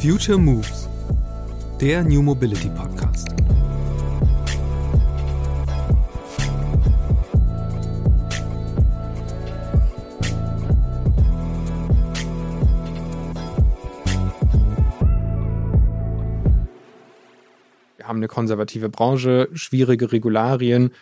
Future 0.00 0.38
Moves, 0.38 0.88
der 1.78 2.02
New 2.02 2.22
Mobility 2.22 2.70
Podcast. 2.70 3.28
Wir 17.98 18.08
haben 18.08 18.16
eine 18.16 18.28
konservative 18.28 18.88
Branche, 18.88 19.50
schwierige 19.52 20.12
Regularien. 20.12 20.94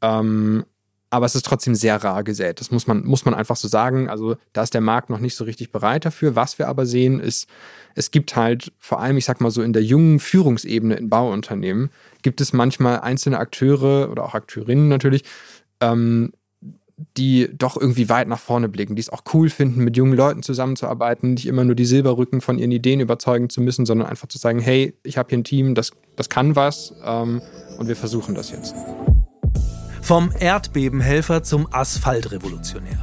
Ähm, 0.00 0.64
aber 1.12 1.26
es 1.26 1.34
ist 1.34 1.44
trotzdem 1.44 1.74
sehr 1.74 2.02
rar 2.02 2.24
gesät. 2.24 2.58
Das 2.58 2.70
muss 2.70 2.86
man, 2.86 3.04
muss 3.04 3.26
man 3.26 3.34
einfach 3.34 3.56
so 3.56 3.68
sagen. 3.68 4.08
Also 4.08 4.36
da 4.54 4.62
ist 4.62 4.72
der 4.72 4.80
Markt 4.80 5.10
noch 5.10 5.18
nicht 5.18 5.36
so 5.36 5.44
richtig 5.44 5.70
bereit 5.70 6.06
dafür. 6.06 6.36
Was 6.36 6.58
wir 6.58 6.68
aber 6.68 6.86
sehen, 6.86 7.20
ist, 7.20 7.50
es 7.94 8.10
gibt 8.10 8.34
halt 8.34 8.72
vor 8.78 8.98
allem, 9.00 9.18
ich 9.18 9.26
sag 9.26 9.42
mal 9.42 9.50
so 9.50 9.60
in 9.60 9.74
der 9.74 9.84
jungen 9.84 10.20
Führungsebene 10.20 10.94
in 10.94 11.10
Bauunternehmen, 11.10 11.90
gibt 12.22 12.40
es 12.40 12.54
manchmal 12.54 13.00
einzelne 13.00 13.38
Akteure 13.38 14.10
oder 14.10 14.24
auch 14.24 14.32
Akteurinnen 14.32 14.88
natürlich, 14.88 15.24
ähm, 15.80 16.32
die 17.18 17.50
doch 17.52 17.76
irgendwie 17.76 18.08
weit 18.08 18.28
nach 18.28 18.40
vorne 18.40 18.70
blicken, 18.70 18.96
die 18.96 19.02
es 19.02 19.10
auch 19.10 19.24
cool 19.34 19.50
finden, 19.50 19.84
mit 19.84 19.98
jungen 19.98 20.14
Leuten 20.14 20.42
zusammenzuarbeiten, 20.42 21.34
nicht 21.34 21.46
immer 21.46 21.64
nur 21.64 21.74
die 21.74 21.84
Silberrücken 21.84 22.40
von 22.40 22.58
ihren 22.58 22.72
Ideen 22.72 23.00
überzeugen 23.00 23.50
zu 23.50 23.60
müssen, 23.60 23.84
sondern 23.84 24.08
einfach 24.08 24.28
zu 24.28 24.38
sagen, 24.38 24.60
hey, 24.60 24.94
ich 25.02 25.18
habe 25.18 25.28
hier 25.28 25.38
ein 25.38 25.44
Team, 25.44 25.74
das, 25.74 25.90
das 26.16 26.30
kann 26.30 26.56
was 26.56 26.94
ähm, 27.04 27.42
und 27.76 27.86
wir 27.86 27.96
versuchen 27.96 28.34
das 28.34 28.50
jetzt. 28.50 28.74
Vom 30.02 30.32
Erdbebenhelfer 30.36 31.44
zum 31.44 31.68
Asphaltrevolutionär. 31.72 33.00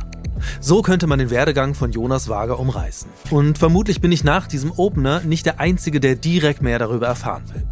So 0.59 0.81
könnte 0.81 1.08
man 1.08 1.17
den 1.17 1.30
Werdegang 1.30 1.73
von 1.73 1.94
Jonas 1.94 2.27
Wager 2.27 2.59
umreißen. 2.59 3.09
Und 3.31 3.58
vermutlich 3.58 4.02
bin 4.02 4.12
ich 4.12 4.25
nach 4.25 4.48
diesem 4.48 4.73
Opener 4.75 5.22
nicht 5.22 5.45
der 5.45 5.61
Einzige, 5.61 6.02
der 6.02 6.16
direkt 6.16 6.61
mehr 6.61 6.78
darüber 6.78 7.08
erfahren 7.08 7.44
will. 7.53 7.66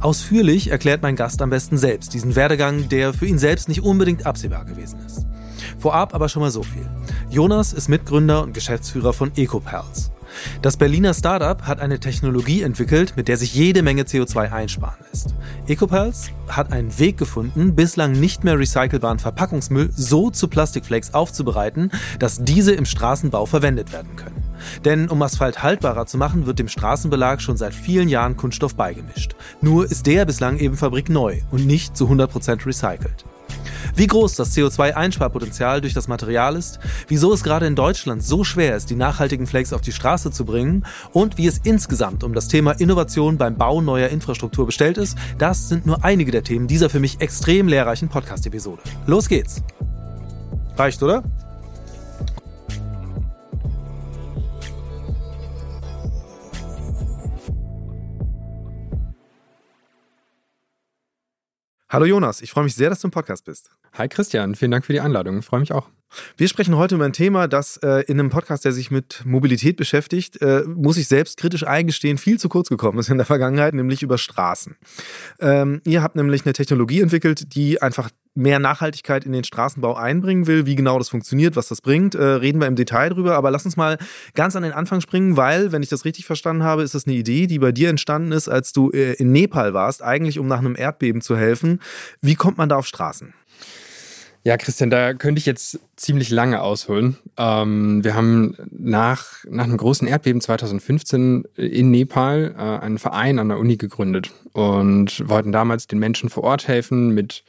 Ausführlich 0.00 0.70
erklärt 0.70 1.00
mein 1.00 1.16
Gast 1.16 1.40
am 1.40 1.48
besten 1.48 1.78
selbst 1.78 2.12
diesen 2.12 2.36
Werdegang, 2.36 2.90
der 2.90 3.14
für 3.14 3.26
ihn 3.26 3.38
selbst 3.38 3.68
nicht 3.68 3.82
unbedingt 3.82 4.26
absehbar 4.26 4.66
gewesen 4.66 4.98
ist. 5.06 5.26
Vorab 5.78 6.14
aber 6.14 6.28
schon 6.28 6.42
mal 6.42 6.50
so 6.50 6.62
viel. 6.62 6.86
Jonas 7.30 7.72
ist 7.72 7.88
Mitgründer 7.88 8.42
und 8.42 8.52
Geschäftsführer 8.52 9.14
von 9.14 9.32
EcoPals. 9.34 10.10
Das 10.62 10.76
Berliner 10.76 11.14
Startup 11.14 11.62
hat 11.62 11.80
eine 11.80 12.00
Technologie 12.00 12.62
entwickelt, 12.62 13.14
mit 13.16 13.28
der 13.28 13.36
sich 13.36 13.54
jede 13.54 13.82
Menge 13.82 14.02
CO2 14.02 14.52
einsparen 14.52 14.98
lässt. 15.10 15.34
EcoPals 15.66 16.30
hat 16.48 16.72
einen 16.72 16.98
Weg 16.98 17.16
gefunden, 17.16 17.74
bislang 17.74 18.12
nicht 18.12 18.44
mehr 18.44 18.58
recycelbaren 18.58 19.18
Verpackungsmüll 19.18 19.90
so 19.94 20.30
zu 20.30 20.48
Plastikflakes 20.48 21.14
aufzubereiten, 21.14 21.90
dass 22.18 22.44
diese 22.44 22.72
im 22.72 22.84
Straßenbau 22.84 23.46
verwendet 23.46 23.92
werden 23.92 24.16
können. 24.16 24.42
Denn 24.84 25.08
um 25.08 25.22
Asphalt 25.22 25.62
haltbarer 25.62 26.06
zu 26.06 26.18
machen, 26.18 26.46
wird 26.46 26.58
dem 26.58 26.68
Straßenbelag 26.68 27.40
schon 27.40 27.56
seit 27.56 27.74
vielen 27.74 28.08
Jahren 28.08 28.36
Kunststoff 28.36 28.74
beigemischt. 28.74 29.34
Nur 29.60 29.84
ist 29.84 30.06
der 30.06 30.24
bislang 30.24 30.58
eben 30.58 30.76
fabrikneu 30.76 31.40
und 31.50 31.66
nicht 31.66 31.96
zu 31.96 32.08
100% 32.08 32.66
recycelt. 32.66 33.24
Wie 33.94 34.06
groß 34.06 34.34
das 34.36 34.56
CO2-Einsparpotenzial 34.56 35.80
durch 35.80 35.94
das 35.94 36.08
Material 36.08 36.56
ist, 36.56 36.78
wieso 37.08 37.32
es 37.32 37.42
gerade 37.42 37.66
in 37.66 37.76
Deutschland 37.76 38.22
so 38.22 38.44
schwer 38.44 38.76
ist, 38.76 38.90
die 38.90 38.96
nachhaltigen 38.96 39.46
Flakes 39.46 39.72
auf 39.72 39.80
die 39.80 39.92
Straße 39.92 40.30
zu 40.30 40.44
bringen 40.44 40.84
und 41.12 41.38
wie 41.38 41.46
es 41.46 41.58
insgesamt 41.58 42.24
um 42.24 42.34
das 42.34 42.48
Thema 42.48 42.72
Innovation 42.72 43.38
beim 43.38 43.56
Bau 43.56 43.80
neuer 43.80 44.08
Infrastruktur 44.08 44.66
bestellt 44.66 44.98
ist, 44.98 45.16
das 45.38 45.68
sind 45.68 45.86
nur 45.86 46.04
einige 46.04 46.30
der 46.30 46.42
Themen 46.42 46.66
dieser 46.66 46.90
für 46.90 47.00
mich 47.00 47.20
extrem 47.20 47.68
lehrreichen 47.68 48.08
Podcast-Episode. 48.08 48.82
Los 49.06 49.28
geht's! 49.28 49.62
Reicht, 50.76 51.02
oder? 51.02 51.22
Hallo 61.94 62.06
Jonas, 62.06 62.42
ich 62.42 62.50
freue 62.50 62.64
mich 62.64 62.74
sehr, 62.74 62.90
dass 62.90 62.98
du 62.98 63.06
im 63.06 63.12
Podcast 63.12 63.44
bist. 63.44 63.70
Hi 63.92 64.08
Christian, 64.08 64.56
vielen 64.56 64.72
Dank 64.72 64.84
für 64.84 64.92
die 64.92 64.98
Einladung. 64.98 65.38
Ich 65.38 65.44
freue 65.44 65.60
mich 65.60 65.70
auch. 65.70 65.90
Wir 66.36 66.48
sprechen 66.48 66.76
heute 66.76 66.96
über 66.96 67.04
ein 67.04 67.12
Thema, 67.12 67.46
das 67.46 67.76
äh, 67.84 68.02
in 68.08 68.18
einem 68.18 68.30
Podcast, 68.30 68.64
der 68.64 68.72
sich 68.72 68.90
mit 68.90 69.22
Mobilität 69.24 69.76
beschäftigt, 69.76 70.42
äh, 70.42 70.64
muss 70.66 70.96
ich 70.96 71.06
selbst 71.06 71.36
kritisch 71.36 71.64
eingestehen, 71.64 72.18
viel 72.18 72.36
zu 72.40 72.48
kurz 72.48 72.68
gekommen 72.68 72.98
ist 72.98 73.10
in 73.10 73.16
der 73.16 73.26
Vergangenheit, 73.26 73.74
nämlich 73.74 74.02
über 74.02 74.18
Straßen. 74.18 74.74
Ähm, 75.38 75.82
ihr 75.84 76.02
habt 76.02 76.16
nämlich 76.16 76.44
eine 76.44 76.52
Technologie 76.52 77.00
entwickelt, 77.00 77.54
die 77.54 77.80
einfach 77.80 78.10
mehr 78.34 78.58
Nachhaltigkeit 78.58 79.24
in 79.24 79.32
den 79.32 79.44
Straßenbau 79.44 79.94
einbringen 79.94 80.46
will. 80.46 80.66
Wie 80.66 80.74
genau 80.74 80.98
das 80.98 81.08
funktioniert, 81.08 81.56
was 81.56 81.68
das 81.68 81.80
bringt, 81.80 82.14
äh, 82.14 82.22
reden 82.22 82.60
wir 82.60 82.66
im 82.66 82.76
Detail 82.76 83.10
drüber. 83.10 83.36
Aber 83.36 83.50
lass 83.50 83.64
uns 83.64 83.76
mal 83.76 83.98
ganz 84.34 84.56
an 84.56 84.62
den 84.62 84.72
Anfang 84.72 85.00
springen, 85.00 85.36
weil, 85.36 85.72
wenn 85.72 85.82
ich 85.82 85.88
das 85.88 86.04
richtig 86.04 86.26
verstanden 86.26 86.62
habe, 86.62 86.82
ist 86.82 86.94
das 86.94 87.06
eine 87.06 87.16
Idee, 87.16 87.46
die 87.46 87.58
bei 87.58 87.72
dir 87.72 87.90
entstanden 87.90 88.32
ist, 88.32 88.48
als 88.48 88.72
du 88.72 88.90
äh, 88.90 89.12
in 89.14 89.32
Nepal 89.32 89.74
warst, 89.74 90.02
eigentlich 90.02 90.38
um 90.38 90.48
nach 90.48 90.58
einem 90.58 90.76
Erdbeben 90.76 91.20
zu 91.20 91.36
helfen. 91.36 91.80
Wie 92.20 92.34
kommt 92.34 92.58
man 92.58 92.68
da 92.68 92.76
auf 92.76 92.86
Straßen? 92.86 93.34
Ja, 94.46 94.58
Christian, 94.58 94.90
da 94.90 95.14
könnte 95.14 95.38
ich 95.38 95.46
jetzt 95.46 95.80
ziemlich 95.96 96.28
lange 96.28 96.60
ausholen. 96.60 97.16
Ähm, 97.38 98.04
wir 98.04 98.14
haben 98.14 98.54
nach, 98.70 99.42
nach 99.48 99.64
einem 99.64 99.78
großen 99.78 100.06
Erdbeben 100.06 100.42
2015 100.42 101.44
in 101.56 101.90
Nepal 101.90 102.54
äh, 102.54 102.84
einen 102.84 102.98
Verein 102.98 103.38
an 103.38 103.48
der 103.48 103.58
Uni 103.58 103.78
gegründet 103.78 104.32
und 104.52 105.26
wollten 105.26 105.50
damals 105.50 105.86
den 105.86 105.98
Menschen 105.98 106.28
vor 106.28 106.44
Ort 106.44 106.68
helfen 106.68 107.14
mit, 107.14 107.42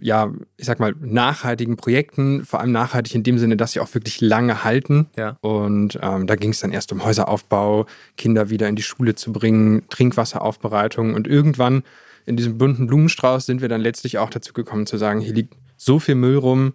ja, 0.00 0.32
ich 0.56 0.66
sag 0.66 0.80
mal, 0.80 0.94
nachhaltigen 1.00 1.76
Projekten, 1.76 2.44
vor 2.44 2.60
allem 2.60 2.72
nachhaltig 2.72 3.14
in 3.14 3.22
dem 3.22 3.38
Sinne, 3.38 3.56
dass 3.56 3.72
sie 3.72 3.80
auch 3.80 3.92
wirklich 3.94 4.20
lange 4.20 4.64
halten. 4.64 5.08
Ja. 5.16 5.36
Und 5.40 5.98
ähm, 6.02 6.26
da 6.26 6.36
ging 6.36 6.50
es 6.50 6.60
dann 6.60 6.72
erst 6.72 6.92
um 6.92 7.04
Häuseraufbau, 7.04 7.86
Kinder 8.16 8.50
wieder 8.50 8.68
in 8.68 8.76
die 8.76 8.82
Schule 8.82 9.14
zu 9.14 9.32
bringen, 9.32 9.82
Trinkwasseraufbereitung 9.88 11.14
und 11.14 11.26
irgendwann 11.26 11.82
in 12.26 12.36
diesem 12.36 12.58
bunten 12.58 12.86
Blumenstrauß 12.86 13.46
sind 13.46 13.62
wir 13.62 13.68
dann 13.68 13.80
letztlich 13.80 14.18
auch 14.18 14.30
dazu 14.30 14.52
gekommen 14.52 14.86
zu 14.86 14.98
sagen, 14.98 15.20
hier 15.20 15.32
liegt 15.32 15.54
so 15.76 15.98
viel 15.98 16.14
Müll 16.14 16.36
rum 16.36 16.74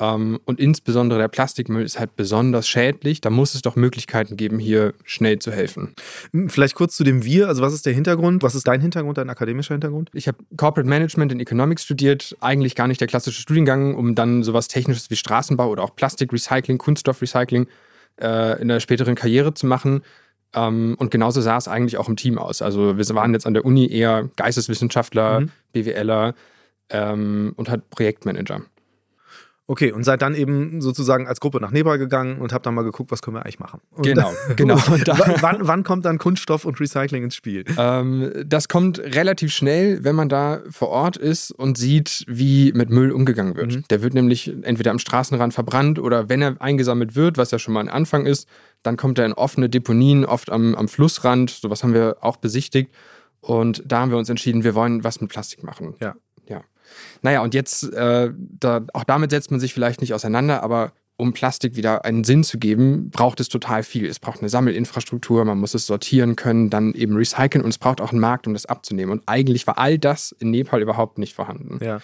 und 0.00 0.58
insbesondere 0.58 1.18
der 1.18 1.28
Plastikmüll 1.28 1.84
ist 1.84 1.98
halt 1.98 2.16
besonders 2.16 2.66
schädlich. 2.66 3.20
Da 3.20 3.28
muss 3.28 3.54
es 3.54 3.62
doch 3.62 3.76
Möglichkeiten 3.76 4.36
geben, 4.36 4.58
hier 4.58 4.94
schnell 5.04 5.38
zu 5.38 5.52
helfen. 5.52 5.94
Hm, 6.32 6.48
vielleicht 6.48 6.74
kurz 6.74 6.96
zu 6.96 7.04
dem 7.04 7.24
Wir. 7.24 7.48
Also 7.48 7.60
was 7.60 7.74
ist 7.74 7.84
der 7.84 7.92
Hintergrund? 7.92 8.42
Was 8.42 8.54
ist 8.54 8.66
dein 8.66 8.80
Hintergrund, 8.80 9.18
dein 9.18 9.28
akademischer 9.28 9.74
Hintergrund? 9.74 10.10
Ich 10.14 10.26
habe 10.26 10.38
Corporate 10.56 10.88
Management 10.88 11.32
in 11.32 11.40
Economics 11.40 11.84
studiert. 11.84 12.34
Eigentlich 12.40 12.74
gar 12.74 12.88
nicht 12.88 13.00
der 13.00 13.08
klassische 13.08 13.42
Studiengang, 13.42 13.94
um 13.94 14.14
dann 14.14 14.42
sowas 14.42 14.68
Technisches 14.68 15.10
wie 15.10 15.16
Straßenbau 15.16 15.68
oder 15.68 15.82
auch 15.82 15.94
Plastikrecycling, 15.94 16.78
Kunststoffrecycling 16.78 17.66
äh, 18.20 18.60
in 18.60 18.68
der 18.68 18.80
späteren 18.80 19.16
Karriere 19.16 19.52
zu 19.52 19.66
machen. 19.66 20.02
Ähm, 20.54 20.96
und 20.98 21.10
genauso 21.10 21.40
sah 21.40 21.58
es 21.58 21.68
eigentlich 21.68 21.98
auch 21.98 22.08
im 22.08 22.16
Team 22.16 22.38
aus. 22.38 22.62
Also 22.62 22.96
wir 22.96 23.08
waren 23.14 23.34
jetzt 23.34 23.46
an 23.46 23.54
der 23.54 23.64
Uni 23.64 23.90
eher 23.90 24.30
Geisteswissenschaftler, 24.36 25.40
mhm. 25.40 25.50
BWLer, 25.72 26.34
ähm, 26.88 27.52
und 27.56 27.68
halt 27.68 27.88
Projektmanager. 27.90 28.62
Okay, 29.70 29.92
und 29.92 30.02
seid 30.02 30.20
dann 30.20 30.34
eben 30.34 30.80
sozusagen 30.80 31.28
als 31.28 31.38
Gruppe 31.38 31.60
nach 31.60 31.70
Nepal 31.70 31.96
gegangen 31.96 32.40
und 32.40 32.52
habt 32.52 32.66
dann 32.66 32.74
mal 32.74 32.82
geguckt, 32.82 33.12
was 33.12 33.22
können 33.22 33.36
wir 33.36 33.44
eigentlich 33.44 33.60
machen. 33.60 33.80
Und 33.92 34.04
genau, 34.04 34.32
genau. 34.56 34.74
wann, 35.40 35.58
wann, 35.60 35.84
kommt 35.84 36.06
dann 36.06 36.18
Kunststoff 36.18 36.64
und 36.64 36.80
Recycling 36.80 37.22
ins 37.22 37.36
Spiel? 37.36 37.64
Ähm, 37.78 38.32
das 38.44 38.66
kommt 38.66 38.98
relativ 38.98 39.52
schnell, 39.52 40.02
wenn 40.02 40.16
man 40.16 40.28
da 40.28 40.60
vor 40.70 40.88
Ort 40.88 41.16
ist 41.16 41.52
und 41.52 41.78
sieht, 41.78 42.24
wie 42.26 42.72
mit 42.72 42.90
Müll 42.90 43.12
umgegangen 43.12 43.54
wird. 43.54 43.76
Mhm. 43.76 43.84
Der 43.90 44.02
wird 44.02 44.12
nämlich 44.12 44.52
entweder 44.62 44.90
am 44.90 44.98
Straßenrand 44.98 45.54
verbrannt 45.54 46.00
oder 46.00 46.28
wenn 46.28 46.42
er 46.42 46.60
eingesammelt 46.60 47.14
wird, 47.14 47.38
was 47.38 47.52
ja 47.52 47.60
schon 47.60 47.72
mal 47.72 47.78
ein 47.78 47.88
Anfang 47.88 48.26
ist, 48.26 48.48
dann 48.82 48.96
kommt 48.96 49.20
er 49.20 49.26
in 49.26 49.34
offene 49.34 49.68
Deponien, 49.68 50.24
oft 50.24 50.50
am, 50.50 50.74
am 50.74 50.88
Flussrand. 50.88 51.48
Sowas 51.48 51.84
haben 51.84 51.94
wir 51.94 52.16
auch 52.22 52.38
besichtigt. 52.38 52.90
Und 53.40 53.84
da 53.86 54.00
haben 54.00 54.10
wir 54.10 54.18
uns 54.18 54.28
entschieden, 54.28 54.64
wir 54.64 54.74
wollen 54.74 55.04
was 55.04 55.20
mit 55.20 55.30
Plastik 55.30 55.62
machen. 55.62 55.94
Ja. 56.00 56.16
Naja, 57.22 57.42
und 57.42 57.54
jetzt, 57.54 57.92
äh, 57.92 58.30
da, 58.36 58.86
auch 58.92 59.04
damit 59.04 59.30
setzt 59.30 59.50
man 59.50 59.60
sich 59.60 59.74
vielleicht 59.74 60.00
nicht 60.00 60.14
auseinander, 60.14 60.62
aber 60.62 60.92
um 61.20 61.34
Plastik 61.34 61.76
wieder 61.76 62.04
einen 62.04 62.24
Sinn 62.24 62.42
zu 62.42 62.58
geben, 62.58 63.10
braucht 63.10 63.40
es 63.40 63.48
total 63.48 63.82
viel. 63.82 64.06
Es 64.06 64.18
braucht 64.18 64.40
eine 64.40 64.48
Sammelinfrastruktur, 64.48 65.44
man 65.44 65.58
muss 65.58 65.74
es 65.74 65.86
sortieren 65.86 66.34
können, 66.34 66.70
dann 66.70 66.94
eben 66.94 67.14
recyceln 67.14 67.62
und 67.62 67.70
es 67.70 67.78
braucht 67.78 68.00
auch 68.00 68.10
einen 68.10 68.20
Markt, 68.20 68.46
um 68.46 68.54
das 68.54 68.66
abzunehmen. 68.66 69.12
Und 69.12 69.22
eigentlich 69.26 69.66
war 69.66 69.78
all 69.78 69.98
das 69.98 70.34
in 70.38 70.50
Nepal 70.50 70.80
überhaupt 70.80 71.18
nicht 71.18 71.34
vorhanden. 71.34 71.78
Ja. 71.84 72.00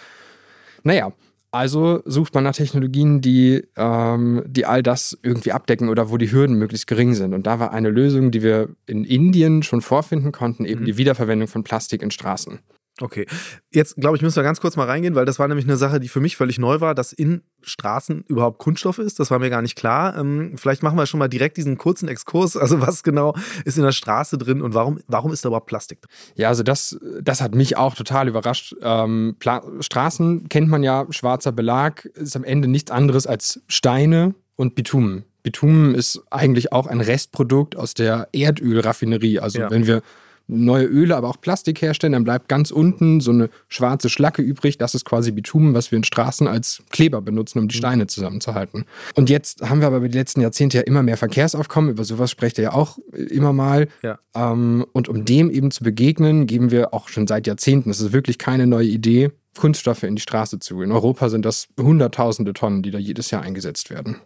Naja, 0.83 1.11
also 1.49 2.01
sucht 2.05 2.35
man 2.35 2.43
nach 2.43 2.53
Technologien, 2.53 3.21
die, 3.21 3.63
ähm, 3.75 4.43
die 4.45 4.65
all 4.65 4.83
das 4.83 5.17
irgendwie 5.23 5.51
abdecken 5.51 5.89
oder 5.89 6.11
wo 6.11 6.17
die 6.17 6.31
Hürden 6.31 6.57
möglichst 6.57 6.87
gering 6.87 7.15
sind. 7.15 7.33
Und 7.33 7.47
da 7.47 7.59
war 7.59 7.71
eine 7.71 7.89
Lösung, 7.89 8.31
die 8.31 8.43
wir 8.43 8.69
in 8.85 9.03
Indien 9.03 9.63
schon 9.63 9.81
vorfinden 9.81 10.31
konnten, 10.31 10.65
eben 10.65 10.81
mhm. 10.81 10.85
die 10.85 10.97
Wiederverwendung 10.97 11.47
von 11.47 11.63
Plastik 11.63 12.03
in 12.03 12.11
Straßen. 12.11 12.59
Okay. 13.01 13.25
Jetzt, 13.71 13.95
glaube 13.97 14.15
ich, 14.17 14.21
müssen 14.21 14.35
wir 14.35 14.43
ganz 14.43 14.59
kurz 14.61 14.75
mal 14.75 14.85
reingehen, 14.85 15.15
weil 15.15 15.25
das 15.25 15.39
war 15.39 15.47
nämlich 15.47 15.65
eine 15.65 15.77
Sache, 15.77 15.99
die 15.99 16.07
für 16.07 16.19
mich 16.19 16.37
völlig 16.37 16.57
neu 16.59 16.79
war, 16.81 16.95
dass 16.95 17.13
in 17.13 17.41
Straßen 17.61 18.23
überhaupt 18.27 18.59
Kunststoff 18.59 18.97
ist. 18.99 19.19
Das 19.19 19.29
war 19.31 19.39
mir 19.39 19.49
gar 19.49 19.61
nicht 19.61 19.75
klar. 19.75 20.17
Ähm, 20.17 20.53
vielleicht 20.57 20.83
machen 20.83 20.97
wir 20.97 21.05
schon 21.05 21.19
mal 21.19 21.27
direkt 21.27 21.57
diesen 21.57 21.77
kurzen 21.77 22.07
Exkurs. 22.07 22.57
Also, 22.57 22.81
was 22.81 23.03
genau 23.03 23.35
ist 23.65 23.77
in 23.77 23.83
der 23.83 23.91
Straße 23.91 24.37
drin 24.37 24.61
und 24.61 24.73
warum, 24.73 24.99
warum 25.07 25.31
ist 25.31 25.45
da 25.45 25.49
überhaupt 25.49 25.67
Plastik 25.67 26.01
drin? 26.01 26.09
Ja, 26.35 26.49
also 26.49 26.63
das, 26.63 26.99
das 27.21 27.41
hat 27.41 27.55
mich 27.55 27.77
auch 27.77 27.95
total 27.95 28.27
überrascht. 28.27 28.75
Ähm, 28.81 29.35
Straßen 29.79 30.49
kennt 30.49 30.69
man 30.69 30.83
ja, 30.83 31.05
schwarzer 31.09 31.51
Belag, 31.51 32.05
ist 32.05 32.35
am 32.35 32.43
Ende 32.43 32.67
nichts 32.67 32.91
anderes 32.91 33.27
als 33.27 33.61
Steine 33.67 34.35
und 34.55 34.75
Bitumen. 34.75 35.23
Bitumen 35.43 35.95
ist 35.95 36.21
eigentlich 36.29 36.73
auch 36.73 36.87
ein 36.87 36.99
Restprodukt 36.99 37.75
aus 37.77 37.93
der 37.93 38.27
Erdölraffinerie. 38.33 39.39
Also 39.39 39.59
Ja. 39.59 39.71
wenn 39.71 39.87
wir 39.87 40.01
neue 40.47 40.85
Öle, 40.85 41.15
aber 41.15 41.29
auch 41.29 41.41
Plastik 41.41 41.81
herstellen, 41.81 42.13
dann 42.13 42.23
bleibt 42.23 42.47
ganz 42.47 42.71
unten 42.71 43.19
so 43.19 43.31
eine 43.31 43.49
schwarze 43.67 44.09
Schlacke 44.09 44.41
übrig. 44.41 44.77
Das 44.77 44.95
ist 44.95 45.05
quasi 45.05 45.31
Bitumen, 45.31 45.73
was 45.73 45.91
wir 45.91 45.97
in 45.97 46.03
Straßen 46.03 46.47
als 46.47 46.83
Kleber 46.89 47.21
benutzen, 47.21 47.59
Mhm. 47.59 47.63
um 47.63 47.67
die 47.69 47.77
Steine 47.77 48.07
zusammenzuhalten. 48.07 48.85
Und 49.15 49.29
jetzt 49.29 49.61
haben 49.61 49.81
wir 49.81 49.87
aber 49.87 49.97
über 49.97 50.09
die 50.09 50.17
letzten 50.17 50.41
Jahrzehnte 50.41 50.77
ja 50.77 50.83
immer 50.83 51.03
mehr 51.03 51.17
Verkehrsaufkommen. 51.17 51.89
Über 51.91 52.03
sowas 52.03 52.31
sprecht 52.31 52.57
ihr 52.57 52.65
ja 52.65 52.73
auch 52.73 52.97
immer 53.13 53.53
mal. 53.53 53.87
Ja. 54.03 54.19
Ähm, 54.35 54.85
und 54.93 55.09
um 55.09 55.25
dem 55.25 55.49
eben 55.51 55.71
zu 55.71 55.83
begegnen, 55.83 56.47
geben 56.47 56.71
wir 56.71 56.93
auch 56.93 57.09
schon 57.09 57.27
seit 57.27 57.47
Jahrzehnten, 57.47 57.89
das 57.89 57.99
ist 57.99 58.13
wirklich 58.13 58.37
keine 58.37 58.67
neue 58.67 58.87
Idee, 58.87 59.31
Kunststoffe 59.57 60.03
in 60.03 60.15
die 60.15 60.21
Straße 60.21 60.59
zu. 60.59 60.81
In 60.81 60.91
Europa 60.91 61.29
sind 61.29 61.43
das 61.43 61.67
hunderttausende 61.79 62.53
Tonnen, 62.53 62.83
die 62.83 62.91
da 62.91 62.99
jedes 62.99 63.31
Jahr 63.31 63.41
eingesetzt 63.41 63.89
werden. 63.89 64.17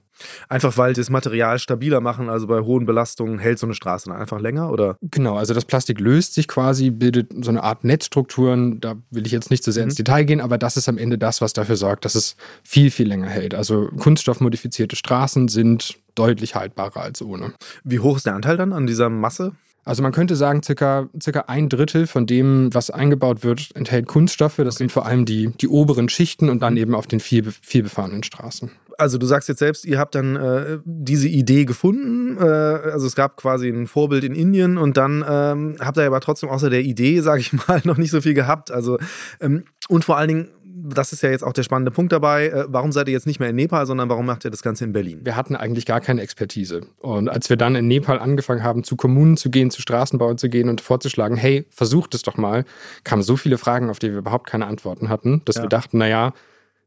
Einfach 0.50 0.78
weil 0.78 0.96
sie 0.96 1.02
das 1.02 1.10
Material 1.10 1.60
stabiler 1.60 2.02
machen, 2.02 2.30
also 2.30 2.48
bei 2.48 2.62
hohen 2.62 2.86
Belastungen 2.86 3.40
hält 3.40 3.60
so 3.60 3.68
eine 3.68 3.74
Straße 3.74 4.10
dann 4.10 4.18
einfach 4.18 4.40
länger, 4.40 4.72
oder? 4.72 4.98
Genau, 5.02 5.36
also 5.36 5.54
das 5.54 5.66
Plastik 5.66 6.00
löst 6.00 6.34
sich 6.34 6.48
quasi, 6.48 6.90
bildet 6.90 7.32
so 7.44 7.50
eine 7.50 7.64
Art 7.64 7.84
Netzstrukturen. 7.84 8.80
Da 8.80 8.96
will 9.10 9.26
ich 9.26 9.32
jetzt 9.32 9.52
nicht 9.52 9.64
so 9.64 9.72
sehr 9.72 9.84
ins 9.84 9.96
Detail 9.96 10.24
gehen, 10.24 10.42
aber 10.42 10.58
das 10.58 10.78
ist 10.78 10.90
am 10.90 10.98
Ende 10.98 11.18
das, 11.18 11.42
was 11.42 11.54
dafür 11.54 11.76
sorgt, 11.76 12.06
dass 12.06 12.16
es 12.16 12.36
viel, 12.64 12.92
viel 12.92 13.08
länger 13.08 13.30
hält. 13.30 13.54
Also 13.54 13.90
kunststoffmodifizierte 13.98 14.96
Straßen 14.96 15.48
sind 15.48 15.98
deutlich 16.16 16.56
haltbarer 16.56 17.02
als 17.02 17.22
ohne. 17.22 17.54
Wie 17.84 18.00
hoch 18.00 18.18
ist 18.18 18.26
der 18.26 18.36
Anteil 18.36 18.58
dann 18.58 18.74
an 18.74 18.88
dieser 18.88 19.10
Masse? 19.10 19.54
Also 19.84 20.04
man 20.04 20.12
könnte 20.12 20.36
sagen, 20.36 20.62
circa, 20.62 21.10
circa 21.20 21.46
ein 21.48 21.68
Drittel 21.68 22.06
von 22.06 22.28
dem, 22.28 22.72
was 22.74 22.92
eingebaut 22.92 23.44
wird, 23.44 23.70
enthält 23.76 24.08
Kunststoffe. 24.08 24.58
Das 24.58 24.76
sind 24.76 24.92
vor 24.92 25.06
allem 25.06 25.26
die, 25.26 25.48
die 25.60 25.68
oberen 25.68 26.08
Schichten 26.08 26.50
und 26.50 26.62
dann 26.62 26.78
eben 26.78 26.94
auf 26.94 27.08
den 27.08 27.20
viel, 27.20 27.52
viel 27.62 27.84
befahrenen 27.84 28.22
Straßen. 28.22 28.72
Also 29.02 29.18
du 29.18 29.26
sagst 29.26 29.50
jetzt 29.50 29.60
selbst, 29.60 29.86
ihr 29.86 29.98
habt 30.00 30.16
dann 30.16 30.36
äh, 30.36 30.78
diese 30.86 31.28
Idee 31.28 31.66
gefunden. 31.66 32.38
Äh, 32.38 32.44
also 32.44 33.08
es 33.08 33.16
gab 33.16 33.36
quasi 33.38 33.68
ein 33.70 33.88
Vorbild 33.88 34.24
in 34.24 34.36
Indien 34.36 34.78
und 34.78 34.96
dann 34.96 35.26
ähm, 35.28 35.76
habt 35.80 35.98
ihr 35.98 36.06
aber 36.06 36.20
trotzdem 36.22 36.50
außer 36.50 36.70
der 36.70 36.82
Idee, 36.82 37.20
sage 37.22 37.42
ich 37.42 37.52
mal, 37.54 37.82
noch 37.84 37.98
nicht 37.98 38.12
so 38.12 38.22
viel 38.22 38.34
gehabt. 38.36 38.72
Also 38.72 38.98
ähm, 39.40 39.64
und 39.90 40.06
vor 40.06 40.18
allen 40.18 40.28
Dingen, 40.28 40.48
das 40.84 41.14
ist 41.14 41.22
ja 41.22 41.30
jetzt 41.30 41.44
auch 41.44 41.54
der 41.54 41.64
spannende 41.64 41.92
Punkt 41.92 42.12
dabei. 42.12 42.48
Äh, 42.50 42.66
warum 42.68 42.92
seid 42.92 43.08
ihr 43.08 43.12
jetzt 43.14 43.28
nicht 43.28 43.40
mehr 43.40 43.50
in 43.50 43.56
Nepal, 43.56 43.86
sondern 43.86 44.08
warum 44.10 44.26
macht 44.26 44.46
ihr 44.46 44.52
das 44.52 44.62
Ganze 44.62 44.84
in 44.84 44.94
Berlin? 44.94 45.20
Wir 45.24 45.36
hatten 45.36 45.56
eigentlich 45.56 45.86
gar 45.86 46.00
keine 46.02 46.22
Expertise. 46.22 46.82
Und 47.00 47.28
als 47.30 47.50
wir 47.50 47.58
dann 47.58 47.76
in 47.76 47.88
Nepal 47.88 48.20
angefangen 48.20 48.64
haben, 48.64 48.84
zu 48.84 48.96
Kommunen 48.96 49.36
zu 49.38 49.50
gehen, 49.50 49.70
zu 49.72 49.82
Straßenbauern 49.82 50.38
zu 50.38 50.50
gehen 50.50 50.70
und 50.70 50.80
vorzuschlagen, 50.82 51.38
hey, 51.38 51.66
versucht 51.70 52.16
es 52.16 52.22
doch 52.24 52.38
mal, 52.38 52.66
kamen 53.04 53.22
so 53.24 53.36
viele 53.36 53.58
Fragen, 53.58 53.90
auf 53.90 54.00
die 54.00 54.12
wir 54.12 54.20
überhaupt 54.20 54.48
keine 54.48 54.68
Antworten 54.68 55.10
hatten, 55.10 55.42
dass 55.46 55.58
Ja. 55.58 55.64
wir 55.64 55.70
dachten, 55.70 55.98
naja, 55.98 56.34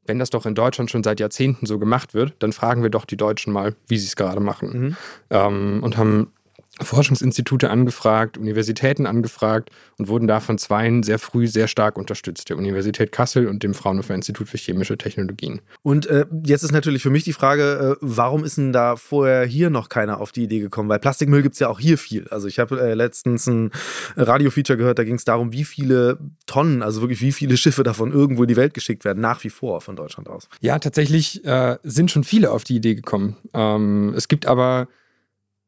wenn 0.07 0.19
das 0.19 0.31
doch 0.31 0.47
in 0.47 0.55
Deutschland 0.55 0.91
schon 0.91 1.03
seit 1.03 1.21
Jahrzehnten 1.21 1.67
so 1.67 1.79
gemacht 1.79 2.15
wird, 2.15 2.35
dann 2.39 2.53
fragen 2.53 2.83
wir 2.83 2.91
doch 2.91 3.05
die 3.05 3.17
Deutschen 3.17 3.53
mal, 3.53 3.75
wie 3.89 3.99
sie 3.99 4.07
es 4.07 4.17
gerade 4.17 4.41
machen. 4.41 4.69
Mhm. 4.69 4.97
Ähm, 5.31 5.79
und 5.83 5.97
haben 5.97 6.33
Forschungsinstitute 6.81 7.71
angefragt, 7.71 8.37
Universitäten 8.37 9.07
angefragt 9.07 9.71
und 9.99 10.09
wurden 10.09 10.27
da 10.27 10.41
von 10.41 10.59
zweien 10.59 11.03
sehr 11.03 11.19
früh 11.19 11.47
sehr 11.47 11.69
stark 11.69 11.97
unterstützt, 11.97 12.51
der 12.51 12.57
Universität 12.57 13.13
Kassel 13.13 13.47
und 13.47 13.63
dem 13.63 13.75
Fraunhofer 13.75 14.15
Institut 14.15 14.49
für 14.49 14.57
chemische 14.57 14.99
Technologien. 14.99 15.61
Und 15.83 16.07
äh, 16.07 16.27
jetzt 16.45 16.65
ist 16.65 16.73
natürlich 16.73 17.03
für 17.03 17.11
mich 17.11 17.25
die 17.25 17.33
Frage, 17.33 17.97
äh, 17.97 17.97
warum 18.01 18.45
ist 18.45 18.59
denn 18.59 18.73
da 18.73 18.97
vorher 18.97 19.45
hier 19.45 19.71
noch 19.71 19.89
keiner 19.89 20.21
auf 20.21 20.33
die 20.33 20.45
Idee 20.45 20.61
gekommen? 20.61 20.89
Weil 20.89 20.99
Plastikmüll 20.99 21.43
gibt 21.43 21.55
es 21.55 21.61
ja 21.61 21.69
auch 21.69 21.79
hier 21.79 21.99
viel. 21.99 22.27
Also 22.29 22.49
ich 22.49 22.59
habe 22.59 22.81
äh, 22.81 22.95
letztens 22.95 23.47
ein 23.47 23.71
Radio-Feature 24.17 24.77
gehört, 24.77 24.99
da 24.99 25.05
ging 25.05 25.15
es 25.15 25.25
darum, 25.25 25.53
wie 25.53 25.65
viele 25.65 26.19
Tonnen, 26.47 26.83
also 26.83 27.01
wirklich 27.03 27.21
wie 27.21 27.33
viele 27.33 27.57
Schiffe 27.57 27.85
davon 27.85 28.13
irgendwo 28.13 28.43
in 28.43 28.49
die 28.49 28.57
Welt 28.57 28.75
geschickt 28.75 29.05
werden, 29.05 29.21
nach 29.21 29.45
wie 29.45 29.51
vor 29.51 29.81
von 29.81 29.97
Deutschland 29.97 30.29
aus. 30.29 30.49
Ja, 30.61 30.79
tatsächlich 30.79 31.45
äh, 31.45 31.79
sind 31.85 32.11
schon 32.11 32.25
viele 32.25 32.51
auf 32.51 32.65
die 32.65 32.77
Idee 32.77 32.95
gekommen. 32.95 33.37
Ähm, 33.53 34.13
es 34.17 34.29
gibt 34.29 34.47
aber, 34.47 34.89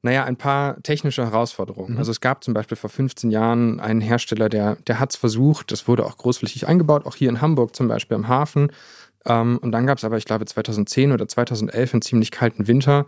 naja, 0.02 0.24
ein 0.24 0.36
paar 0.36 0.82
technische 0.82 1.24
Herausforderungen. 1.24 1.94
Mhm. 1.94 1.98
Also 1.98 2.10
es 2.10 2.20
gab 2.20 2.44
zum 2.44 2.54
Beispiel 2.54 2.76
vor 2.76 2.90
15 2.90 3.30
Jahren 3.30 3.80
einen 3.80 4.00
Hersteller, 4.00 4.48
der, 4.48 4.76
der 4.86 5.00
hat 5.00 5.10
es 5.10 5.16
versucht, 5.16 5.72
das 5.72 5.88
wurde 5.88 6.04
auch 6.04 6.16
großflächig 6.16 6.68
eingebaut, 6.68 7.06
auch 7.06 7.16
hier 7.16 7.28
in 7.28 7.40
Hamburg 7.40 7.74
zum 7.74 7.88
Beispiel 7.88 8.16
am 8.16 8.28
Hafen. 8.28 8.70
Ähm, 9.24 9.58
und 9.58 9.72
dann 9.72 9.86
gab 9.86 9.98
es 9.98 10.04
aber, 10.04 10.16
ich 10.16 10.24
glaube, 10.24 10.44
2010 10.44 11.12
oder 11.12 11.26
2011 11.26 11.94
einen 11.94 12.02
ziemlich 12.02 12.30
kalten 12.30 12.66
Winter, 12.68 13.06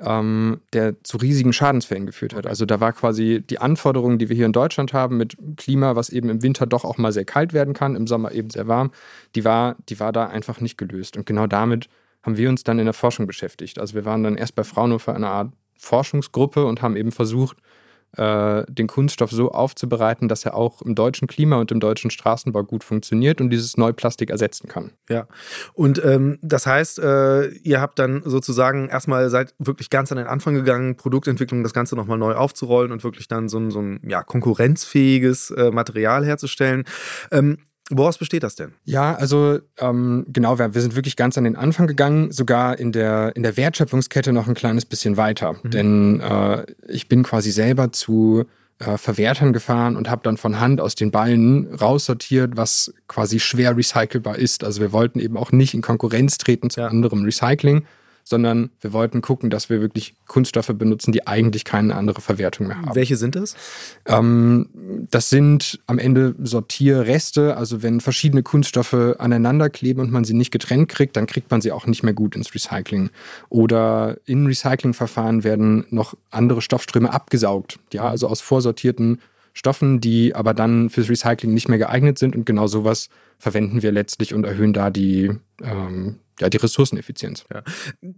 ähm, 0.00 0.60
der 0.72 1.02
zu 1.04 1.18
riesigen 1.18 1.52
Schadensfällen 1.52 2.06
geführt 2.06 2.34
hat. 2.34 2.46
Also 2.46 2.64
da 2.64 2.80
war 2.80 2.92
quasi 2.92 3.42
die 3.48 3.58
Anforderung, 3.58 4.18
die 4.18 4.28
wir 4.28 4.36
hier 4.36 4.46
in 4.46 4.52
Deutschland 4.52 4.92
haben, 4.92 5.16
mit 5.16 5.36
Klima, 5.56 5.94
was 5.94 6.10
eben 6.10 6.30
im 6.30 6.42
Winter 6.42 6.66
doch 6.66 6.84
auch 6.84 6.98
mal 6.98 7.12
sehr 7.12 7.24
kalt 7.24 7.52
werden 7.52 7.74
kann, 7.74 7.96
im 7.96 8.06
Sommer 8.06 8.32
eben 8.32 8.50
sehr 8.50 8.66
warm, 8.66 8.90
die 9.34 9.44
war, 9.44 9.76
die 9.88 10.00
war 10.00 10.12
da 10.12 10.26
einfach 10.26 10.60
nicht 10.60 10.78
gelöst. 10.78 11.16
Und 11.16 11.26
genau 11.26 11.46
damit 11.46 11.88
haben 12.22 12.36
wir 12.36 12.48
uns 12.48 12.64
dann 12.64 12.78
in 12.78 12.86
der 12.86 12.94
Forschung 12.94 13.26
beschäftigt. 13.26 13.78
Also 13.78 13.94
wir 13.94 14.04
waren 14.04 14.22
dann 14.22 14.36
erst 14.36 14.54
bei 14.54 14.64
Fraunhofer 14.64 15.12
in 15.12 15.24
einer 15.24 15.32
Art 15.32 15.52
Forschungsgruppe 15.80 16.64
und 16.64 16.82
haben 16.82 16.96
eben 16.96 17.12
versucht, 17.12 17.56
äh, 18.16 18.64
den 18.68 18.88
Kunststoff 18.88 19.30
so 19.30 19.52
aufzubereiten, 19.52 20.28
dass 20.28 20.44
er 20.44 20.54
auch 20.54 20.82
im 20.82 20.94
deutschen 20.94 21.28
Klima 21.28 21.60
und 21.60 21.70
im 21.70 21.78
deutschen 21.78 22.10
Straßenbau 22.10 22.64
gut 22.64 22.82
funktioniert 22.82 23.40
und 23.40 23.50
dieses 23.50 23.76
Neuplastik 23.76 24.30
ersetzen 24.30 24.68
kann. 24.68 24.90
Ja. 25.08 25.28
Und 25.74 26.04
ähm, 26.04 26.38
das 26.42 26.66
heißt, 26.66 26.98
äh, 26.98 27.48
ihr 27.48 27.80
habt 27.80 27.98
dann 27.98 28.22
sozusagen 28.24 28.88
erstmal 28.88 29.30
seid 29.30 29.54
wirklich 29.58 29.90
ganz 29.90 30.10
an 30.10 30.18
den 30.18 30.26
Anfang 30.26 30.54
gegangen, 30.54 30.96
Produktentwicklung, 30.96 31.62
das 31.62 31.72
Ganze 31.72 31.94
nochmal 31.94 32.18
neu 32.18 32.34
aufzurollen 32.34 32.90
und 32.90 33.04
wirklich 33.04 33.28
dann 33.28 33.48
so 33.48 33.58
ein, 33.58 33.70
so 33.70 33.80
ein 33.80 34.00
ja, 34.08 34.24
konkurrenzfähiges 34.24 35.52
äh, 35.52 35.70
Material 35.70 36.24
herzustellen. 36.24 36.84
Ähm, 37.30 37.58
woraus 37.90 38.18
besteht 38.18 38.42
das 38.42 38.54
denn? 38.54 38.72
Ja, 38.84 39.14
also 39.14 39.58
ähm, 39.78 40.24
genau, 40.28 40.58
wir, 40.58 40.74
wir 40.74 40.80
sind 40.80 40.96
wirklich 40.96 41.16
ganz 41.16 41.36
an 41.38 41.44
den 41.44 41.56
Anfang 41.56 41.86
gegangen, 41.86 42.32
sogar 42.32 42.78
in 42.78 42.92
der, 42.92 43.34
in 43.36 43.42
der 43.42 43.56
Wertschöpfungskette 43.56 44.32
noch 44.32 44.48
ein 44.48 44.54
kleines 44.54 44.84
bisschen 44.84 45.16
weiter. 45.16 45.56
Denn 45.64 46.20
äh, 46.20 46.64
ich 46.88 47.08
bin 47.08 47.22
quasi 47.22 47.50
selber 47.50 47.92
zu 47.92 48.44
äh, 48.78 48.96
Verwertern 48.96 49.52
gefahren 49.52 49.96
und 49.96 50.08
habe 50.08 50.22
dann 50.24 50.36
von 50.36 50.58
Hand 50.58 50.80
aus 50.80 50.94
den 50.94 51.10
Ballen 51.10 51.74
raussortiert, 51.74 52.56
was 52.56 52.92
quasi 53.08 53.38
schwer 53.38 53.76
recycelbar 53.76 54.36
ist. 54.38 54.64
Also 54.64 54.80
wir 54.80 54.92
wollten 54.92 55.20
eben 55.20 55.36
auch 55.36 55.52
nicht 55.52 55.74
in 55.74 55.82
Konkurrenz 55.82 56.38
treten 56.38 56.70
zu 56.70 56.80
Ja. 56.80 56.86
anderem 56.88 57.24
Recycling, 57.24 57.84
sondern 58.30 58.70
wir 58.80 58.92
wollten 58.92 59.20
gucken, 59.20 59.50
dass 59.50 59.68
wir 59.68 59.80
wirklich 59.80 60.14
Kunststoffe 60.26 60.72
benutzen, 60.72 61.10
die 61.10 61.26
eigentlich 61.26 61.64
keine 61.64 61.96
andere 61.96 62.20
Verwertung 62.20 62.68
mehr 62.68 62.80
haben. 62.80 62.94
Welche 62.94 63.16
sind 63.16 63.34
das? 63.34 63.56
Ähm, 64.06 64.68
das 65.10 65.28
sind 65.28 65.80
am 65.88 65.98
Ende 65.98 66.36
Sortierreste. 66.42 67.56
Also 67.56 67.82
wenn 67.82 68.00
verschiedene 68.00 68.42
Kunststoffe 68.42 68.94
aneinander 69.18 69.68
kleben 69.68 70.00
und 70.00 70.12
man 70.12 70.24
sie 70.24 70.34
nicht 70.34 70.52
getrennt 70.52 70.88
kriegt, 70.88 71.16
dann 71.16 71.26
kriegt 71.26 71.50
man 71.50 71.60
sie 71.60 71.72
auch 71.72 71.86
nicht 71.86 72.04
mehr 72.04 72.14
gut 72.14 72.36
ins 72.36 72.54
Recycling. 72.54 73.10
Oder 73.48 74.16
in 74.24 74.46
Recyclingverfahren 74.46 75.42
werden 75.42 75.84
noch 75.90 76.14
andere 76.30 76.62
Stoffströme 76.62 77.12
abgesaugt. 77.12 77.80
Ja, 77.92 78.08
also 78.08 78.28
aus 78.28 78.40
vorsortierten 78.40 79.18
Stoffen, 79.52 80.00
die 80.00 80.34
aber 80.34 80.54
dann 80.54 80.90
fürs 80.90 81.08
Recycling 81.08 81.52
nicht 81.52 81.68
mehr 81.68 81.78
geeignet 81.78 82.18
sind. 82.18 82.36
Und 82.36 82.46
genau 82.46 82.66
sowas 82.66 83.08
verwenden 83.38 83.82
wir 83.82 83.92
letztlich 83.92 84.34
und 84.34 84.44
erhöhen 84.44 84.72
da 84.72 84.90
die, 84.90 85.30
ähm, 85.62 86.16
ja, 86.40 86.48
die 86.48 86.56
Ressourceneffizienz. 86.56 87.44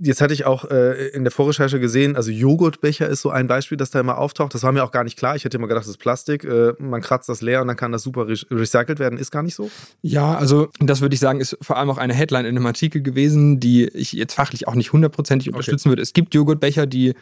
Jetzt 0.01 0.21
hatte 0.21 0.35
ich 0.35 0.45
auch 0.45 0.65
äh, 0.71 1.09
in 1.09 1.25
der 1.25 1.31
Vorrecherche 1.31 1.81
gesehen, 1.81 2.17
also 2.17 2.31
Joghurtbecher 2.31 3.09
ist 3.09 3.23
so 3.23 3.31
ein 3.31 3.47
Beispiel, 3.47 3.77
das 3.77 3.91
da 3.91 4.01
immer 4.01 4.19
auftaucht. 4.19 4.55
Das 4.55 4.63
war 4.63 4.73
mir 4.73 4.85
auch 4.85 4.91
gar 4.93 5.05
nicht 5.05 5.19
klar. 5.19 5.35
Ich 5.37 5.45
hätte 5.45 5.57
immer 5.57 5.69
gedacht, 5.69 5.85
das 5.85 5.91
ist 5.91 5.99
Plastik. 5.99 6.45
Äh, 6.45 6.75
man 6.79 7.01
kratzt 7.01 7.29
das 7.29 7.41
leer 7.41 7.63
und 7.63 7.69
dann 7.69 7.77
kann 7.77 7.93
das 7.93 8.03
super 8.03 8.29
re 8.29 8.37
recycelt 8.51 8.99
werden. 8.99 9.19
Ist 9.19 9.31
gar 9.31 9.43
nicht 9.43 9.55
so. 9.55 9.71
Ja, 10.03 10.37
also 10.37 10.69
das 10.81 11.01
würde 11.01 11.15
ich 11.15 11.21
sagen, 11.21 11.41
ist 11.41 11.57
vor 11.61 11.77
allem 11.77 11.91
auch 11.91 11.99
eine 11.99 12.15
Headline 12.15 12.45
in 12.45 12.57
einem 12.57 12.67
Artikel 12.67 13.03
gewesen, 13.03 13.61
die 13.61 13.89
ich 13.89 14.13
jetzt 14.13 14.35
fachlich 14.35 14.69
auch 14.69 14.75
nicht 14.75 14.93
hundertprozentig 14.93 15.49
unterstützen 15.49 15.89
würde. 15.89 16.03
Es 16.03 16.13
gibt 16.13 16.35
Joghurtbecher, 16.35 16.87
die, 16.87 17.15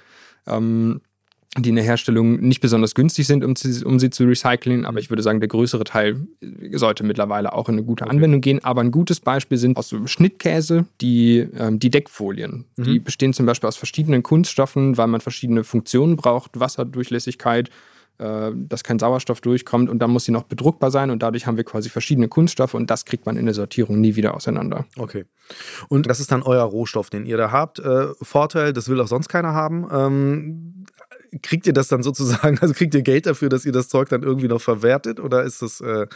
ähm, 0.46 1.00
die 1.58 1.70
in 1.70 1.74
der 1.74 1.84
Herstellung 1.84 2.38
nicht 2.40 2.60
besonders 2.60 2.94
günstig 2.94 3.26
sind, 3.26 3.44
um, 3.44 3.56
sie- 3.56 3.84
um 3.84 3.98
sie 3.98 4.10
zu 4.10 4.22
recyceln, 4.24 4.84
aber 4.86 5.00
ich 5.00 5.10
würde 5.10 5.22
sagen, 5.22 5.40
der 5.40 5.48
größere 5.48 5.82
Teil 5.82 6.28
sollte 6.74 7.02
mittlerweile 7.02 7.52
auch 7.52 7.68
in 7.68 7.74
eine 7.74 7.82
gute 7.84 8.06
Anwendung 8.08 8.40
gehen. 8.40 8.62
Aber 8.64 8.80
ein 8.82 8.92
gutes 8.92 9.18
Beispiel 9.18 9.58
sind 9.58 9.76
aus 9.76 9.88
so 9.88 10.06
Schnittkäse 10.06 10.86
die, 11.00 11.38
ähm, 11.58 11.80
die 11.80 11.90
Deckfolien. 11.90 12.66
Die 12.76 13.00
bestehen 13.00 13.32
zum 13.32 13.46
Beispiel 13.46 13.66
aus 13.66 13.76
verschiedenen 13.76 14.22
Kunststoffen, 14.22 14.96
weil 14.96 15.08
man 15.08 15.20
verschiedene 15.20 15.64
Funktionen 15.64 16.14
braucht, 16.16 16.60
Wasserdurchlässigkeit, 16.60 17.68
äh, 18.18 18.52
dass 18.54 18.84
kein 18.84 19.00
Sauerstoff 19.00 19.40
durchkommt 19.40 19.90
und 19.90 19.98
dann 19.98 20.10
muss 20.10 20.26
sie 20.26 20.32
noch 20.32 20.44
bedruckbar 20.44 20.92
sein 20.92 21.10
und 21.10 21.20
dadurch 21.22 21.46
haben 21.48 21.56
wir 21.56 21.64
quasi 21.64 21.88
verschiedene 21.88 22.28
Kunststoffe 22.28 22.74
und 22.74 22.90
das 22.90 23.04
kriegt 23.06 23.26
man 23.26 23.36
in 23.36 23.46
der 23.46 23.54
Sortierung 23.54 24.00
nie 24.00 24.14
wieder 24.14 24.34
auseinander. 24.36 24.84
Okay. 24.96 25.24
Und 25.88 26.06
das 26.06 26.20
ist 26.20 26.30
dann 26.30 26.42
euer 26.42 26.62
Rohstoff, 26.62 27.10
den 27.10 27.26
ihr 27.26 27.36
da 27.38 27.50
habt. 27.50 27.80
Äh, 27.80 28.08
Vorteil, 28.22 28.72
das 28.72 28.88
will 28.88 29.00
auch 29.00 29.08
sonst 29.08 29.28
keiner 29.28 29.52
haben. 29.52 29.88
Ähm, 29.90 30.84
kriegt 31.42 31.66
ihr 31.66 31.72
das 31.72 31.88
dann 31.88 32.02
sozusagen, 32.02 32.58
also 32.60 32.74
kriegt 32.74 32.94
ihr 32.94 33.02
Geld 33.02 33.26
dafür, 33.26 33.48
dass 33.48 33.64
ihr 33.64 33.72
das 33.72 33.88
Zeug 33.88 34.08
dann 34.08 34.22
irgendwie 34.22 34.48
noch 34.48 34.60
verwertet 34.60 35.20
oder 35.20 35.42
ist 35.44 35.62
das, 35.62 35.80
äh, 35.80 36.06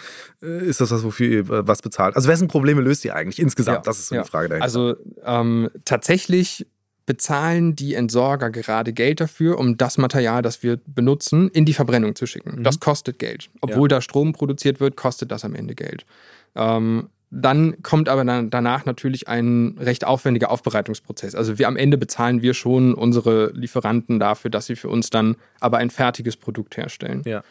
ist 0.40 0.80
das 0.80 0.90
was, 0.90 1.04
wofür 1.04 1.26
ihr 1.28 1.40
äh, 1.50 1.66
was 1.66 1.82
bezahlt? 1.82 2.16
Also 2.16 2.28
wessen 2.28 2.48
Probleme 2.48 2.80
löst 2.80 3.04
ihr 3.04 3.14
eigentlich 3.14 3.38
insgesamt? 3.38 3.78
Ja, 3.78 3.82
das 3.82 3.98
ist 3.98 4.08
so 4.08 4.16
ja. 4.16 4.22
die 4.22 4.28
Frage 4.28 4.48
dahinter. 4.48 4.64
Also 4.64 4.96
ähm, 5.24 5.70
tatsächlich 5.84 6.66
bezahlen 7.06 7.76
die 7.76 7.94
Entsorger 7.94 8.50
gerade 8.50 8.92
Geld 8.92 9.20
dafür, 9.20 9.58
um 9.58 9.76
das 9.76 9.98
Material, 9.98 10.42
das 10.42 10.62
wir 10.62 10.78
benutzen, 10.86 11.48
in 11.50 11.64
die 11.66 11.74
Verbrennung 11.74 12.14
zu 12.14 12.26
schicken. 12.26 12.60
Mhm. 12.60 12.64
Das 12.64 12.80
kostet 12.80 13.18
Geld. 13.18 13.50
Obwohl 13.60 13.88
da 13.88 14.00
Strom 14.00 14.32
produziert 14.32 14.80
wird, 14.80 14.96
kostet 14.96 15.30
das 15.30 15.44
am 15.44 15.54
Ende 15.54 15.74
Geld. 15.74 16.06
Ähm, 16.54 17.08
dann 17.36 17.82
kommt 17.82 18.08
aber 18.08 18.24
dann 18.24 18.48
danach 18.50 18.84
natürlich 18.84 19.26
ein 19.26 19.76
recht 19.80 20.06
aufwendiger 20.06 20.52
Aufbereitungsprozess. 20.52 21.34
Also 21.34 21.58
wir 21.58 21.66
am 21.66 21.76
Ende 21.76 21.98
bezahlen 21.98 22.42
wir 22.42 22.54
schon 22.54 22.94
unsere 22.94 23.50
Lieferanten 23.52 24.20
dafür, 24.20 24.52
dass 24.52 24.66
sie 24.66 24.76
für 24.76 24.88
uns 24.88 25.10
dann 25.10 25.34
aber 25.58 25.78
ein 25.78 25.90
fertiges 25.90 26.36
Produkt 26.36 26.76
herstellen. 26.76 27.22
Ja. 27.24 27.42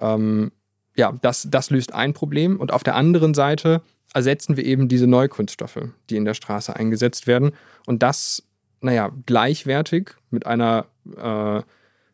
Ähm, 0.00 0.50
ja, 0.96 1.16
das, 1.22 1.46
das 1.48 1.70
löst 1.70 1.94
ein 1.94 2.14
Problem. 2.14 2.58
Und 2.58 2.72
auf 2.72 2.82
der 2.82 2.96
anderen 2.96 3.32
Seite 3.32 3.82
ersetzen 4.12 4.56
wir 4.56 4.64
eben 4.64 4.88
diese 4.88 5.06
Neukunststoffe, 5.06 5.88
die 6.10 6.16
in 6.16 6.24
der 6.24 6.34
Straße 6.34 6.74
eingesetzt 6.74 7.28
werden. 7.28 7.52
Und 7.86 8.02
das, 8.02 8.42
naja, 8.80 9.12
gleichwertig 9.26 10.10
mit 10.30 10.46
einer 10.46 10.86
äh, 11.16 11.62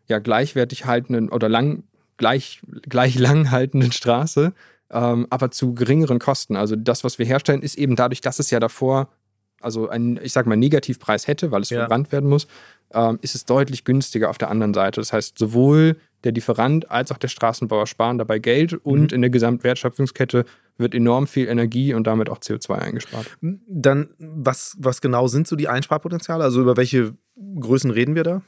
ja, 0.09 0.19
gleichwertig 0.19 0.85
haltenden 0.85 1.31
oder 1.31 1.49
lang, 1.49 1.85
gleich, 2.19 2.61
gleich 2.83 3.19
lang 3.19 3.51
haltenden 3.51 3.93
Straße 3.93 4.53
ähm, 4.91 5.27
aber 5.31 5.51
zu 5.51 5.75
geringeren 5.75 6.19
Kosten. 6.19 6.57
Also 6.57 6.77
das, 6.77 7.05
was 7.05 7.19
wir 7.19 7.27
herstellen, 7.27 7.63
ist 7.63 7.77
eben 7.77 7.97
dadurch, 7.97 8.21
dass 8.21 8.39
es 8.39 8.51
ja 8.51 8.61
davor, 8.61 9.09
also 9.61 9.89
ein, 9.89 10.19
ich 10.23 10.33
sag 10.33 10.47
mal, 10.47 10.57
Negativpreis 10.57 11.27
hätte, 11.27 11.51
weil 11.51 11.63
es 11.63 11.71
ja. 11.71 11.81
verbrannt 11.81 12.13
werden 12.13 12.29
muss, 12.29 12.47
ähm, 12.93 13.19
ist 13.23 13.35
es 13.35 13.45
deutlich 13.45 13.85
günstiger 13.85 14.31
auf 14.31 14.39
der 14.39 14.51
anderen 14.51 14.75
Seite. 14.75 15.01
Das 15.01 15.13
heißt, 15.13 15.39
sowohl 15.39 15.97
der 16.23 16.33
Lieferant 16.33 16.91
als 16.91 17.13
auch 17.13 17.19
der 17.19 17.29
Straßenbauer 17.29 17.87
sparen 17.87 18.19
dabei 18.19 18.39
Geld 18.39 18.73
und 18.73 19.11
mhm. 19.11 19.17
in 19.17 19.21
der 19.23 19.31
Gesamtwertschöpfungskette 19.31 20.45
wird 20.77 20.95
enorm 20.95 21.27
viel 21.27 21.49
Energie 21.49 21.95
und 21.95 22.07
damit 22.07 22.29
auch 22.29 22.39
CO2 22.39 22.75
eingespart. 22.75 23.37
Dann, 23.41 24.11
was, 24.19 24.77
was 24.79 25.01
genau 25.01 25.29
sind 25.29 25.47
so 25.47 25.57
die 25.57 25.69
Einsparpotenziale? 25.69 26.43
Also 26.43 26.61
über 26.61 26.77
welche 26.77 27.15
Größen 27.37 27.91
reden 27.91 28.15
wir 28.15 28.25
da? 28.25 28.43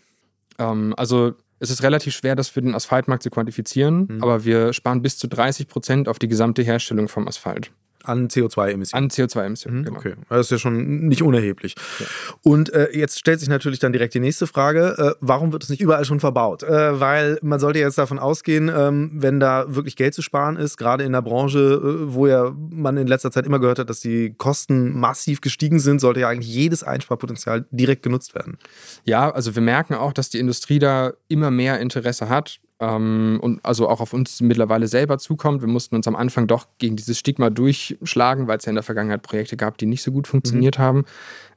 Ähm, 0.58 0.94
also 0.96 1.34
es 1.58 1.70
ist 1.70 1.82
relativ 1.82 2.14
schwer, 2.14 2.36
das 2.36 2.48
für 2.48 2.62
den 2.62 2.74
Asphaltmarkt 2.74 3.22
zu 3.22 3.30
quantifizieren, 3.30 4.06
mhm. 4.08 4.22
aber 4.22 4.44
wir 4.44 4.72
sparen 4.72 5.02
bis 5.02 5.18
zu 5.18 5.26
30 5.26 5.68
Prozent 5.68 6.08
auf 6.08 6.18
die 6.18 6.28
gesamte 6.28 6.62
Herstellung 6.62 7.08
vom 7.08 7.26
Asphalt. 7.28 7.70
An 8.06 8.28
CO2-Emissionen. 8.28 9.04
An 9.04 9.10
CO2-Emissionen, 9.10 9.80
mhm, 9.80 9.84
genau. 9.84 9.98
Okay, 9.98 10.14
das 10.28 10.46
ist 10.46 10.50
ja 10.50 10.58
schon 10.58 11.06
nicht 11.08 11.22
unerheblich. 11.22 11.74
Ja. 11.98 12.06
Und 12.42 12.72
äh, 12.72 12.88
jetzt 12.92 13.18
stellt 13.18 13.40
sich 13.40 13.48
natürlich 13.48 13.78
dann 13.78 13.92
direkt 13.92 14.14
die 14.14 14.20
nächste 14.20 14.46
Frage, 14.46 14.94
äh, 14.98 15.14
warum 15.20 15.52
wird 15.52 15.64
es 15.64 15.68
nicht 15.68 15.80
überall 15.80 16.04
schon 16.04 16.20
verbaut? 16.20 16.62
Äh, 16.62 17.00
weil 17.00 17.38
man 17.42 17.60
sollte 17.60 17.78
jetzt 17.78 17.98
davon 17.98 18.18
ausgehen, 18.18 18.70
ähm, 18.74 19.10
wenn 19.14 19.40
da 19.40 19.74
wirklich 19.74 19.96
Geld 19.96 20.14
zu 20.14 20.22
sparen 20.22 20.56
ist, 20.56 20.76
gerade 20.76 21.04
in 21.04 21.12
der 21.12 21.22
Branche, 21.22 21.58
äh, 21.58 22.14
wo 22.14 22.26
ja 22.26 22.54
man 22.70 22.96
in 22.96 23.06
letzter 23.06 23.30
Zeit 23.30 23.46
immer 23.46 23.58
gehört 23.58 23.78
hat, 23.78 23.90
dass 23.90 24.00
die 24.00 24.34
Kosten 24.36 24.98
massiv 24.98 25.40
gestiegen 25.40 25.80
sind, 25.80 26.00
sollte 26.00 26.20
ja 26.20 26.28
eigentlich 26.28 26.52
jedes 26.52 26.82
Einsparpotenzial 26.82 27.66
direkt 27.70 28.02
genutzt 28.02 28.34
werden. 28.34 28.58
Ja, 29.04 29.30
also 29.30 29.54
wir 29.54 29.62
merken 29.62 29.94
auch, 29.94 30.12
dass 30.12 30.30
die 30.30 30.38
Industrie 30.38 30.78
da 30.78 31.12
immer 31.28 31.50
mehr 31.50 31.80
Interesse 31.80 32.28
hat 32.28 32.60
ähm, 32.78 33.38
und 33.40 33.64
also 33.64 33.88
auch 33.88 34.00
auf 34.00 34.12
uns 34.12 34.40
mittlerweile 34.40 34.86
selber 34.86 35.18
zukommt. 35.18 35.62
Wir 35.62 35.68
mussten 35.68 35.94
uns 35.94 36.06
am 36.06 36.16
Anfang 36.16 36.46
doch 36.46 36.66
gegen 36.78 36.96
dieses 36.96 37.18
Stigma 37.18 37.48
durchschlagen, 37.48 38.48
weil 38.48 38.58
es 38.58 38.66
ja 38.66 38.70
in 38.70 38.76
der 38.76 38.82
Vergangenheit 38.82 39.22
Projekte 39.22 39.56
gab, 39.56 39.78
die 39.78 39.86
nicht 39.86 40.02
so 40.02 40.12
gut 40.12 40.26
funktioniert 40.26 40.78
mhm. 40.78 40.82
haben. 40.82 41.04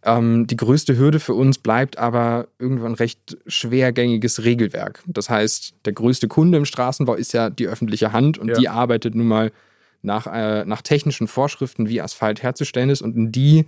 Ähm, 0.04 0.48
die 0.48 0.56
größte 0.56 0.98
Hürde 0.98 1.20
für 1.20 1.34
uns 1.34 1.58
bleibt 1.58 1.98
aber 1.98 2.48
irgendwann 2.58 2.94
recht 2.94 3.38
schwergängiges 3.48 4.44
Regelwerk. 4.44 5.04
Das 5.08 5.30
heißt, 5.30 5.74
der 5.84 5.94
größte 5.94 6.30
Kunde 6.30 6.58
im 6.58 6.66
Straßenbau 6.66 7.16
ist 7.16 7.34
ja 7.34 7.50
die 7.50 7.68
öffentliche 7.68 8.14
Hand 8.14 8.38
und 8.38 8.48
ja. 8.48 8.58
die 8.58 8.70
arbeitet 8.70 9.16
nun 9.16 9.28
mal 9.28 9.52
nach, 10.02 10.28
äh, 10.28 10.64
nach 10.64 10.82
technischen 10.82 11.28
Vorschriften, 11.28 11.90
wie 11.90 12.02
Asphalt 12.02 12.42
herzustellen 12.44 12.90
ist 12.90 13.02
und 13.02 13.18
in 13.18 13.32
die 13.34 13.66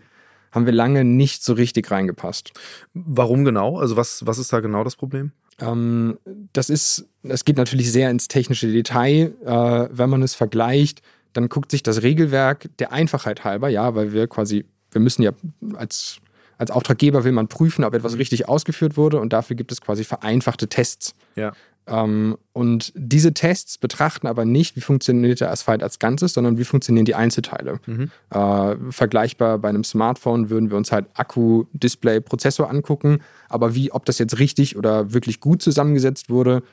haben 0.51 0.65
wir 0.65 0.74
lange 0.74 1.03
nicht 1.03 1.43
so 1.43 1.53
richtig 1.53 1.91
reingepasst. 1.91 2.51
Warum 2.93 3.46
genau? 3.46 3.77
Also 3.77 3.98
was, 3.98 4.25
was 4.25 4.38
ist 4.38 4.53
da 4.53 4.60
genau 4.60 4.84
das 4.84 4.96
Problem? 4.96 5.31
Ähm, 5.61 6.17
das 6.53 6.69
ist, 6.69 7.05
es 7.23 7.45
geht 7.45 7.57
natürlich 7.57 7.91
sehr 7.91 8.09
ins 8.09 8.27
technische 8.27 8.71
Detail. 8.71 9.33
Äh, 9.45 9.89
wenn 9.91 10.09
man 10.09 10.21
es 10.21 10.35
vergleicht, 10.35 11.01
dann 11.33 11.49
guckt 11.49 11.71
sich 11.71 11.83
das 11.83 12.01
Regelwerk 12.01 12.69
der 12.79 12.91
Einfachheit 12.91 13.43
halber, 13.43 13.69
ja, 13.69 13.95
weil 13.95 14.13
wir 14.13 14.27
quasi, 14.27 14.65
wir 14.91 15.01
müssen 15.01 15.21
ja 15.21 15.31
als, 15.75 16.17
als 16.57 16.71
Auftraggeber 16.71 17.23
will 17.23 17.31
man 17.31 17.47
prüfen, 17.47 17.83
ob 17.85 17.93
etwas 17.93 18.13
mhm. 18.13 18.19
richtig 18.19 18.49
ausgeführt 18.49 18.97
wurde 18.97 19.19
und 19.19 19.33
dafür 19.33 19.55
gibt 19.55 19.71
es 19.71 19.81
quasi 19.81 20.03
vereinfachte 20.03 20.67
Tests. 20.67 21.15
Ja. 21.35 21.53
Ähm, 21.88 22.38
und 22.53 22.93
diese 22.95 23.33
Tests 23.33 23.77
betrachten 23.77 24.27
aber 24.27 24.45
nicht, 24.45 24.75
wie 24.75 24.81
funktioniert 24.81 25.41
der 25.41 25.51
Asphalt 25.51 25.83
als 25.83 26.00
Ganzes, 26.00 26.33
sondern 26.33 26.57
wie 26.57 26.63
funktionieren 26.63 27.05
die 27.05 27.15
Einzelteile. 27.15 27.79
Mhm. 27.85 28.11
Äh, 28.29 28.75
vergleichbar 28.91 29.57
bei 29.57 29.69
einem 29.69 29.83
Smartphone 29.83 30.50
würden 30.50 30.69
wir 30.69 30.77
uns 30.77 30.91
halt 30.91 31.07
Akku, 31.15 31.65
Display, 31.73 32.21
Prozessor 32.21 32.69
angucken, 32.69 33.21
aber 33.50 33.75
wie, 33.75 33.91
ob 33.91 34.05
das 34.05 34.19
jetzt 34.19 34.39
richtig 34.39 34.77
oder 34.77 35.13
wirklich 35.13 35.39
gut 35.39 35.61
zusammengesetzt 35.61 36.29
wurde, 36.29 36.63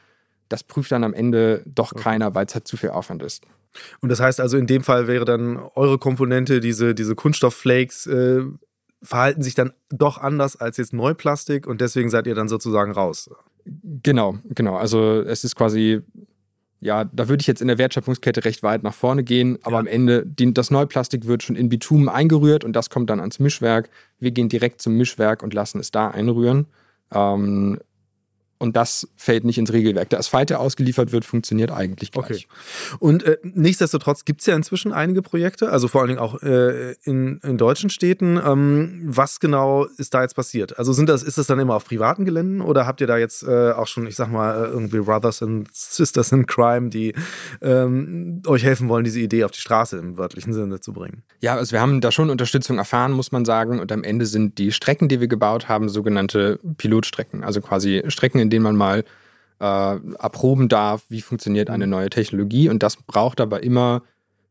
das 0.48 0.64
prüft 0.64 0.92
dann 0.92 1.04
am 1.04 1.14
Ende 1.14 1.62
doch 1.66 1.92
okay. 1.92 2.02
keiner, 2.02 2.34
weil 2.34 2.46
es 2.46 2.54
halt 2.54 2.66
zu 2.66 2.76
viel 2.76 2.90
Aufwand 2.90 3.22
ist. 3.22 3.44
Und 4.00 4.08
das 4.08 4.20
heißt 4.20 4.40
also, 4.40 4.56
in 4.56 4.66
dem 4.66 4.82
Fall 4.82 5.06
wäre 5.06 5.24
dann 5.24 5.58
eure 5.74 5.98
Komponente, 5.98 6.60
diese, 6.60 6.94
diese 6.94 7.14
Kunststoffflakes, 7.14 8.06
äh, 8.06 8.42
verhalten 9.02 9.42
sich 9.42 9.54
dann 9.54 9.72
doch 9.90 10.18
anders 10.18 10.56
als 10.56 10.76
jetzt 10.76 10.92
Neuplastik 10.92 11.66
und 11.66 11.80
deswegen 11.80 12.10
seid 12.10 12.26
ihr 12.26 12.34
dann 12.34 12.48
sozusagen 12.48 12.92
raus. 12.92 13.30
Genau, 14.02 14.38
genau. 14.44 14.76
Also 14.76 15.20
es 15.22 15.44
ist 15.44 15.56
quasi, 15.56 16.00
ja, 16.80 17.04
da 17.04 17.28
würde 17.28 17.40
ich 17.40 17.46
jetzt 17.46 17.60
in 17.60 17.68
der 17.68 17.78
Wertschöpfungskette 17.78 18.44
recht 18.44 18.62
weit 18.62 18.82
nach 18.82 18.94
vorne 18.94 19.24
gehen, 19.24 19.58
aber 19.62 19.74
ja. 19.74 19.80
am 19.80 19.86
Ende, 19.86 20.24
die, 20.26 20.52
das 20.54 20.70
Neuplastik 20.70 21.26
wird 21.26 21.42
schon 21.42 21.56
in 21.56 21.68
Bitumen 21.68 22.08
eingerührt 22.08 22.64
und 22.64 22.74
das 22.74 22.90
kommt 22.90 23.10
dann 23.10 23.20
ans 23.20 23.38
Mischwerk. 23.38 23.90
Wir 24.18 24.30
gehen 24.30 24.48
direkt 24.48 24.82
zum 24.82 24.96
Mischwerk 24.96 25.42
und 25.42 25.54
lassen 25.54 25.80
es 25.80 25.90
da 25.90 26.08
einrühren. 26.08 26.66
Ähm, 27.12 27.78
und 28.58 28.76
das 28.76 29.08
fällt 29.16 29.44
nicht 29.44 29.58
ins 29.58 29.72
Regelwerk. 29.72 30.10
Der 30.10 30.18
Asphalt, 30.18 30.50
der 30.50 30.60
ausgeliefert 30.60 31.12
wird, 31.12 31.24
funktioniert 31.24 31.70
eigentlich 31.70 32.10
gleich. 32.10 32.24
Okay. 32.24 32.46
Und 32.98 33.22
äh, 33.22 33.38
nichtsdestotrotz 33.42 34.24
gibt 34.24 34.40
es 34.40 34.46
ja 34.46 34.56
inzwischen 34.56 34.92
einige 34.92 35.22
Projekte, 35.22 35.70
also 35.70 35.86
vor 35.86 36.00
allen 36.00 36.08
Dingen 36.08 36.20
auch 36.20 36.42
äh, 36.42 36.94
in, 37.04 37.38
in 37.42 37.56
deutschen 37.56 37.88
Städten. 37.88 38.40
Ähm, 38.44 39.00
was 39.04 39.38
genau 39.38 39.84
ist 39.96 40.12
da 40.12 40.22
jetzt 40.22 40.34
passiert? 40.34 40.78
Also 40.78 40.92
sind 40.92 41.08
das, 41.08 41.22
ist 41.22 41.38
das 41.38 41.46
dann 41.46 41.58
immer 41.60 41.74
auf 41.74 41.84
privaten 41.84 42.24
Geländen 42.24 42.60
oder 42.60 42.86
habt 42.86 43.00
ihr 43.00 43.06
da 43.06 43.16
jetzt 43.16 43.44
äh, 43.44 43.70
auch 43.70 43.86
schon, 43.86 44.06
ich 44.06 44.16
sag 44.16 44.30
mal, 44.30 44.64
äh, 44.64 44.68
irgendwie 44.68 44.98
Brothers 44.98 45.42
and 45.42 45.68
Sisters 45.72 46.32
in 46.32 46.46
Crime, 46.46 46.90
die 46.90 47.14
ähm, 47.62 48.42
euch 48.46 48.64
helfen 48.64 48.88
wollen, 48.88 49.04
diese 49.04 49.20
Idee 49.20 49.44
auf 49.44 49.52
die 49.52 49.60
Straße 49.60 49.96
im 49.96 50.18
wörtlichen 50.18 50.52
Sinne 50.52 50.80
zu 50.80 50.92
bringen? 50.92 51.22
Ja, 51.40 51.54
also 51.54 51.72
wir 51.72 51.80
haben 51.80 52.00
da 52.00 52.10
schon 52.10 52.28
Unterstützung 52.28 52.78
erfahren, 52.78 53.12
muss 53.12 53.30
man 53.30 53.44
sagen. 53.44 53.78
Und 53.78 53.92
am 53.92 54.02
Ende 54.02 54.26
sind 54.26 54.58
die 54.58 54.72
Strecken, 54.72 55.08
die 55.08 55.20
wir 55.20 55.28
gebaut 55.28 55.68
haben, 55.68 55.88
sogenannte 55.88 56.58
Pilotstrecken. 56.76 57.44
Also 57.44 57.60
quasi 57.60 58.02
Strecken, 58.08 58.40
in 58.40 58.47
in 58.48 58.50
denen 58.50 58.64
man 58.64 58.76
mal 58.76 59.04
äh, 59.60 59.64
erproben 59.64 60.68
darf, 60.68 61.04
wie 61.10 61.20
funktioniert 61.20 61.68
eine 61.68 61.86
mhm. 61.86 61.90
neue 61.90 62.10
Technologie. 62.10 62.70
Und 62.70 62.82
das 62.82 62.96
braucht 62.96 63.40
aber 63.40 63.62
immer 63.62 64.02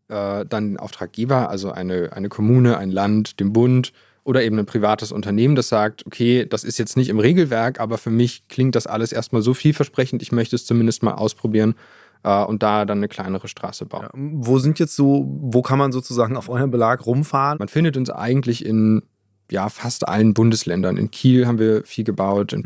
äh, 0.07 0.45
dann 0.45 0.63
einen 0.63 0.77
Auftraggeber, 0.77 1.49
also 1.49 1.71
eine, 1.71 2.13
eine 2.13 2.29
Kommune, 2.29 2.77
ein 2.77 2.91
Land, 2.91 3.39
den 3.39 3.53
Bund 3.53 3.91
oder 4.23 4.43
eben 4.43 4.59
ein 4.59 4.65
privates 4.65 5.11
Unternehmen, 5.11 5.55
das 5.55 5.69
sagt, 5.69 6.05
okay, 6.05 6.45
das 6.45 6.63
ist 6.65 6.77
jetzt 6.77 6.97
nicht 6.97 7.09
im 7.09 7.19
Regelwerk, 7.19 7.79
aber 7.79 7.97
für 7.97 8.09
mich 8.09 8.47
klingt 8.49 8.75
das 8.75 8.85
alles 8.85 9.13
erstmal 9.13 9.41
so 9.41 9.53
vielversprechend, 9.53 10.21
ich 10.21 10.33
möchte 10.33 10.55
es 10.55 10.65
zumindest 10.65 11.01
mal 11.01 11.13
ausprobieren 11.13 11.75
äh, 12.23 12.43
und 12.43 12.61
da 12.61 12.83
dann 12.83 12.99
eine 12.99 13.07
kleinere 13.07 13.47
Straße 13.47 13.85
bauen. 13.85 14.03
Ja, 14.03 14.09
wo 14.13 14.59
sind 14.59 14.79
jetzt 14.79 14.95
so, 14.95 15.25
wo 15.27 15.61
kann 15.61 15.79
man 15.79 15.93
sozusagen 15.93 16.35
auf 16.35 16.49
eurem 16.49 16.71
Belag 16.71 17.05
rumfahren? 17.05 17.57
Man 17.57 17.69
findet 17.69 17.95
uns 17.95 18.09
eigentlich 18.09 18.65
in 18.65 19.01
ja, 19.49 19.69
fast 19.69 20.07
allen 20.07 20.33
Bundesländern. 20.33 20.97
In 20.97 21.09
Kiel 21.09 21.47
haben 21.47 21.59
wir 21.59 21.83
viel 21.85 22.03
gebaut, 22.03 22.51
in 22.51 22.59
mhm. 22.59 22.65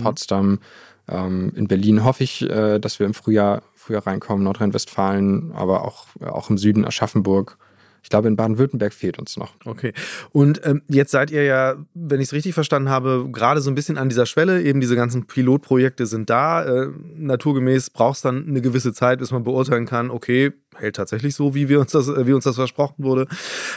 Ähm, 1.12 1.52
in 1.56 1.68
Berlin 1.68 2.04
hoffe 2.04 2.24
ich, 2.24 2.42
äh, 2.50 2.80
dass 2.80 3.00
wir 3.00 3.06
im 3.06 3.14
Frühjahr, 3.14 3.64
Frühjahr 3.76 4.08
reinkommen, 4.08 4.44
Nordrhein-Westfalen, 4.44 5.52
aber 5.54 5.86
auch, 5.86 6.08
auch 6.22 6.50
im 6.50 6.58
Süden 6.58 6.86
Aschaffenburg. 6.86 7.58
Ich 8.04 8.10
glaube, 8.10 8.28
in 8.28 8.36
Baden-Württemberg 8.36 8.94
fehlt 8.94 9.20
uns 9.20 9.38
noch. 9.38 9.54
Okay. 9.64 9.94
Und 10.32 10.66
ähm, 10.66 10.82
jetzt 10.88 11.12
seid 11.12 11.30
ihr 11.30 11.44
ja, 11.44 11.76
wenn 11.94 12.20
ich 12.20 12.30
es 12.30 12.34
richtig 12.34 12.56
verstanden 12.56 12.90
habe, 12.90 13.28
gerade 13.32 13.62
so 13.62 13.70
ein 13.70 13.76
bisschen 13.76 14.00
an 14.00 14.10
dieser 14.10 14.26
Schwelle. 14.26 14.64
Eben 14.64 14.82
diese 14.82 14.96
ganzen 14.96 15.28
Pilotprojekte 15.28 16.08
sind 16.08 16.30
da. 16.30 16.64
Äh, 16.64 16.90
naturgemäß 17.16 17.92
braucht 17.92 18.16
es 18.16 18.22
dann 18.22 18.48
eine 18.48 18.62
gewisse 18.62 18.92
Zeit, 18.94 19.20
bis 19.20 19.32
man 19.32 19.44
beurteilen 19.44 19.86
kann, 19.86 20.10
okay, 20.10 20.52
hält 20.76 20.96
tatsächlich 20.96 21.36
so, 21.36 21.54
wie 21.54 21.70
wir 21.70 21.80
uns 21.80 21.92
das, 21.92 22.08
wie 22.08 22.34
uns 22.34 22.44
das 22.44 22.56
versprochen 22.56 23.04
wurde. 23.04 23.28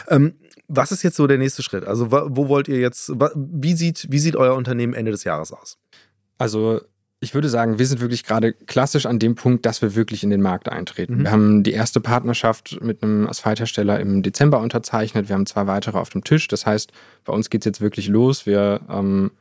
Ähm, 0.07 0.33
was 0.67 0.91
ist 0.91 1.03
jetzt 1.03 1.17
so 1.17 1.27
der 1.27 1.37
nächste 1.37 1.61
Schritt? 1.61 1.85
Also 1.85 2.11
wo 2.11 2.47
wollt 2.47 2.67
ihr 2.67 2.79
jetzt, 2.79 3.11
wie 3.35 3.73
sieht, 3.73 4.07
wie 4.09 4.19
sieht 4.19 4.35
euer 4.35 4.55
Unternehmen 4.55 4.93
Ende 4.93 5.11
des 5.11 5.23
Jahres 5.23 5.53
aus? 5.53 5.77
Also 6.39 6.81
ich 7.21 7.33
würde 7.33 7.49
sagen, 7.49 7.79
wir 7.79 7.85
sind 7.85 8.01
wirklich 8.01 8.23
gerade 8.23 8.53
klassisch 8.53 9.05
an 9.05 9.19
dem 9.19 9.35
Punkt, 9.35 9.65
dass 9.65 9.81
wir 9.81 9.95
wirklich 9.95 10.23
in 10.23 10.29
den 10.29 10.41
Markt 10.41 10.69
eintreten. 10.69 11.17
Mhm. 11.17 11.23
Wir 11.23 11.31
haben 11.31 11.63
die 11.63 11.71
erste 11.71 11.99
Partnerschaft 12.01 12.79
mit 12.81 13.01
einem 13.01 13.27
Asphalthersteller 13.27 13.99
im 13.99 14.21
Dezember 14.21 14.59
unterzeichnet. 14.59 15.29
Wir 15.29 15.35
haben 15.35 15.45
zwei 15.45 15.67
weitere 15.67 15.97
auf 15.97 16.09
dem 16.09 16.23
Tisch. 16.23 16.47
Das 16.47 16.65
heißt, 16.65 16.91
bei 17.23 17.33
uns 17.33 17.49
geht 17.49 17.61
es 17.61 17.65
jetzt 17.65 17.81
wirklich 17.81 18.07
los. 18.07 18.45
Wir 18.45 18.81
ähm, 18.89 19.31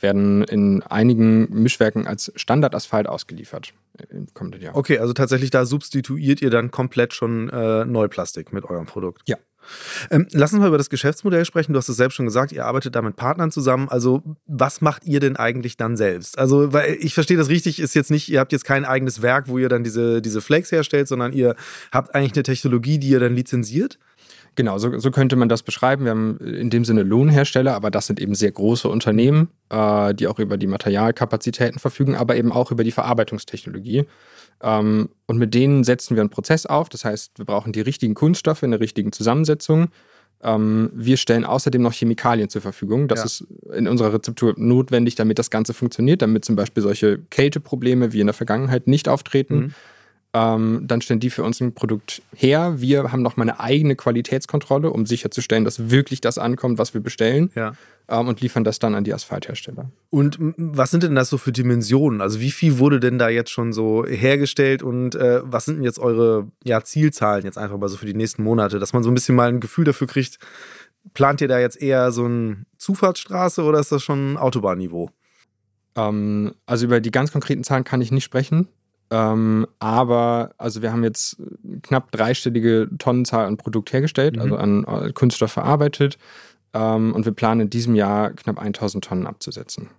werden 0.00 0.44
in 0.44 0.82
einigen 0.82 1.48
Mischwerken 1.50 2.06
als 2.06 2.32
Standardasphalt 2.36 3.08
ausgeliefert 3.08 3.72
im 4.10 4.26
kommenden 4.34 4.62
Jahr. 4.62 4.76
Okay, 4.76 4.98
also 4.98 5.12
tatsächlich 5.12 5.50
da 5.50 5.66
substituiert 5.66 6.42
ihr 6.42 6.50
dann 6.50 6.70
komplett 6.70 7.14
schon 7.14 7.48
äh, 7.50 7.84
Neuplastik 7.84 8.52
mit 8.52 8.64
eurem 8.64 8.86
Produkt. 8.86 9.22
Ja. 9.26 9.36
Ähm, 10.10 10.26
lass 10.32 10.52
uns 10.52 10.60
mal 10.60 10.68
über 10.68 10.78
das 10.78 10.90
Geschäftsmodell 10.90 11.44
sprechen. 11.44 11.72
Du 11.72 11.78
hast 11.78 11.88
es 11.88 11.96
selbst 11.96 12.14
schon 12.14 12.26
gesagt, 12.26 12.52
ihr 12.52 12.64
arbeitet 12.64 12.94
da 12.94 13.02
mit 13.02 13.16
Partnern 13.16 13.50
zusammen. 13.50 13.88
Also, 13.88 14.22
was 14.46 14.80
macht 14.80 15.04
ihr 15.04 15.20
denn 15.20 15.36
eigentlich 15.36 15.76
dann 15.76 15.96
selbst? 15.96 16.38
Also, 16.38 16.72
weil 16.72 16.96
ich 17.00 17.14
verstehe 17.14 17.36
das 17.36 17.48
richtig, 17.48 17.80
ist 17.80 17.94
jetzt 17.94 18.10
nicht, 18.10 18.28
ihr 18.28 18.40
habt 18.40 18.52
jetzt 18.52 18.64
kein 18.64 18.84
eigenes 18.84 19.22
Werk, 19.22 19.48
wo 19.48 19.58
ihr 19.58 19.68
dann 19.68 19.84
diese, 19.84 20.22
diese 20.22 20.40
Flakes 20.40 20.72
herstellt, 20.72 21.08
sondern 21.08 21.32
ihr 21.32 21.54
habt 21.92 22.14
eigentlich 22.14 22.34
eine 22.34 22.42
Technologie, 22.42 22.98
die 22.98 23.08
ihr 23.08 23.20
dann 23.20 23.34
lizenziert. 23.34 23.98
Genau, 24.56 24.78
so, 24.78 24.98
so, 24.98 25.10
könnte 25.10 25.36
man 25.36 25.48
das 25.48 25.62
beschreiben. 25.62 26.04
Wir 26.04 26.12
haben 26.12 26.38
in 26.38 26.70
dem 26.70 26.84
Sinne 26.84 27.02
Lohnhersteller, 27.02 27.74
aber 27.74 27.90
das 27.90 28.06
sind 28.06 28.20
eben 28.20 28.34
sehr 28.34 28.52
große 28.52 28.88
Unternehmen, 28.88 29.48
äh, 29.70 30.14
die 30.14 30.28
auch 30.28 30.38
über 30.38 30.56
die 30.56 30.66
Materialkapazitäten 30.66 31.80
verfügen, 31.80 32.14
aber 32.14 32.36
eben 32.36 32.52
auch 32.52 32.70
über 32.70 32.84
die 32.84 32.92
Verarbeitungstechnologie. 32.92 34.04
Ähm, 34.62 35.08
und 35.26 35.38
mit 35.38 35.54
denen 35.54 35.82
setzen 35.82 36.14
wir 36.16 36.22
einen 36.22 36.30
Prozess 36.30 36.66
auf. 36.66 36.88
Das 36.88 37.04
heißt, 37.04 37.38
wir 37.38 37.44
brauchen 37.44 37.72
die 37.72 37.80
richtigen 37.80 38.14
Kunststoffe 38.14 38.62
in 38.62 38.70
der 38.70 38.80
richtigen 38.80 39.12
Zusammensetzung. 39.12 39.88
Ähm, 40.42 40.90
wir 40.94 41.16
stellen 41.16 41.44
außerdem 41.44 41.82
noch 41.82 41.92
Chemikalien 41.92 42.48
zur 42.48 42.62
Verfügung. 42.62 43.08
Das 43.08 43.20
ja. 43.20 43.24
ist 43.24 43.46
in 43.74 43.88
unserer 43.88 44.12
Rezeptur 44.12 44.54
notwendig, 44.56 45.14
damit 45.14 45.38
das 45.38 45.50
Ganze 45.50 45.74
funktioniert, 45.74 46.22
damit 46.22 46.44
zum 46.44 46.54
Beispiel 46.54 46.82
solche 46.82 47.18
Kälteprobleme 47.30 48.12
wie 48.12 48.20
in 48.20 48.26
der 48.26 48.34
Vergangenheit 48.34 48.86
nicht 48.86 49.08
auftreten. 49.08 49.56
Mhm. 49.56 49.74
Ähm, 50.36 50.80
dann 50.82 51.00
stellen 51.00 51.20
die 51.20 51.30
für 51.30 51.44
uns 51.44 51.60
ein 51.60 51.74
Produkt 51.74 52.20
her. 52.34 52.80
Wir 52.80 53.12
haben 53.12 53.22
noch 53.22 53.36
mal 53.36 53.44
eine 53.44 53.60
eigene 53.60 53.94
Qualitätskontrolle, 53.94 54.90
um 54.90 55.06
sicherzustellen, 55.06 55.64
dass 55.64 55.90
wirklich 55.90 56.20
das 56.20 56.38
ankommt, 56.38 56.76
was 56.76 56.92
wir 56.92 57.00
bestellen. 57.00 57.52
Ja. 57.54 57.74
Ähm, 58.08 58.26
und 58.26 58.40
liefern 58.40 58.64
das 58.64 58.80
dann 58.80 58.96
an 58.96 59.04
die 59.04 59.14
Asphalthersteller. 59.14 59.90
Und 60.10 60.36
was 60.56 60.90
sind 60.90 61.04
denn 61.04 61.14
das 61.14 61.30
so 61.30 61.38
für 61.38 61.52
Dimensionen? 61.52 62.20
Also 62.20 62.40
wie 62.40 62.50
viel 62.50 62.78
wurde 62.78 62.98
denn 62.98 63.16
da 63.16 63.28
jetzt 63.28 63.50
schon 63.50 63.72
so 63.72 64.04
hergestellt 64.04 64.82
und 64.82 65.14
äh, 65.14 65.40
was 65.44 65.66
sind 65.66 65.76
denn 65.76 65.84
jetzt 65.84 66.00
eure 66.00 66.48
ja, 66.64 66.82
Zielzahlen 66.82 67.44
jetzt 67.44 67.56
einfach 67.56 67.78
mal 67.78 67.88
so 67.88 67.96
für 67.96 68.06
die 68.06 68.14
nächsten 68.14 68.42
Monate, 68.42 68.80
dass 68.80 68.92
man 68.92 69.04
so 69.04 69.12
ein 69.12 69.14
bisschen 69.14 69.36
mal 69.36 69.48
ein 69.48 69.60
Gefühl 69.60 69.84
dafür 69.84 70.08
kriegt, 70.08 70.40
plant 71.14 71.42
ihr 71.42 71.48
da 71.48 71.60
jetzt 71.60 71.80
eher 71.80 72.10
so 72.10 72.24
eine 72.24 72.66
Zufahrtsstraße 72.76 73.62
oder 73.62 73.78
ist 73.78 73.92
das 73.92 74.02
schon 74.02 74.36
Autobahnniveau? 74.36 75.10
Ähm, 75.94 76.54
also 76.66 76.86
über 76.86 77.00
die 77.00 77.12
ganz 77.12 77.30
konkreten 77.30 77.62
Zahlen 77.62 77.84
kann 77.84 78.00
ich 78.00 78.10
nicht 78.10 78.24
sprechen. 78.24 78.66
Ähm, 79.14 79.68
aber 79.78 80.50
also 80.58 80.82
wir 80.82 80.90
haben 80.90 81.04
jetzt 81.04 81.36
knapp 81.82 82.10
dreistellige 82.10 82.88
Tonnenzahl 82.98 83.46
an 83.46 83.56
Produkt 83.56 83.92
hergestellt, 83.92 84.36
also 84.38 84.56
mhm. 84.56 84.84
also 84.84 84.86
an 84.88 85.06
äh, 85.06 85.12
Kunststoff 85.12 85.52
verarbeitet. 85.52 86.18
Ähm, 86.72 87.14
und 87.14 87.24
wir 87.24 87.32
planen 87.32 87.60
in 87.60 87.70
diesem 87.70 87.94
Jahr 87.94 88.32
knapp 88.32 88.60
1000 88.60 89.04
Tonnen 89.04 89.28
abzusetzen. 89.28 89.90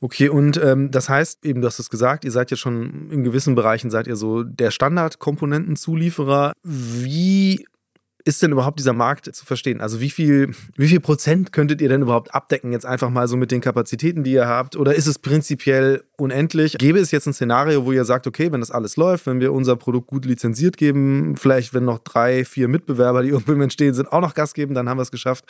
Okay, 0.00 0.28
und 0.28 0.62
ähm, 0.62 0.92
das 0.92 1.08
heißt, 1.08 1.44
eben, 1.44 1.60
du 1.60 1.66
hast 1.66 1.80
es 1.80 1.90
gesagt, 1.90 2.24
ihr 2.24 2.30
seid 2.30 2.52
ja 2.52 2.56
schon 2.56 3.10
in 3.10 3.24
gewissen 3.24 3.56
Bereichen, 3.56 3.90
seid 3.90 4.06
ihr 4.06 4.14
so 4.14 4.44
der 4.44 4.70
Standardkomponentenzulieferer. 4.70 6.52
Wie 6.62 7.66
ist 8.24 8.42
denn 8.42 8.52
überhaupt 8.52 8.78
dieser 8.78 8.92
Markt 8.92 9.34
zu 9.34 9.44
verstehen? 9.44 9.80
Also 9.80 10.00
wie 10.00 10.10
viel, 10.10 10.54
wie 10.76 10.88
viel 10.88 11.00
Prozent 11.00 11.52
könntet 11.52 11.80
ihr 11.80 11.88
denn 11.88 12.02
überhaupt 12.02 12.34
abdecken, 12.34 12.72
jetzt 12.72 12.86
einfach 12.86 13.10
mal 13.10 13.28
so 13.28 13.36
mit 13.36 13.50
den 13.50 13.60
Kapazitäten, 13.60 14.24
die 14.24 14.32
ihr 14.32 14.46
habt? 14.46 14.76
Oder 14.76 14.94
ist 14.94 15.06
es 15.06 15.18
prinzipiell 15.18 16.04
unendlich? 16.16 16.76
Gäbe 16.78 16.98
es 16.98 17.10
jetzt 17.10 17.26
ein 17.26 17.32
Szenario, 17.32 17.84
wo 17.84 17.92
ihr 17.92 18.04
sagt, 18.04 18.26
okay, 18.26 18.52
wenn 18.52 18.60
das 18.60 18.70
alles 18.70 18.96
läuft, 18.96 19.26
wenn 19.26 19.40
wir 19.40 19.52
unser 19.52 19.76
Produkt 19.76 20.08
gut 20.08 20.24
lizenziert 20.24 20.76
geben, 20.76 21.36
vielleicht 21.36 21.74
wenn 21.74 21.84
noch 21.84 21.98
drei, 21.98 22.44
vier 22.44 22.68
Mitbewerber, 22.68 23.22
die 23.22 23.28
irgendwo 23.30 23.52
entstehen 23.52 23.94
sind, 23.94 24.12
auch 24.12 24.20
noch 24.20 24.34
Gas 24.34 24.54
geben, 24.54 24.74
dann 24.74 24.88
haben 24.88 24.98
wir 24.98 25.02
es 25.02 25.10
geschafft, 25.10 25.44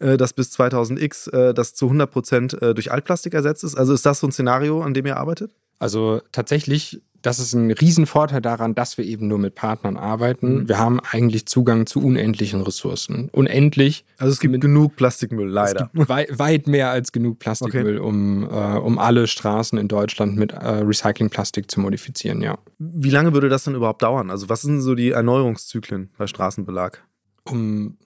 äh, 0.00 0.16
dass 0.16 0.32
bis 0.32 0.52
2000x 0.58 1.32
äh, 1.32 1.54
das 1.54 1.74
zu 1.74 1.86
100 1.86 2.10
Prozent 2.10 2.62
äh, 2.62 2.74
durch 2.74 2.92
Altplastik 2.92 3.34
ersetzt 3.34 3.64
ist. 3.64 3.74
Also 3.76 3.92
ist 3.92 4.04
das 4.06 4.20
so 4.20 4.26
ein 4.26 4.32
Szenario, 4.32 4.82
an 4.82 4.94
dem 4.94 5.06
ihr 5.06 5.16
arbeitet? 5.16 5.52
Also 5.78 6.20
tatsächlich 6.32 7.02
das 7.22 7.38
ist 7.38 7.52
ein 7.52 7.70
Riesenvorteil 7.70 8.40
daran, 8.40 8.74
dass 8.74 8.98
wir 8.98 9.04
eben 9.04 9.28
nur 9.28 9.38
mit 9.38 9.54
Partnern 9.54 9.96
arbeiten. 9.96 10.54
Mhm. 10.54 10.68
Wir 10.68 10.78
haben 10.78 11.00
eigentlich 11.00 11.46
Zugang 11.46 11.86
zu 11.86 12.00
unendlichen 12.00 12.62
Ressourcen. 12.62 13.28
Unendlich. 13.32 14.04
Also 14.18 14.32
es 14.32 14.40
gibt 14.40 14.52
mit, 14.52 14.60
genug 14.60 14.96
Plastikmüll, 14.96 15.48
leider. 15.48 15.90
Wei 15.92 16.26
weit 16.30 16.66
mehr 16.66 16.90
als 16.90 17.12
genug 17.12 17.38
Plastikmüll, 17.38 17.98
okay. 17.98 18.08
um, 18.08 18.44
äh, 18.44 18.78
um 18.78 18.98
alle 18.98 19.26
Straßen 19.26 19.78
in 19.78 19.88
Deutschland 19.88 20.36
mit 20.36 20.52
äh, 20.52 20.56
Recyclingplastik 20.56 21.70
zu 21.70 21.80
modifizieren, 21.80 22.40
ja. 22.40 22.58
Wie 22.78 23.10
lange 23.10 23.32
würde 23.32 23.48
das 23.48 23.64
dann 23.64 23.74
überhaupt 23.74 24.02
dauern? 24.02 24.30
Also 24.30 24.48
was 24.48 24.62
sind 24.62 24.80
so 24.80 24.94
die 24.94 25.10
Erneuerungszyklen 25.10 26.10
bei 26.16 26.26
Straßenbelag? 26.26 27.02
Um 27.44 27.96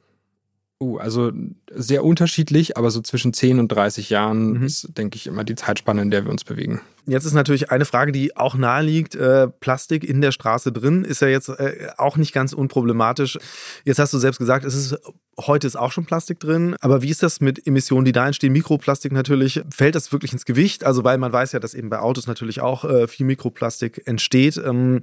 Uh, 0.82 0.98
also 0.98 1.30
sehr 1.72 2.02
unterschiedlich, 2.02 2.76
aber 2.76 2.90
so 2.90 3.00
zwischen 3.02 3.32
10 3.32 3.60
und 3.60 3.68
30 3.68 4.10
Jahren 4.10 4.54
mhm. 4.54 4.64
ist, 4.64 4.98
denke 4.98 5.14
ich, 5.14 5.28
immer 5.28 5.44
die 5.44 5.54
Zeitspanne, 5.54 6.02
in 6.02 6.10
der 6.10 6.24
wir 6.24 6.32
uns 6.32 6.42
bewegen. 6.42 6.80
Jetzt 7.06 7.24
ist 7.24 7.34
natürlich 7.34 7.70
eine 7.70 7.84
Frage, 7.84 8.10
die 8.10 8.36
auch 8.36 8.56
nahe 8.56 8.82
liegt. 8.82 9.14
Äh, 9.14 9.46
Plastik 9.46 10.02
in 10.02 10.20
der 10.20 10.32
Straße 10.32 10.72
drin 10.72 11.04
ist 11.04 11.22
ja 11.22 11.28
jetzt 11.28 11.50
äh, 11.50 11.88
auch 11.98 12.16
nicht 12.16 12.32
ganz 12.32 12.52
unproblematisch. 12.52 13.38
Jetzt 13.84 14.00
hast 14.00 14.12
du 14.12 14.18
selbst 14.18 14.38
gesagt, 14.38 14.64
es 14.64 14.74
ist 14.74 14.98
heute 15.40 15.66
ist 15.66 15.76
auch 15.76 15.92
schon 15.92 16.04
Plastik 16.04 16.40
drin. 16.40 16.76
Aber 16.80 17.02
wie 17.02 17.10
ist 17.10 17.22
das 17.22 17.40
mit 17.40 17.66
Emissionen, 17.66 18.04
die 18.04 18.12
da 18.12 18.26
entstehen? 18.26 18.52
Mikroplastik 18.52 19.12
natürlich. 19.12 19.62
Fällt 19.70 19.94
das 19.94 20.12
wirklich 20.12 20.32
ins 20.32 20.44
Gewicht? 20.44 20.84
Also, 20.84 21.04
weil 21.04 21.18
man 21.18 21.32
weiß 21.32 21.52
ja, 21.52 21.60
dass 21.60 21.74
eben 21.74 21.90
bei 21.90 22.00
Autos 22.00 22.26
natürlich 22.26 22.60
auch 22.60 22.84
äh, 22.84 23.06
viel 23.08 23.26
Mikroplastik 23.26 24.02
entsteht. 24.06 24.56
Ähm, 24.56 25.02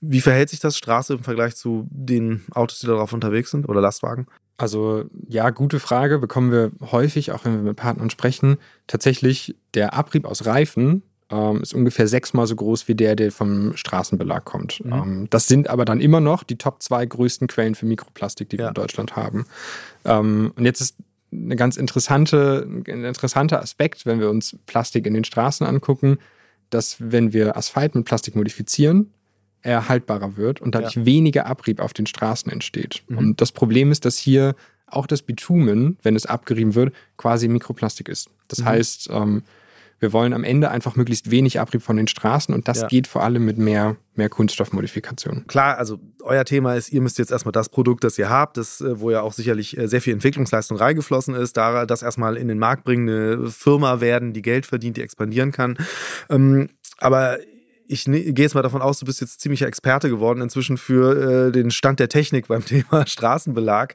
wie 0.00 0.20
verhält 0.20 0.50
sich 0.50 0.60
das 0.60 0.78
Straße 0.78 1.14
im 1.14 1.24
Vergleich 1.24 1.56
zu 1.56 1.86
den 1.90 2.44
Autos, 2.52 2.78
die 2.78 2.86
darauf 2.86 3.12
unterwegs 3.12 3.50
sind 3.50 3.68
oder 3.68 3.80
Lastwagen? 3.80 4.26
Also 4.58 5.04
ja, 5.28 5.50
gute 5.50 5.80
Frage, 5.80 6.18
bekommen 6.18 6.50
wir 6.50 6.72
häufig, 6.90 7.32
auch 7.32 7.44
wenn 7.44 7.56
wir 7.56 7.62
mit 7.62 7.76
Partnern 7.76 8.10
sprechen. 8.10 8.56
Tatsächlich, 8.86 9.54
der 9.74 9.94
Abrieb 9.94 10.24
aus 10.24 10.46
Reifen 10.46 11.02
ähm, 11.30 11.60
ist 11.60 11.74
ungefähr 11.74 12.08
sechsmal 12.08 12.46
so 12.46 12.56
groß 12.56 12.88
wie 12.88 12.94
der, 12.94 13.16
der 13.16 13.32
vom 13.32 13.76
Straßenbelag 13.76 14.44
kommt. 14.44 14.84
Mhm. 14.84 14.92
Ähm, 14.92 15.26
das 15.30 15.46
sind 15.46 15.68
aber 15.68 15.84
dann 15.84 16.00
immer 16.00 16.20
noch 16.20 16.42
die 16.42 16.56
Top 16.56 16.82
zwei 16.82 17.04
größten 17.04 17.48
Quellen 17.48 17.74
für 17.74 17.86
Mikroplastik, 17.86 18.48
die 18.48 18.56
ja. 18.56 18.64
wir 18.64 18.68
in 18.68 18.74
Deutschland 18.74 19.16
haben. 19.16 19.46
Ähm, 20.04 20.52
und 20.56 20.64
jetzt 20.64 20.80
ist 20.80 20.96
eine 21.32 21.56
ganz 21.56 21.76
interessante, 21.76 22.66
ein 22.66 23.04
interessanter 23.04 23.60
Aspekt, 23.60 24.06
wenn 24.06 24.20
wir 24.20 24.30
uns 24.30 24.56
Plastik 24.66 25.06
in 25.06 25.14
den 25.14 25.24
Straßen 25.24 25.66
angucken, 25.66 26.18
dass 26.70 26.96
wenn 26.98 27.32
wir 27.32 27.56
Asphalt 27.56 27.94
mit 27.94 28.04
Plastik 28.04 28.36
modifizieren, 28.36 29.12
er 29.66 29.88
haltbarer 29.88 30.36
wird 30.36 30.60
und 30.60 30.74
dadurch 30.74 30.94
ja. 30.94 31.04
weniger 31.04 31.46
Abrieb 31.46 31.80
auf 31.80 31.92
den 31.92 32.06
Straßen 32.06 32.50
entsteht. 32.50 33.02
Mhm. 33.08 33.18
Und 33.18 33.40
das 33.40 33.52
Problem 33.52 33.92
ist, 33.92 34.04
dass 34.04 34.16
hier 34.16 34.54
auch 34.86 35.06
das 35.06 35.22
Bitumen, 35.22 35.98
wenn 36.02 36.14
es 36.14 36.26
abgerieben 36.26 36.74
wird, 36.74 36.94
quasi 37.16 37.48
Mikroplastik 37.48 38.08
ist. 38.08 38.30
Das 38.48 38.60
mhm. 38.60 38.64
heißt, 38.66 39.08
ähm, 39.12 39.42
wir 39.98 40.12
wollen 40.12 40.34
am 40.34 40.44
Ende 40.44 40.70
einfach 40.70 40.94
möglichst 40.94 41.30
wenig 41.30 41.58
Abrieb 41.58 41.82
von 41.82 41.96
den 41.96 42.06
Straßen 42.06 42.54
und 42.54 42.68
das 42.68 42.82
ja. 42.82 42.86
geht 42.86 43.06
vor 43.06 43.22
allem 43.22 43.44
mit 43.44 43.56
mehr, 43.56 43.96
mehr 44.14 44.28
Kunststoffmodifikation. 44.28 45.46
Klar, 45.46 45.78
also 45.78 45.98
euer 46.22 46.44
Thema 46.44 46.74
ist, 46.74 46.92
ihr 46.92 47.00
müsst 47.00 47.18
jetzt 47.18 47.32
erstmal 47.32 47.52
das 47.52 47.70
Produkt, 47.70 48.04
das 48.04 48.18
ihr 48.18 48.28
habt, 48.28 48.58
das, 48.58 48.80
äh, 48.80 49.00
wo 49.00 49.10
ja 49.10 49.22
auch 49.22 49.32
sicherlich 49.32 49.76
äh, 49.76 49.88
sehr 49.88 50.02
viel 50.02 50.12
Entwicklungsleistung 50.12 50.76
reingeflossen 50.76 51.34
ist, 51.34 51.56
da 51.56 51.86
das 51.86 52.02
erstmal 52.02 52.36
in 52.36 52.48
den 52.48 52.58
Markt 52.58 52.84
bringen, 52.84 53.08
eine 53.08 53.50
Firma 53.50 54.00
werden, 54.00 54.32
die 54.34 54.42
Geld 54.42 54.66
verdient, 54.66 54.98
die 54.98 55.02
expandieren 55.02 55.50
kann. 55.50 55.78
Ähm, 56.28 56.68
aber 56.98 57.38
ich 57.88 58.06
ne, 58.06 58.32
gehe 58.32 58.44
jetzt 58.44 58.54
mal 58.54 58.62
davon 58.62 58.82
aus, 58.82 58.98
du 58.98 59.06
bist 59.06 59.20
jetzt 59.20 59.40
ziemlicher 59.40 59.66
Experte 59.66 60.08
geworden 60.08 60.40
inzwischen 60.40 60.76
für 60.76 61.48
äh, 61.48 61.52
den 61.52 61.70
Stand 61.70 62.00
der 62.00 62.08
Technik 62.08 62.48
beim 62.48 62.64
Thema 62.64 63.06
Straßenbelag. 63.06 63.94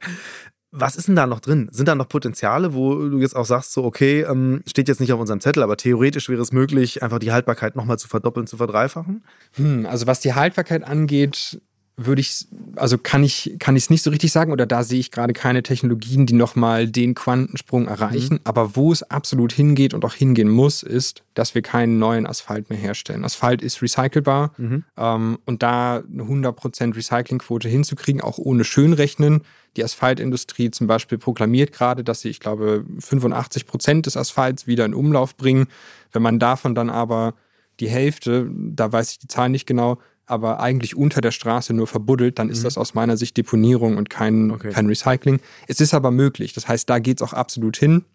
Was 0.74 0.96
ist 0.96 1.10
denn 1.10 1.18
da 1.18 1.28
noch 1.28 1.42
drin? 1.42 1.68
Sind 1.72 1.90
da 1.90 1.96
noch 1.96 2.08
Potenziale, 2.08 2.74
wo 2.74 2.96
du 2.96 3.20
jetzt 3.20 3.36
auch 3.36 3.46
sagst, 3.46 3.74
so, 3.74 3.84
okay, 3.84 4.22
ähm, 4.22 4.64
steht 4.66 4.88
jetzt 4.88 5.02
nicht 5.02 5.12
auf 5.12 5.20
unserem 5.20 5.42
Zettel, 5.42 5.64
aber 5.64 5.76
theoretisch 5.76 6.30
wäre 6.30 6.42
es 6.42 6.54
möglich, 6.54 7.04
einfach 7.04 7.20
die 7.20 7.34
Haltbarkeit 7.34 7.76
nochmal 7.76 8.00
zu 8.00 8.08
verdoppeln, 8.08 8.48
zu 8.48 8.56
verdreifachen? 8.56 9.26
Hm, 9.56 9.86
also 9.86 10.08
was 10.08 10.22
die 10.22 10.34
Haltbarkeit 10.34 10.86
angeht, 10.86 11.62
würde 12.06 12.22
ich, 12.22 12.48
also 12.76 12.98
kann 12.98 13.24
ich, 13.24 13.56
kann 13.60 13.76
ich 13.76 13.84
es 13.84 13.90
nicht 13.90 14.02
so 14.02 14.10
richtig 14.10 14.32
sagen 14.32 14.52
oder 14.52 14.66
da 14.66 14.84
sehe 14.84 15.00
ich 15.00 15.12
gerade 15.12 15.34
keine 15.34 15.64
Technologien, 15.64 16.26
die 16.26 16.34
nochmal 16.34 16.88
den 16.88 17.16
Quantensprung 17.16 17.88
erreichen. 17.88 18.36
Mhm. 18.36 18.42
Aber 18.44 18.76
wo 18.76 18.92
es 18.92 19.04
absolut 19.04 19.54
hingeht 19.54 19.94
und 19.94 20.06
auch 20.06 20.14
hingehen 20.14 20.50
muss, 20.50 20.84
ist, 20.84 21.24
dass 21.34 21.56
wir 21.56 21.62
keinen 21.62 22.00
neuen 22.00 22.28
Asphalt 22.28 22.70
mehr 22.70 22.80
herstellen. 22.80 23.24
Asphalt 23.24 23.62
ist 23.62 23.82
recycelbar 23.82 24.54
mhm. 24.58 24.84
ähm, 24.98 25.40
und 25.46 25.64
da 25.64 25.98
eine 25.98 26.24
100% 26.24 26.96
Recyclingquote 26.96 27.70
hinzukriegen, 27.70 28.22
auch 28.22 28.38
ohne 28.38 28.64
Schönrechnen. 28.64 29.42
Die 29.78 29.84
Asphaltindustrie 29.84 30.72
zum 30.72 30.88
Beispiel 30.88 31.18
proklamiert 31.18 31.72
gerade, 31.72 32.04
dass 32.04 32.22
sie, 32.22 32.30
ich 32.30 32.40
glaube, 32.40 32.86
85% 33.00 34.02
des 34.02 34.18
Asphalts 34.18 34.68
wieder 34.68 34.86
in 34.86 34.94
Umlauf 34.94 35.38
bringen. 35.38 35.68
Wenn 36.12 36.22
man 36.22 36.40
davon 36.40 36.76
dann 36.76 36.90
aber 36.90 37.36
die 37.80 37.90
Hälfte, 37.90 38.50
da 38.54 38.92
weiß 38.92 39.12
ich 39.12 39.20
die 39.20 39.28
Zahl 39.28 39.50
nicht 39.50 39.66
genau, 39.66 39.98
aber 40.32 40.62
eigentlich 40.62 40.96
unter 40.96 41.22
der 41.22 41.32
Straße 41.32 41.74
nur 41.74 41.88
verbuddelt, 41.88 42.40
dann 42.40 42.50
ist 42.50 42.60
mhm. 42.60 42.64
das 42.64 42.78
aus 42.78 42.94
meiner 42.94 43.18
Sicht 43.18 43.36
Deponierung 43.38 43.98
und 43.98 44.10
kein, 44.10 44.52
okay. 44.52 44.70
kein 44.70 44.88
Recycling. 44.88 45.40
Es 45.68 45.82
ist 45.82 45.94
aber 45.94 46.10
möglich. 46.10 46.54
Das 46.54 46.68
heißt, 46.68 46.90
da 46.90 47.00
geht 47.00 47.22
es 47.22 47.28
auch 47.28 47.34
absolut 47.34 47.78
hin. 47.78 48.06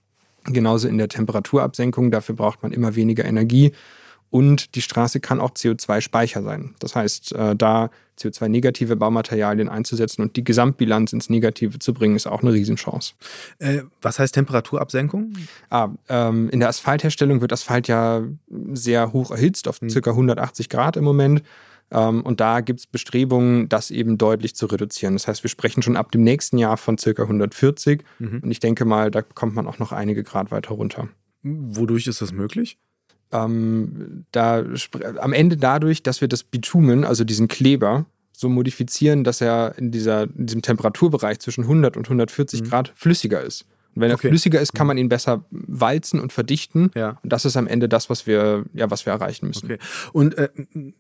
Genauso 0.45 0.89
in 0.89 0.97
der 0.97 1.09
Temperaturabsenkung. 1.09 2.11
Dafür 2.11 2.35
braucht 2.35 2.63
man 2.63 2.73
immer 2.73 2.97
weniger 2.97 3.25
Energie. 3.25 3.73
Und 4.31 4.75
die 4.75 4.83
Straße 4.83 5.21
kann 5.21 5.41
auch 5.41 5.51
CO2-Speicher 5.53 6.43
sein. 6.43 6.75
Das 6.79 6.97
heißt, 6.97 7.33
äh, 7.33 7.55
da 7.55 7.91
CO2-negative 8.19 8.97
Baumaterialien 8.97 9.69
einzusetzen 9.69 10.23
und 10.23 10.37
die 10.37 10.45
Gesamtbilanz 10.45 11.13
ins 11.13 11.31
Negative 11.31 11.79
zu 11.79 11.95
bringen, 11.95 12.17
ist 12.17 12.27
auch 12.27 12.43
eine 12.43 12.53
Riesenchance. 12.53 13.15
Äh, 13.59 13.83
was 14.03 14.19
heißt 14.19 14.35
Temperaturabsenkung? 14.35 15.35
Ah, 15.71 15.91
ähm, 16.09 16.49
in 16.51 16.61
der 16.61 16.71
Asphaltherstellung 16.71 17.41
wird 17.41 17.53
Asphalt 17.53 17.89
ja 17.89 18.23
sehr 18.73 19.13
hoch 19.13 19.31
erhitzt, 19.31 19.69
auf 19.69 19.81
mhm. 19.81 19.89
ca. 19.89 20.11
180 20.11 20.69
Grad 20.69 20.97
im 20.97 21.05
Moment. 21.05 21.43
Ähm, 21.91 22.23
und 22.23 22.41
da 22.41 22.61
gibt 22.61 22.81
es 22.81 22.87
Bestrebungen, 22.87 23.69
das 23.69 23.91
eben 23.91 24.19
deutlich 24.19 24.57
zu 24.57 24.67
reduzieren. 24.67 25.15
Das 25.15 25.29
heißt, 25.29 25.45
wir 25.45 25.51
sprechen 25.51 25.83
schon 25.83 25.97
ab 25.97 26.13
dem 26.13 26.23
nächsten 26.23 26.59
Jahr 26.59 26.77
von 26.77 26.99
circa 26.99 27.23
140. 27.23 28.03
Mhm. 28.19 28.41
Und 28.43 28.51
ich 28.51 28.61
denke 28.61 28.85
mal, 28.85 29.11
da 29.11 29.23
kommt 29.23 29.55
man 29.55 29.67
auch 29.67 29.79
noch 29.79 29.93
einige 29.93 30.23
Grad 30.23 30.51
weiter 30.51 30.75
runter. 30.75 31.09
Wodurch 31.43 32.07
ist 32.07 32.21
das 32.21 32.33
möglich? 32.33 32.79
Ähm, 33.33 34.25
da, 34.33 34.65
am 35.19 35.33
Ende 35.33 35.57
dadurch, 35.57 36.03
dass 36.03 36.21
wir 36.21 36.29
das 36.29 36.43
Bitumen, 36.43 37.05
also 37.05 37.25
diesen 37.25 37.49
Kleber, 37.49 38.07
so 38.33 38.49
modifizieren, 38.49 39.25
dass 39.25 39.41
er 39.41 39.75
in, 39.79 39.91
dieser, 39.91 40.25
in 40.25 40.47
diesem 40.47 40.63
Temperaturbereich 40.63 41.39
zwischen 41.39 41.63
100 41.63 41.97
und 41.97 42.07
140 42.07 42.63
mhm. 42.63 42.69
Grad 42.69 42.93
flüssiger 42.95 43.41
ist. 43.43 43.65
Und 43.97 44.03
wenn 44.03 44.11
er 44.11 44.17
okay. 44.17 44.29
flüssiger 44.29 44.61
ist, 44.61 44.75
kann 44.75 44.87
man 44.87 44.99
ihn 44.99 45.09
besser 45.09 45.45
walzen 45.51 46.21
und 46.21 46.33
verdichten. 46.33 46.91
Ja. 46.95 47.19
Und 47.23 47.33
das 47.33 47.47
ist 47.47 47.57
am 47.57 47.67
Ende 47.67 47.89
das, 47.89 48.11
was 48.11 48.27
wir, 48.27 48.65
ja, 48.75 48.91
was 48.91 49.07
wir 49.07 49.15
erreichen 49.15 49.47
müssen. 49.47 49.65
Okay. 49.65 49.79
Und 50.13 50.37
äh, 50.37 50.51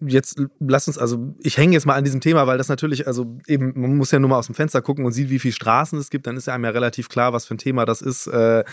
jetzt 0.01 0.43
lass 0.59 0.89
uns, 0.89 0.97
also 0.97 1.35
ich 1.41 1.59
hänge 1.59 1.75
jetzt 1.75 1.85
mal 1.85 1.95
an 1.95 2.05
diesem 2.05 2.23
Thema, 2.23 2.47
weil 2.47 2.57
das 2.57 2.69
natürlich, 2.69 3.07
also 3.07 3.39
eben, 3.47 3.79
man 3.79 3.97
muss 3.97 4.11
ja 4.11 4.19
nur 4.19 4.31
mal 4.31 4.39
aus 4.39 4.47
dem 4.47 4.55
Fenster 4.55 4.81
gucken 4.81 5.05
und 5.05 5.13
sieht, 5.13 5.29
wie 5.29 5.39
viele 5.39 5.53
Straßen 5.53 5.99
es 5.99 6.09
gibt, 6.09 6.27
dann 6.27 6.39
ist 6.39 6.47
ja 6.47 6.55
einem 6.55 6.65
ja 6.65 6.71
relativ 6.71 7.11
klar, 7.11 7.35
was 7.35 7.45
für 7.45 7.55
ein 7.55 7.59
Thema 7.59 7.85
das 7.85 8.01
ist, 8.01 8.27
äh, 8.29 8.65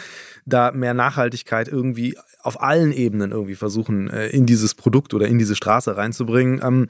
da 0.45 0.71
mehr 0.71 0.93
Nachhaltigkeit 0.93 1.67
irgendwie 1.67 2.15
auf 2.43 2.61
allen 2.61 2.91
Ebenen 2.91 3.31
irgendwie 3.31 3.55
versuchen, 3.55 4.09
äh, 4.09 4.27
in 4.27 4.45
dieses 4.45 4.75
Produkt 4.75 5.13
oder 5.13 5.27
in 5.27 5.39
diese 5.39 5.55
Straße 5.55 5.95
reinzubringen. 5.95 6.61
Ähm, 6.61 6.87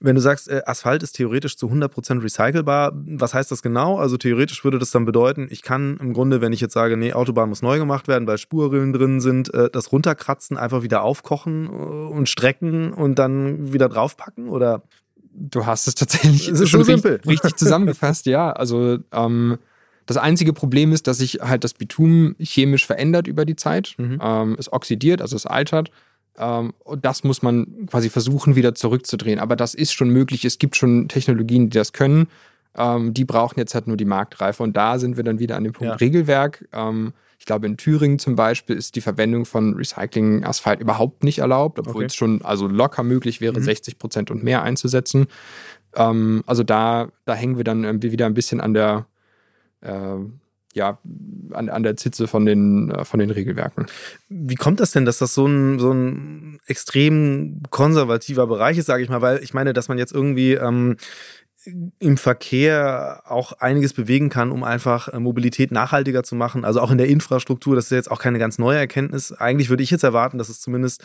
wenn 0.00 0.14
du 0.14 0.20
sagst, 0.20 0.48
äh, 0.48 0.62
Asphalt 0.64 1.02
ist 1.02 1.12
theoretisch 1.12 1.56
zu 1.56 1.68
100% 1.70 2.22
recycelbar, 2.22 2.92
was 2.94 3.34
heißt 3.34 3.50
das 3.50 3.62
genau? 3.62 3.98
Also 3.98 4.16
theoretisch 4.16 4.64
würde 4.64 4.78
das 4.78 4.90
dann 4.90 5.04
bedeuten, 5.04 5.46
ich 5.50 5.62
kann 5.62 5.98
im 5.98 6.14
Grunde, 6.14 6.40
wenn 6.40 6.54
ich 6.54 6.60
jetzt 6.60 6.73
sage, 6.74 6.96
nee, 6.98 7.14
Autobahn 7.14 7.48
muss 7.48 7.62
neu 7.62 7.78
gemacht 7.78 8.06
werden, 8.06 8.26
weil 8.28 8.36
Spurrillen 8.36 8.92
drin 8.92 9.20
sind, 9.20 9.52
äh, 9.54 9.70
das 9.70 9.92
runterkratzen, 9.92 10.58
einfach 10.58 10.82
wieder 10.82 11.02
aufkochen 11.02 11.68
und 11.68 12.28
strecken 12.28 12.92
und 12.92 13.18
dann 13.18 13.72
wieder 13.72 13.88
draufpacken 13.88 14.48
oder? 14.48 14.82
Du 15.36 15.66
hast 15.66 15.88
es 15.88 15.94
tatsächlich 15.96 16.46
es 16.52 16.60
ist 16.60 16.68
schon 16.68 16.84
so 16.84 16.92
richtig, 16.92 17.26
richtig 17.26 17.56
zusammengefasst, 17.56 18.26
ja. 18.26 18.52
Also 18.52 18.98
ähm, 19.12 19.58
das 20.06 20.16
einzige 20.16 20.52
Problem 20.52 20.92
ist, 20.92 21.06
dass 21.06 21.18
sich 21.18 21.40
halt 21.40 21.64
das 21.64 21.74
Bitumen 21.74 22.36
chemisch 22.38 22.86
verändert 22.86 23.26
über 23.26 23.44
die 23.44 23.56
Zeit. 23.56 23.94
Mhm. 23.96 24.18
Ähm, 24.22 24.56
es 24.58 24.72
oxidiert, 24.72 25.22
also 25.22 25.34
es 25.34 25.46
altert. 25.46 25.90
Ähm, 26.36 26.74
und 26.84 27.04
das 27.04 27.24
muss 27.24 27.42
man 27.42 27.86
quasi 27.86 28.10
versuchen, 28.10 28.56
wieder 28.56 28.74
zurückzudrehen. 28.74 29.38
Aber 29.38 29.56
das 29.56 29.74
ist 29.74 29.92
schon 29.92 30.10
möglich. 30.10 30.44
Es 30.44 30.58
gibt 30.58 30.76
schon 30.76 31.08
Technologien, 31.08 31.70
die 31.70 31.78
das 31.78 31.92
können. 31.92 32.28
Ähm, 32.76 33.14
die 33.14 33.24
brauchen 33.24 33.58
jetzt 33.58 33.74
halt 33.74 33.86
nur 33.86 33.96
die 33.96 34.04
Marktreife. 34.04 34.62
Und 34.62 34.76
da 34.76 34.98
sind 34.98 35.16
wir 35.16 35.24
dann 35.24 35.38
wieder 35.38 35.56
an 35.56 35.64
dem 35.64 35.72
Punkt 35.72 35.92
ja. 35.92 35.96
Regelwerk. 35.96 36.66
Ähm, 36.72 37.12
ich 37.38 37.46
glaube, 37.46 37.66
in 37.66 37.76
Thüringen 37.76 38.18
zum 38.18 38.36
Beispiel 38.36 38.76
ist 38.76 38.96
die 38.96 39.00
Verwendung 39.00 39.44
von 39.44 39.74
Recycling-Asphalt 39.74 40.80
überhaupt 40.80 41.24
nicht 41.24 41.40
erlaubt, 41.40 41.78
obwohl 41.78 41.96
okay. 41.96 42.06
es 42.06 42.14
schon 42.14 42.42
also 42.42 42.66
locker 42.66 43.02
möglich 43.02 43.40
wäre, 43.40 43.58
mhm. 43.58 43.64
60 43.64 43.98
Prozent 43.98 44.30
und 44.30 44.42
mehr 44.42 44.62
einzusetzen. 44.62 45.26
Ähm, 45.94 46.42
also 46.46 46.62
da, 46.62 47.08
da 47.24 47.34
hängen 47.34 47.56
wir 47.56 47.64
dann 47.64 47.84
irgendwie 47.84 48.12
wieder 48.12 48.26
ein 48.26 48.34
bisschen 48.34 48.60
an 48.60 48.74
der, 48.74 49.06
äh, 49.82 50.16
ja, 50.74 50.98
an, 51.52 51.68
an 51.68 51.82
der 51.82 51.96
Zitze 51.96 52.26
von 52.26 52.46
den, 52.46 52.90
äh, 52.90 53.04
von 53.04 53.20
den 53.20 53.30
Regelwerken. 53.30 53.86
Wie 54.28 54.56
kommt 54.56 54.80
das 54.80 54.92
denn, 54.92 55.04
dass 55.04 55.18
das 55.18 55.34
so 55.34 55.46
ein, 55.46 55.78
so 55.78 55.92
ein 55.92 56.60
extrem 56.66 57.62
konservativer 57.70 58.46
Bereich 58.46 58.78
ist, 58.78 58.86
sage 58.86 59.02
ich 59.02 59.08
mal? 59.08 59.22
Weil 59.22 59.42
ich 59.42 59.54
meine, 59.54 59.72
dass 59.72 59.88
man 59.88 59.98
jetzt 59.98 60.12
irgendwie 60.12 60.54
ähm, 60.54 60.96
im 61.98 62.16
Verkehr 62.16 63.22
auch 63.26 63.52
einiges 63.52 63.92
bewegen 63.92 64.28
kann, 64.28 64.50
um 64.50 64.64
einfach 64.64 65.08
äh, 65.08 65.18
Mobilität 65.18 65.72
nachhaltiger 65.72 66.22
zu 66.22 66.34
machen. 66.34 66.64
Also 66.64 66.80
auch 66.80 66.90
in 66.90 66.98
der 66.98 67.08
Infrastruktur, 67.08 67.74
das 67.74 67.86
ist 67.86 67.90
jetzt 67.92 68.10
auch 68.10 68.20
keine 68.20 68.38
ganz 68.38 68.58
neue 68.58 68.78
Erkenntnis. 68.78 69.32
Eigentlich 69.32 69.70
würde 69.70 69.82
ich 69.82 69.90
jetzt 69.90 70.04
erwarten, 70.04 70.38
dass 70.38 70.48
es 70.48 70.60
zumindest 70.60 71.02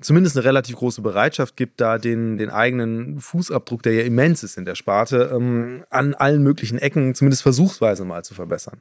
zumindest 0.00 0.36
eine 0.36 0.44
relativ 0.44 0.76
große 0.76 1.02
Bereitschaft 1.02 1.56
gibt, 1.56 1.80
da 1.80 1.98
den, 1.98 2.36
den 2.36 2.50
eigenen 2.50 3.20
Fußabdruck, 3.20 3.82
der 3.82 3.94
ja 3.94 4.02
immens 4.02 4.42
ist 4.42 4.58
in 4.58 4.64
der 4.64 4.74
Sparte, 4.74 5.30
ähm, 5.32 5.84
an 5.90 6.14
allen 6.14 6.42
möglichen 6.42 6.78
Ecken 6.78 7.14
zumindest 7.14 7.42
versuchsweise 7.42 8.04
mal 8.04 8.24
zu 8.24 8.34
verbessern. 8.34 8.80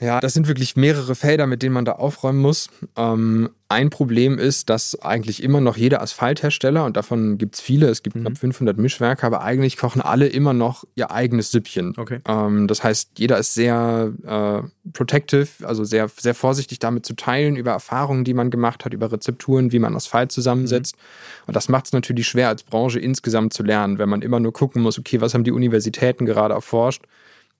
Ja, 0.00 0.20
das 0.20 0.32
sind 0.32 0.48
wirklich 0.48 0.76
mehrere 0.76 1.14
Felder, 1.14 1.46
mit 1.46 1.62
denen 1.62 1.74
man 1.74 1.84
da 1.84 1.92
aufräumen 1.92 2.40
muss. 2.40 2.70
Ähm, 2.96 3.50
ein 3.68 3.90
Problem 3.90 4.38
ist, 4.38 4.70
dass 4.70 5.00
eigentlich 5.00 5.42
immer 5.42 5.60
noch 5.60 5.76
jeder 5.76 6.00
Asphalthersteller, 6.00 6.86
und 6.86 6.96
davon 6.96 7.36
gibt 7.36 7.56
es 7.56 7.60
viele, 7.60 7.88
es 7.88 8.02
gibt 8.02 8.16
mhm. 8.16 8.22
knapp 8.22 8.38
500 8.38 8.78
Mischwerke, 8.78 9.26
aber 9.26 9.42
eigentlich 9.42 9.76
kochen 9.76 10.00
alle 10.00 10.26
immer 10.26 10.54
noch 10.54 10.84
ihr 10.94 11.10
eigenes 11.10 11.50
Süppchen. 11.50 11.94
Okay. 11.98 12.18
Ähm, 12.26 12.66
das 12.66 12.82
heißt, 12.82 13.18
jeder 13.18 13.38
ist 13.38 13.52
sehr 13.52 14.12
äh, 14.24 14.90
protective, 14.92 15.48
also 15.62 15.84
sehr, 15.84 16.08
sehr 16.08 16.34
vorsichtig 16.34 16.78
damit 16.78 17.04
zu 17.04 17.14
teilen 17.14 17.56
über 17.56 17.72
Erfahrungen, 17.72 18.24
die 18.24 18.34
man 18.34 18.50
gemacht 18.50 18.86
hat, 18.86 18.94
über 18.94 19.12
Rezepturen, 19.12 19.70
wie 19.70 19.78
man 19.78 19.94
Asphalt 19.94 20.32
zusammensetzt. 20.32 20.96
Mhm. 20.96 21.44
Und 21.48 21.56
das 21.56 21.68
macht 21.68 21.86
es 21.86 21.92
natürlich 21.92 22.26
schwer 22.26 22.48
als 22.48 22.62
Branche 22.62 22.98
insgesamt 22.98 23.52
zu 23.52 23.62
lernen, 23.62 23.98
wenn 23.98 24.08
man 24.08 24.22
immer 24.22 24.40
nur 24.40 24.54
gucken 24.54 24.80
muss, 24.82 24.98
okay, 24.98 25.20
was 25.20 25.34
haben 25.34 25.44
die 25.44 25.52
Universitäten 25.52 26.24
gerade 26.24 26.54
erforscht 26.54 27.04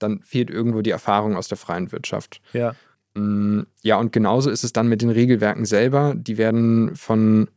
dann 0.01 0.21
fehlt 0.23 0.49
irgendwo 0.49 0.81
die 0.81 0.91
Erfahrung 0.91 1.35
aus 1.35 1.47
der 1.47 1.57
freien 1.57 1.91
Wirtschaft. 1.91 2.41
Ja. 2.53 2.75
Mm, 3.13 3.61
ja, 3.81 3.97
und 3.97 4.11
genauso 4.11 4.49
ist 4.49 4.63
es 4.63 4.73
dann 4.73 4.87
mit 4.87 5.01
den 5.01 5.09
Regelwerken 5.09 5.65
selber. 5.65 6.13
Die 6.15 6.37
werden 6.37 6.95
von 6.95 7.47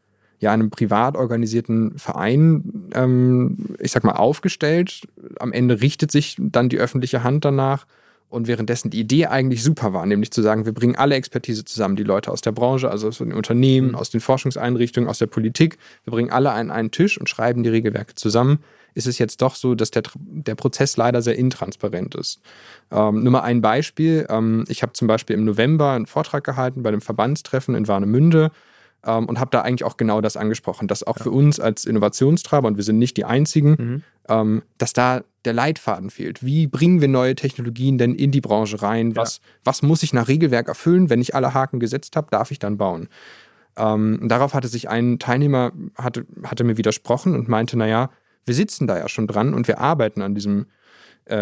ja, 0.40 0.52
einem 0.52 0.70
privat 0.70 1.16
organisierten 1.16 1.98
Verein, 1.98 2.90
ähm, 2.94 3.76
ich 3.78 3.92
sag 3.92 4.04
mal, 4.04 4.12
aufgestellt. 4.12 5.08
Am 5.38 5.52
Ende 5.52 5.80
richtet 5.80 6.10
sich 6.10 6.36
dann 6.38 6.68
die 6.68 6.78
öffentliche 6.78 7.22
Hand 7.22 7.44
danach. 7.44 7.86
Und 8.28 8.48
währenddessen 8.48 8.90
die 8.90 8.98
Idee 8.98 9.26
eigentlich 9.26 9.62
super 9.62 9.92
war, 9.92 10.06
nämlich 10.06 10.32
zu 10.32 10.42
sagen, 10.42 10.66
wir 10.66 10.72
bringen 10.72 10.96
alle 10.96 11.14
Expertise 11.14 11.64
zusammen, 11.64 11.94
die 11.94 12.02
Leute 12.02 12.32
aus 12.32 12.40
der 12.40 12.52
Branche, 12.52 12.90
also 12.90 13.08
aus 13.08 13.18
den 13.18 13.32
Unternehmen, 13.32 13.90
mhm. 13.90 13.94
aus 13.94 14.10
den 14.10 14.20
Forschungseinrichtungen, 14.20 15.08
aus 15.08 15.18
der 15.18 15.26
Politik, 15.26 15.78
wir 16.04 16.10
bringen 16.10 16.30
alle 16.30 16.50
an 16.50 16.72
einen 16.72 16.90
Tisch 16.90 17.16
und 17.18 17.28
schreiben 17.28 17.62
die 17.62 17.70
Regelwerke 17.70 18.14
zusammen 18.14 18.58
ist 18.94 19.06
es 19.06 19.18
jetzt 19.18 19.42
doch 19.42 19.56
so, 19.56 19.74
dass 19.74 19.90
der, 19.90 20.04
der 20.16 20.54
Prozess 20.54 20.96
leider 20.96 21.20
sehr 21.20 21.36
intransparent 21.36 22.14
ist. 22.14 22.40
Ähm, 22.90 23.22
nur 23.22 23.32
mal 23.32 23.40
ein 23.40 23.60
Beispiel. 23.60 24.26
Ähm, 24.30 24.64
ich 24.68 24.82
habe 24.82 24.92
zum 24.92 25.08
Beispiel 25.08 25.34
im 25.34 25.44
November 25.44 25.92
einen 25.92 26.06
Vortrag 26.06 26.44
gehalten 26.44 26.82
bei 26.82 26.90
dem 26.90 27.00
Verbandstreffen 27.00 27.74
in 27.74 27.88
Warnemünde 27.88 28.52
ähm, 29.06 29.26
und 29.26 29.38
habe 29.38 29.50
da 29.50 29.62
eigentlich 29.62 29.84
auch 29.84 29.96
genau 29.96 30.20
das 30.20 30.36
angesprochen, 30.36 30.88
dass 30.88 31.06
auch 31.06 31.18
ja. 31.18 31.24
für 31.24 31.30
uns 31.30 31.60
als 31.60 31.84
Innovationstreiber, 31.84 32.68
und 32.68 32.76
wir 32.76 32.84
sind 32.84 32.98
nicht 32.98 33.16
die 33.16 33.24
Einzigen, 33.24 33.70
mhm. 33.70 34.02
ähm, 34.28 34.62
dass 34.78 34.92
da 34.92 35.22
der 35.44 35.52
Leitfaden 35.52 36.10
fehlt. 36.10 36.44
Wie 36.44 36.66
bringen 36.66 37.00
wir 37.00 37.08
neue 37.08 37.34
Technologien 37.34 37.98
denn 37.98 38.14
in 38.14 38.30
die 38.30 38.40
Branche 38.40 38.80
rein? 38.80 39.14
Was, 39.14 39.36
ja. 39.36 39.42
was 39.64 39.82
muss 39.82 40.02
ich 40.02 40.12
nach 40.12 40.28
Regelwerk 40.28 40.68
erfüllen? 40.68 41.10
Wenn 41.10 41.20
ich 41.20 41.34
alle 41.34 41.52
Haken 41.52 41.80
gesetzt 41.80 42.16
habe, 42.16 42.28
darf 42.30 42.50
ich 42.50 42.58
dann 42.58 42.78
bauen? 42.78 43.08
Ähm, 43.76 44.20
darauf 44.22 44.54
hatte 44.54 44.68
sich 44.68 44.88
ein 44.88 45.18
Teilnehmer, 45.18 45.72
hatte, 45.96 46.26
hatte 46.44 46.64
mir 46.64 46.78
widersprochen 46.78 47.34
und 47.34 47.48
meinte, 47.48 47.76
naja, 47.76 48.10
wir 48.46 48.54
sitzen 48.54 48.86
da 48.86 48.98
ja 48.98 49.08
schon 49.08 49.26
dran 49.26 49.52
und 49.52 49.68
wir 49.68 49.80
arbeiten 49.80 50.22
an 50.22 50.34
diesem, 50.34 50.66
äh, 51.26 51.36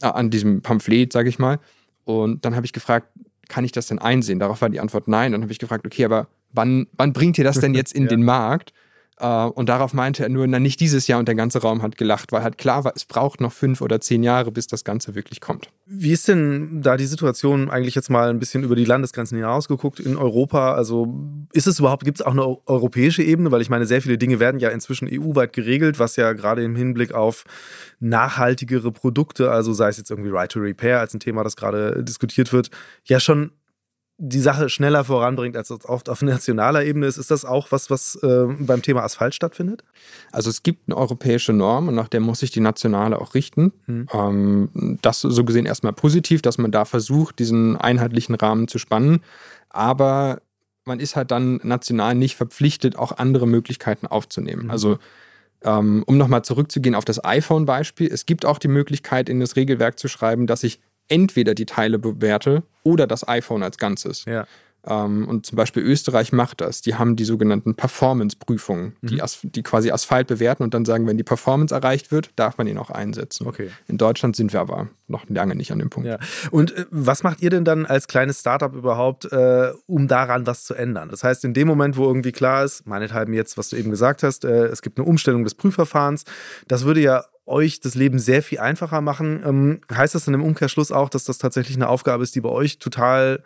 an 0.00 0.30
diesem 0.30 0.60
Pamphlet, 0.62 1.12
sage 1.12 1.28
ich 1.28 1.38
mal. 1.38 1.58
Und 2.04 2.44
dann 2.44 2.56
habe 2.56 2.66
ich 2.66 2.72
gefragt, 2.72 3.08
kann 3.48 3.64
ich 3.64 3.72
das 3.72 3.86
denn 3.86 3.98
einsehen? 3.98 4.38
Darauf 4.38 4.60
war 4.60 4.68
die 4.68 4.80
Antwort 4.80 5.08
nein. 5.08 5.32
Dann 5.32 5.42
habe 5.42 5.52
ich 5.52 5.58
gefragt, 5.58 5.86
okay, 5.86 6.04
aber 6.04 6.28
wann, 6.52 6.86
wann 6.92 7.12
bringt 7.12 7.38
ihr 7.38 7.44
das 7.44 7.60
denn 7.60 7.74
jetzt 7.74 7.92
in 7.92 8.02
ja. 8.04 8.08
den 8.08 8.24
Markt? 8.24 8.72
Äh, 9.20 9.26
und 9.26 9.68
darauf 9.68 9.94
meinte 9.94 10.22
er 10.22 10.28
nur, 10.28 10.46
na 10.46 10.58
nicht 10.58 10.80
dieses 10.80 11.06
Jahr 11.06 11.18
und 11.18 11.26
der 11.26 11.34
ganze 11.34 11.60
Raum 11.60 11.82
hat 11.82 11.96
gelacht, 11.96 12.32
weil 12.32 12.42
halt 12.42 12.58
klar 12.58 12.84
war, 12.84 12.92
es 12.94 13.04
braucht 13.04 13.40
noch 13.40 13.52
fünf 13.52 13.80
oder 13.80 14.00
zehn 14.00 14.22
Jahre, 14.22 14.52
bis 14.52 14.66
das 14.66 14.84
Ganze 14.84 15.14
wirklich 15.14 15.40
kommt. 15.40 15.70
Wie 15.86 16.12
ist 16.12 16.28
denn 16.28 16.82
da 16.82 16.96
die 16.96 17.06
Situation 17.06 17.70
eigentlich 17.70 17.94
jetzt 17.94 18.10
mal 18.10 18.30
ein 18.30 18.38
bisschen 18.38 18.62
über 18.62 18.76
die 18.76 18.84
Landesgrenzen 18.84 19.36
hinausgeguckt 19.36 20.00
in 20.00 20.16
Europa? 20.16 20.74
Also 20.74 21.14
ist 21.52 21.66
es 21.66 21.78
überhaupt, 21.78 22.04
gibt 22.04 22.20
es 22.20 22.26
auch 22.26 22.32
eine 22.32 22.46
europäische 22.66 23.22
Ebene? 23.22 23.50
Weil 23.50 23.62
ich 23.62 23.70
meine, 23.70 23.86
sehr 23.86 24.02
viele 24.02 24.18
Dinge 24.18 24.40
werden 24.40 24.60
ja 24.60 24.68
inzwischen 24.68 25.08
EU-weit 25.10 25.52
geregelt, 25.52 25.98
was 25.98 26.16
ja 26.16 26.32
gerade 26.32 26.62
im 26.62 26.76
Hinblick 26.76 27.12
auf 27.12 27.44
nachhaltigere 28.00 28.92
Produkte, 28.92 29.50
also 29.50 29.72
sei 29.72 29.88
es 29.88 29.96
jetzt 29.96 30.10
irgendwie 30.10 30.30
Right 30.30 30.52
to 30.52 30.60
Repair 30.60 31.00
als 31.00 31.14
ein 31.14 31.20
Thema, 31.20 31.42
das 31.42 31.56
gerade 31.56 32.04
diskutiert 32.04 32.52
wird, 32.52 32.70
ja 33.04 33.18
schon 33.18 33.52
die 34.20 34.40
Sache 34.40 34.68
schneller 34.68 35.04
voranbringt, 35.04 35.56
als 35.56 35.70
es 35.70 35.88
oft 35.88 36.08
auf 36.08 36.22
nationaler 36.22 36.84
Ebene 36.84 37.06
ist. 37.06 37.16
Ist 37.16 37.30
das 37.30 37.44
auch 37.44 37.70
was, 37.70 37.88
was 37.88 38.16
äh, 38.16 38.46
beim 38.58 38.82
Thema 38.82 39.04
Asphalt 39.04 39.34
stattfindet? 39.34 39.84
Also 40.32 40.50
es 40.50 40.62
gibt 40.62 40.88
eine 40.88 40.96
europäische 40.96 41.52
Norm 41.52 41.88
und 41.88 41.94
nach 41.94 42.08
der 42.08 42.20
muss 42.20 42.40
sich 42.40 42.50
die 42.50 42.60
nationale 42.60 43.20
auch 43.20 43.34
richten. 43.34 43.72
Hm. 43.86 44.08
Ähm, 44.12 44.98
das 45.02 45.20
so 45.20 45.44
gesehen 45.44 45.66
erstmal 45.66 45.92
positiv, 45.92 46.42
dass 46.42 46.58
man 46.58 46.72
da 46.72 46.84
versucht, 46.84 47.38
diesen 47.38 47.76
einheitlichen 47.76 48.34
Rahmen 48.34 48.66
zu 48.66 48.78
spannen. 48.78 49.20
Aber 49.70 50.42
man 50.84 50.98
ist 50.98 51.14
halt 51.14 51.30
dann 51.30 51.60
national 51.62 52.14
nicht 52.14 52.34
verpflichtet, 52.34 52.96
auch 52.96 53.18
andere 53.18 53.46
Möglichkeiten 53.46 54.06
aufzunehmen. 54.06 54.62
Hm. 54.64 54.70
Also 54.70 54.98
ähm, 55.62 56.02
um 56.06 56.18
nochmal 56.18 56.42
zurückzugehen 56.42 56.94
auf 56.94 57.04
das 57.04 57.24
iPhone-Beispiel, 57.24 58.08
es 58.12 58.26
gibt 58.26 58.44
auch 58.46 58.58
die 58.58 58.68
Möglichkeit, 58.68 59.28
in 59.28 59.38
das 59.40 59.56
Regelwerk 59.56 59.98
zu 59.98 60.08
schreiben, 60.08 60.46
dass 60.46 60.64
ich 60.64 60.80
entweder 61.08 61.54
die 61.54 61.66
Teile 61.66 61.98
bewerte 61.98 62.62
oder 62.82 63.06
das 63.06 63.26
iPhone 63.26 63.62
als 63.62 63.78
Ganzes. 63.78 64.24
Ja. 64.24 64.46
Ähm, 64.86 65.28
und 65.28 65.44
zum 65.44 65.56
Beispiel 65.56 65.82
Österreich 65.82 66.32
macht 66.32 66.60
das. 66.60 66.82
Die 66.82 66.94
haben 66.94 67.16
die 67.16 67.24
sogenannten 67.24 67.74
Performance-Prüfungen, 67.74 68.96
mhm. 69.00 69.06
die, 69.08 69.22
die, 69.42 69.62
quasi 69.62 69.90
Asphalt 69.90 70.28
bewerten 70.28 70.62
und 70.62 70.72
dann 70.72 70.84
sagen, 70.84 71.06
wenn 71.06 71.18
die 71.18 71.24
Performance 71.24 71.74
erreicht 71.74 72.12
wird, 72.12 72.30
darf 72.36 72.58
man 72.58 72.66
ihn 72.66 72.78
auch 72.78 72.90
einsetzen. 72.90 73.46
Okay. 73.46 73.70
In 73.86 73.98
Deutschland 73.98 74.36
sind 74.36 74.52
wir 74.52 74.60
aber 74.60 74.88
noch 75.08 75.28
lange 75.28 75.56
nicht 75.56 75.72
an 75.72 75.80
dem 75.80 75.90
Punkt. 75.90 76.08
Ja. 76.08 76.18
Und 76.50 76.76
äh, 76.76 76.86
was 76.90 77.22
macht 77.22 77.42
ihr 77.42 77.50
denn 77.50 77.64
dann 77.64 77.86
als 77.86 78.06
kleines 78.06 78.40
Startup 78.40 78.74
überhaupt, 78.74 79.30
äh, 79.30 79.72
um 79.86 80.06
daran 80.06 80.46
was 80.46 80.64
zu 80.64 80.74
ändern? 80.74 81.08
Das 81.08 81.24
heißt, 81.24 81.44
in 81.44 81.54
dem 81.54 81.66
Moment, 81.66 81.96
wo 81.96 82.04
irgendwie 82.04 82.32
klar 82.32 82.64
ist, 82.64 82.86
meinethalben 82.86 83.34
jetzt, 83.34 83.58
was 83.58 83.70
du 83.70 83.76
eben 83.76 83.90
gesagt 83.90 84.22
hast, 84.22 84.44
äh, 84.44 84.66
es 84.66 84.80
gibt 84.80 84.98
eine 84.98 85.08
Umstellung 85.08 85.44
des 85.44 85.54
Prüfverfahrens, 85.54 86.24
das 86.68 86.84
würde 86.84 87.00
ja 87.00 87.24
euch 87.48 87.80
das 87.80 87.94
Leben 87.94 88.18
sehr 88.18 88.42
viel 88.42 88.58
einfacher 88.58 89.00
machen. 89.00 89.42
Ähm, 89.44 89.80
heißt 89.92 90.14
das 90.14 90.24
dann 90.24 90.34
im 90.34 90.44
Umkehrschluss 90.44 90.92
auch, 90.92 91.08
dass 91.08 91.24
das 91.24 91.38
tatsächlich 91.38 91.76
eine 91.76 91.88
Aufgabe 91.88 92.22
ist, 92.22 92.34
die 92.34 92.40
bei 92.40 92.50
euch 92.50 92.78
total 92.78 93.42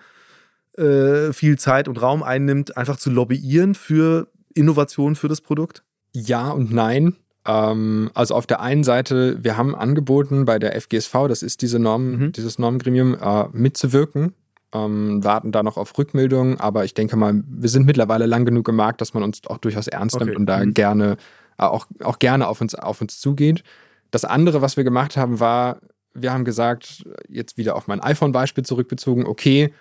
äh, 0.76 1.32
viel 1.32 1.58
Zeit 1.58 1.88
und 1.88 2.00
Raum 2.00 2.22
einnimmt, 2.22 2.76
einfach 2.76 2.96
zu 2.96 3.10
lobbyieren 3.10 3.74
für 3.74 4.28
Innovation 4.54 5.16
für 5.16 5.28
das 5.28 5.40
Produkt? 5.40 5.82
Ja 6.12 6.50
und 6.50 6.72
nein. 6.72 7.16
Ähm, 7.46 8.10
also 8.14 8.34
auf 8.34 8.46
der 8.46 8.60
einen 8.60 8.84
Seite, 8.84 9.42
wir 9.42 9.56
haben 9.56 9.74
angeboten 9.74 10.44
bei 10.44 10.58
der 10.58 10.80
FGSV, 10.80 11.28
das 11.28 11.42
ist 11.42 11.62
diese 11.62 11.78
Norm, 11.78 12.12
mhm. 12.12 12.32
dieses 12.32 12.58
Normgremium, 12.58 13.16
äh, 13.20 13.48
mitzuwirken. 13.52 14.34
Ähm, 14.74 15.22
warten 15.22 15.52
da 15.52 15.62
noch 15.62 15.76
auf 15.76 15.98
Rückmeldungen, 15.98 16.58
aber 16.58 16.86
ich 16.86 16.94
denke 16.94 17.16
mal, 17.16 17.42
wir 17.46 17.68
sind 17.68 17.84
mittlerweile 17.84 18.24
lang 18.24 18.46
genug 18.46 18.68
im 18.68 18.76
Markt, 18.76 19.02
dass 19.02 19.12
man 19.12 19.22
uns 19.22 19.42
auch 19.46 19.58
durchaus 19.58 19.86
ernst 19.86 20.18
nimmt 20.18 20.30
okay. 20.30 20.38
und 20.38 20.46
da 20.46 20.64
mhm. 20.64 20.72
gerne 20.72 21.16
äh, 21.58 21.64
auch, 21.64 21.86
auch 22.02 22.18
gerne 22.18 22.48
auf 22.48 22.62
uns, 22.62 22.74
auf 22.74 23.02
uns 23.02 23.20
zugeht. 23.20 23.64
Das 24.12 24.24
andere, 24.24 24.62
was 24.62 24.76
wir 24.76 24.84
gemacht 24.84 25.16
haben, 25.16 25.40
war, 25.40 25.80
wir 26.14 26.32
haben 26.32 26.44
gesagt, 26.44 27.04
jetzt 27.28 27.56
wieder 27.56 27.74
auf 27.74 27.88
mein 27.88 28.00
iPhone-Beispiel 28.00 28.64
zurückbezogen, 28.64 29.26
okay, 29.26 29.72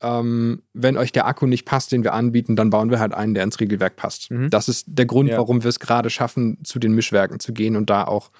ähm, 0.00 0.62
wenn 0.74 0.96
euch 0.96 1.10
der 1.10 1.26
Akku 1.26 1.46
nicht 1.46 1.64
passt, 1.64 1.90
den 1.90 2.04
wir 2.04 2.12
anbieten, 2.12 2.54
dann 2.54 2.70
bauen 2.70 2.90
wir 2.90 3.00
halt 3.00 3.14
einen, 3.14 3.34
der 3.34 3.42
ins 3.42 3.58
Regelwerk 3.58 3.96
passt. 3.96 4.30
Mhm. 4.30 4.50
Das 4.50 4.68
ist 4.68 4.84
der 4.86 5.06
Grund, 5.06 5.30
ja. 5.30 5.38
warum 5.38 5.64
wir 5.64 5.68
es 5.68 5.80
gerade 5.80 6.10
schaffen, 6.10 6.58
zu 6.62 6.78
den 6.78 6.92
Mischwerken 6.92 7.40
zu 7.40 7.52
gehen 7.52 7.74
und 7.74 7.90
da 7.90 8.04
auch 8.04 8.30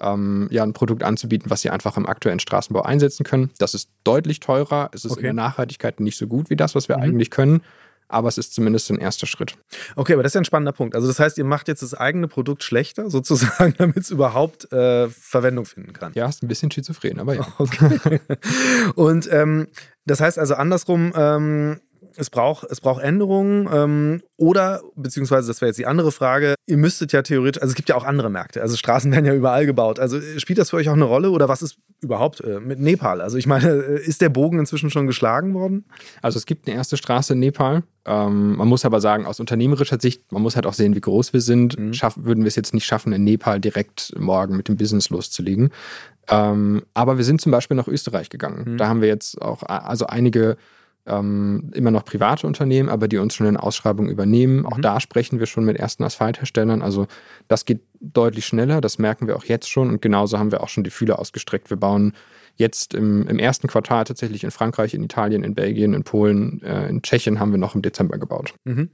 ähm, 0.00 0.48
ja, 0.50 0.64
ein 0.64 0.74
Produkt 0.74 1.04
anzubieten, 1.04 1.50
was 1.50 1.62
sie 1.62 1.70
einfach 1.70 1.96
im 1.96 2.06
aktuellen 2.06 2.40
Straßenbau 2.40 2.82
einsetzen 2.82 3.24
können. 3.24 3.50
Das 3.58 3.74
ist 3.74 3.90
deutlich 4.04 4.40
teurer. 4.40 4.90
Es 4.92 5.04
ist 5.04 5.12
okay. 5.12 5.20
in 5.20 5.24
der 5.24 5.32
Nachhaltigkeit 5.32 6.00
nicht 6.00 6.18
so 6.18 6.26
gut 6.26 6.50
wie 6.50 6.56
das, 6.56 6.74
was 6.74 6.88
wir 6.88 6.98
mhm. 6.98 7.04
eigentlich 7.04 7.30
können 7.30 7.62
aber 8.08 8.28
es 8.28 8.38
ist 8.38 8.54
zumindest 8.54 8.90
ein 8.90 8.98
erster 8.98 9.26
Schritt. 9.26 9.54
Okay, 9.96 10.14
aber 10.14 10.22
das 10.22 10.30
ist 10.30 10.34
ja 10.34 10.40
ein 10.40 10.46
spannender 10.46 10.72
Punkt. 10.72 10.94
Also 10.94 11.06
das 11.06 11.20
heißt, 11.20 11.38
ihr 11.38 11.44
macht 11.44 11.68
jetzt 11.68 11.82
das 11.82 11.94
eigene 11.94 12.26
Produkt 12.28 12.64
schlechter, 12.64 13.10
sozusagen, 13.10 13.74
damit 13.76 13.98
es 13.98 14.10
überhaupt 14.10 14.72
äh, 14.72 15.08
Verwendung 15.08 15.66
finden 15.66 15.92
kann. 15.92 16.12
Ja, 16.14 16.28
ist 16.28 16.42
ein 16.42 16.48
bisschen 16.48 16.70
schizophren, 16.70 17.20
aber 17.20 17.34
ja. 17.34 17.46
Okay. 17.58 18.20
Und 18.94 19.28
ähm, 19.30 19.68
das 20.06 20.20
heißt 20.20 20.38
also 20.38 20.54
andersrum, 20.54 21.12
ähm, 21.14 21.80
es 22.18 22.30
braucht, 22.30 22.66
es 22.70 22.80
braucht 22.80 23.02
Änderungen 23.02 23.68
ähm, 23.72 24.22
oder, 24.36 24.82
beziehungsweise, 24.96 25.46
das 25.48 25.60
wäre 25.60 25.68
jetzt 25.68 25.78
die 25.78 25.86
andere 25.86 26.10
Frage, 26.10 26.54
ihr 26.66 26.76
müsstet 26.76 27.12
ja 27.12 27.22
theoretisch, 27.22 27.62
also 27.62 27.70
es 27.70 27.76
gibt 27.76 27.88
ja 27.88 27.94
auch 27.94 28.04
andere 28.04 28.28
Märkte, 28.28 28.60
also 28.60 28.76
Straßen 28.76 29.10
werden 29.12 29.24
ja 29.24 29.34
überall 29.34 29.66
gebaut. 29.66 30.00
Also 30.00 30.20
spielt 30.38 30.58
das 30.58 30.70
für 30.70 30.76
euch 30.76 30.88
auch 30.88 30.94
eine 30.94 31.04
Rolle 31.04 31.30
oder 31.30 31.48
was 31.48 31.62
ist 31.62 31.78
überhaupt 32.00 32.40
äh, 32.40 32.60
mit 32.60 32.80
Nepal? 32.80 33.20
Also 33.20 33.38
ich 33.38 33.46
meine, 33.46 33.70
äh, 33.70 34.04
ist 34.04 34.20
der 34.20 34.28
Bogen 34.30 34.58
inzwischen 34.58 34.90
schon 34.90 35.06
geschlagen 35.06 35.54
worden? 35.54 35.84
Also 36.20 36.38
es 36.38 36.46
gibt 36.46 36.66
eine 36.66 36.76
erste 36.76 36.96
Straße 36.96 37.34
in 37.34 37.38
Nepal. 37.38 37.84
Ähm, 38.04 38.56
man 38.56 38.66
muss 38.66 38.84
aber 38.84 39.00
sagen, 39.00 39.24
aus 39.24 39.38
unternehmerischer 39.38 40.00
Sicht, 40.00 40.32
man 40.32 40.42
muss 40.42 40.56
halt 40.56 40.66
auch 40.66 40.74
sehen, 40.74 40.96
wie 40.96 41.00
groß 41.00 41.32
wir 41.32 41.40
sind. 41.40 41.78
Mhm. 41.78 41.94
Schaff, 41.94 42.16
würden 42.16 42.42
wir 42.42 42.48
es 42.48 42.56
jetzt 42.56 42.74
nicht 42.74 42.86
schaffen, 42.86 43.12
in 43.12 43.22
Nepal 43.22 43.60
direkt 43.60 44.12
morgen 44.18 44.56
mit 44.56 44.68
dem 44.68 44.76
Business 44.76 45.10
loszulegen. 45.10 45.70
Ähm, 46.28 46.82
aber 46.94 47.16
wir 47.16 47.24
sind 47.24 47.40
zum 47.40 47.52
Beispiel 47.52 47.76
nach 47.76 47.88
Österreich 47.88 48.28
gegangen. 48.28 48.72
Mhm. 48.72 48.76
Da 48.78 48.88
haben 48.88 49.00
wir 49.00 49.08
jetzt 49.08 49.40
auch 49.40 49.62
also 49.62 50.06
einige 50.06 50.56
ähm, 51.08 51.70
immer 51.74 51.90
noch 51.90 52.04
private 52.04 52.46
Unternehmen, 52.46 52.88
aber 52.88 53.08
die 53.08 53.18
uns 53.18 53.34
schon 53.34 53.46
in 53.46 53.56
Ausschreibungen 53.56 54.10
übernehmen. 54.10 54.66
Auch 54.66 54.76
mhm. 54.76 54.82
da 54.82 55.00
sprechen 55.00 55.38
wir 55.38 55.46
schon 55.46 55.64
mit 55.64 55.76
ersten 55.76 56.04
Asphaltherstellern. 56.04 56.82
Also 56.82 57.06
das 57.48 57.64
geht 57.64 57.80
deutlich 58.00 58.46
schneller, 58.46 58.80
das 58.80 58.98
merken 58.98 59.26
wir 59.26 59.36
auch 59.36 59.44
jetzt 59.44 59.68
schon. 59.68 59.88
Und 59.88 60.02
genauso 60.02 60.38
haben 60.38 60.52
wir 60.52 60.62
auch 60.62 60.68
schon 60.68 60.84
die 60.84 60.90
Fühler 60.90 61.18
ausgestreckt. 61.18 61.70
Wir 61.70 61.76
bauen 61.76 62.12
jetzt 62.56 62.94
im, 62.94 63.26
im 63.28 63.38
ersten 63.38 63.68
Quartal 63.68 64.04
tatsächlich 64.04 64.44
in 64.44 64.50
Frankreich, 64.50 64.92
in 64.92 65.02
Italien, 65.02 65.44
in 65.44 65.54
Belgien, 65.54 65.94
in 65.94 66.04
Polen, 66.04 66.62
äh, 66.62 66.88
in 66.88 67.02
Tschechien 67.02 67.40
haben 67.40 67.52
wir 67.52 67.58
noch 67.58 67.74
im 67.74 67.82
Dezember 67.82 68.18
gebaut. 68.18 68.54
Mhm. 68.64 68.90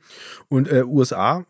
Und 0.48 0.70
äh, 0.70 0.84
USA 0.84 1.44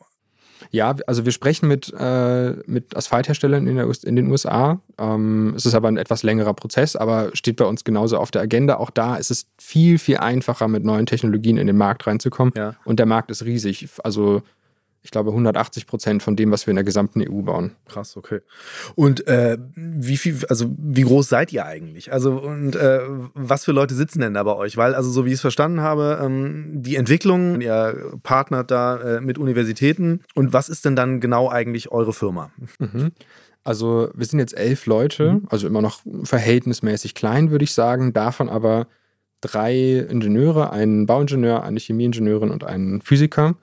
ja, 0.71 0.95
also 1.07 1.25
wir 1.25 1.33
sprechen 1.33 1.69
mit, 1.69 1.93
äh, 1.99 2.55
mit 2.67 2.97
Asphaltherstellern 2.97 3.67
in, 3.67 3.77
der, 3.77 3.91
in 4.05 4.17
den 4.17 4.31
USA. 4.31 4.81
Ähm, 4.99 5.55
es 5.57 5.67
ist 5.67 5.75
aber 5.75 5.89
ein 5.89 5.97
etwas 5.97 6.23
längerer 6.23 6.55
Prozess, 6.55 6.97
aber 6.97 7.31
steht 7.35 7.57
bei 7.57 7.65
uns 7.65 7.85
genauso 7.85 8.19
auf 8.19 8.31
der 8.31 8.43
Agenda. 8.43 8.77
Auch 8.77 8.91
da 8.91 9.17
ist 9.17 9.31
es 9.31 9.47
viel, 9.59 9.99
viel 9.99 10.19
einfacher, 10.19 10.69
mit 10.69 10.85
neuen 10.85 11.07
Technologien 11.07 11.57
in 11.57 11.67
den 11.67 11.77
Markt 11.77 12.07
reinzukommen. 12.07 12.53
Ja. 12.57 12.75
Und 12.85 12.99
der 12.99 13.07
Markt 13.07 13.31
ist 13.31 13.45
riesig. 13.45 13.89
Also 14.03 14.43
ich 15.05 15.11
glaube, 15.11 15.31
180 15.31 15.87
Prozent 15.87 16.23
von 16.23 16.35
dem, 16.35 16.51
was 16.51 16.67
wir 16.67 16.73
in 16.73 16.77
der 16.77 16.85
gesamten 16.85 17.21
EU 17.21 17.43
bauen. 17.43 17.73
Krass, 17.87 18.17
okay. 18.17 18.41
Und 18.95 19.27
äh, 19.27 19.59
wie 19.77 20.17
viel, 20.17 20.39
also 20.49 20.75
wie 20.79 21.03
groß 21.03 21.29
seid 21.29 21.53
ihr 21.53 21.67
eigentlich? 21.67 22.11
Also 22.11 22.33
und 22.39 22.75
äh, 22.75 23.01
was 23.35 23.67
für 23.67 23.73
Leute 23.73 23.95
sitzen 23.95 24.21
denn 24.21 24.33
da 24.33 24.43
bei 24.43 24.57
euch? 24.57 24.79
Weil, 24.79 24.95
also 24.95 25.11
so 25.11 25.27
wie 25.27 25.29
ich 25.29 25.35
es 25.35 25.41
verstanden 25.43 25.83
habe, 25.83 26.21
ähm, 26.23 26.83
die 26.83 26.97
Entwicklung, 26.97 27.61
ihr 27.61 28.19
partnert 28.23 28.71
da 28.71 29.19
äh, 29.19 29.21
mit 29.21 29.37
Universitäten. 29.37 30.23
Und 30.35 30.55
was 30.55 30.71
ist 30.71 30.87
denn 30.87 30.97
dann 30.97 31.21
genau 31.21 31.51
eigentlich 31.51 31.93
eure 31.93 32.15
Firma? 32.15 32.51
Mhm. 32.79 33.13
Also 33.63 34.09
wir 34.15 34.25
sind 34.25 34.39
jetzt 34.39 34.57
elf 34.57 34.87
Leute, 34.87 35.33
mhm. 35.33 35.49
also 35.51 35.67
immer 35.67 35.83
noch 35.83 36.01
verhältnismäßig 36.23 37.15
klein, 37.15 37.51
würde 37.51 37.65
ich 37.65 37.75
sagen. 37.75 38.15
Davon 38.15 38.49
aber 38.49 38.87
drei 39.43 40.07
Ingenieure, 40.09 40.73
einen 40.73 41.05
Bauingenieur, 41.05 41.63
eine 41.63 41.79
Chemieingenieurin 41.79 42.51
und 42.51 42.65
einen 42.65 43.03
Physiker. 43.03 43.57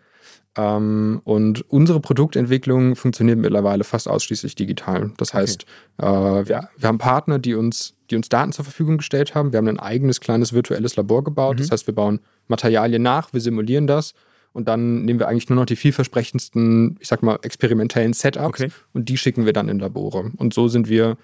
Ähm, 0.58 1.22
und 1.24 1.70
unsere 1.72 2.02
Produktentwicklung 2.02 2.96
funktioniert 2.96 3.40
mittlerweile 3.40 3.84
fast 3.84 4.08
ausschließlich 4.08 4.56
digital. 4.56 5.12
Das 5.18 5.34
heißt, 5.34 5.66
okay. 5.98 6.42
äh, 6.42 6.50
wir, 6.50 6.70
wir, 6.78 6.88
haben 6.88 6.98
Partner, 6.98 7.40
die 7.40 7.56
uns, 7.56 7.96
die 8.10 8.16
uns 8.18 8.28
Daten 8.28 8.52
zur 8.52 8.66
Verfügung 8.66 8.98
gestellt 8.98 9.34
haben. 9.34 9.54
Wir 9.54 9.58
haben 9.58 9.70
ein 9.70 9.80
eigenes 9.80 10.20
kleines 10.20 10.52
virtuelles 10.52 10.96
Labor 10.98 11.24
gebaut. 11.24 11.56
Mhm. 11.56 11.62
Das 11.62 11.72
heißt, 11.72 11.88
wir 11.88 11.96
bauen 11.96 12.20
Materialien 12.48 13.02
nach, 13.02 13.32
wir 13.32 13.40
simulieren 13.40 13.88
das 13.88 14.14
und 14.54 14.68
dann 14.68 15.06
nehmen 15.06 15.20
wir 15.20 15.28
eigentlich 15.28 15.50
nur 15.50 15.58
noch 15.58 15.66
die 15.66 15.76
vielversprechendsten, 15.76 16.98
ich 17.00 17.08
sag 17.08 17.24
mal, 17.24 17.40
experimentellen 17.42 18.14
Setups 18.14 18.62
okay. 18.62 18.72
und 18.94 19.08
die 19.08 19.18
schicken 19.18 19.46
wir 19.46 19.54
dann 19.54 19.70
in 19.70 19.80
Labore. 19.80 20.32
Und 20.38 20.54
so 20.54 20.68
sind 20.68 20.90
wir, 20.90 21.18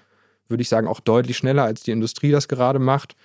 würde 0.48 0.62
ich 0.62 0.68
sagen, 0.68 0.86
auch 0.86 1.00
deutlich 1.00 1.36
schneller, 1.36 1.64
als 1.64 1.82
die 1.82 1.90
Industrie 1.90 2.30
das 2.30 2.48
gerade 2.48 2.78
macht. 2.78 3.16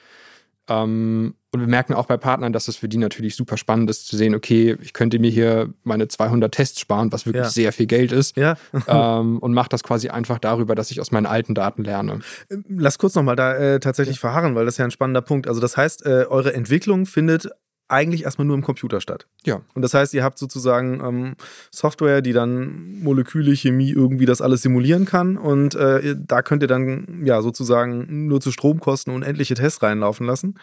Ähm, 0.70 1.36
und 1.52 1.60
wir 1.60 1.68
merken 1.68 1.94
auch 1.94 2.08
bei 2.08 2.18
Partnern, 2.18 2.52
dass 2.52 2.68
es 2.68 2.78
für 2.78 2.90
die 2.90 2.98
natürlich 2.98 3.36
super 3.36 3.58
spannend 3.58 3.90
ist 3.90 4.08
zu 4.08 4.18
sehen, 4.18 4.34
okay, 4.34 4.76
ich 4.82 4.94
könnte 4.94 5.20
mir 5.20 5.30
hier 5.30 5.72
meine 5.84 6.08
200 6.08 6.52
Tests 6.52 6.80
sparen, 6.80 7.12
was 7.12 7.26
wirklich 7.28 7.44
ja. 7.44 7.50
sehr 7.50 7.72
viel 7.72 7.86
Geld 7.86 8.12
ist. 8.12 8.36
Ja. 8.38 8.56
ähm, 8.88 9.38
und 9.38 9.54
mache 9.54 9.70
das 9.70 9.84
quasi 9.84 10.10
einfach 10.10 10.40
darüber, 10.40 10.74
dass 10.74 10.90
ich 10.90 11.00
aus 11.00 11.12
meinen 11.12 11.28
alten 11.28 11.54
Daten 11.54 11.84
lerne. 11.84 12.22
Ähm, 12.50 12.66
lass 12.70 12.98
kurz 12.98 13.14
nochmal 13.14 13.36
da 13.36 13.56
äh, 13.56 13.80
tatsächlich 13.80 14.16
ja. 14.18 14.22
verharren, 14.22 14.56
weil 14.56 14.66
das 14.66 14.76
ist 14.76 14.78
ja 14.80 14.86
ein 14.86 14.92
spannender 14.92 15.22
Punkt. 15.22 15.48
Also 15.48 15.62
das 15.62 15.78
heißt, 15.78 16.06
äh, 16.06 16.26
eure 16.28 16.54
Entwicklung 16.54 17.06
findet 17.06 17.50
eigentlich 17.94 18.24
erstmal 18.24 18.46
nur 18.46 18.56
im 18.56 18.64
Computer 18.64 19.00
statt. 19.00 19.28
Ja. 19.46 19.62
Und 19.74 19.82
das 19.82 19.94
heißt, 19.94 20.14
ihr 20.14 20.24
habt 20.24 20.38
sozusagen 20.38 21.02
ähm, 21.04 21.36
Software, 21.72 22.22
die 22.22 22.34
dann 22.34 23.00
Moleküle, 23.02 23.56
Chemie 23.56 23.92
irgendwie 23.92 24.26
das 24.26 24.42
alles 24.42 24.62
simulieren 24.62 25.06
kann 25.06 25.38
und 25.38 25.76
äh, 25.76 26.16
da 26.18 26.42
könnt 26.42 26.64
ihr 26.64 26.68
dann 26.68 27.24
ja 27.26 27.42
sozusagen 27.42 28.28
nur 28.28 28.42
zu 28.42 28.52
Stromkosten 28.52 29.14
unendliche 29.14 29.56
Tests 29.56 29.82
reinlaufen 29.82 30.26
lassen. 30.26 30.60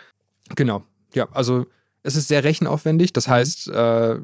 Genau, 0.57 0.85
ja, 1.15 1.29
also 1.33 1.67
es 2.03 2.17
ist 2.17 2.29
sehr 2.29 2.45
rechenaufwendig, 2.45 3.13
das 3.13 3.27
mhm. 3.27 3.33
heißt, 3.33 3.69
äh, 3.69 4.17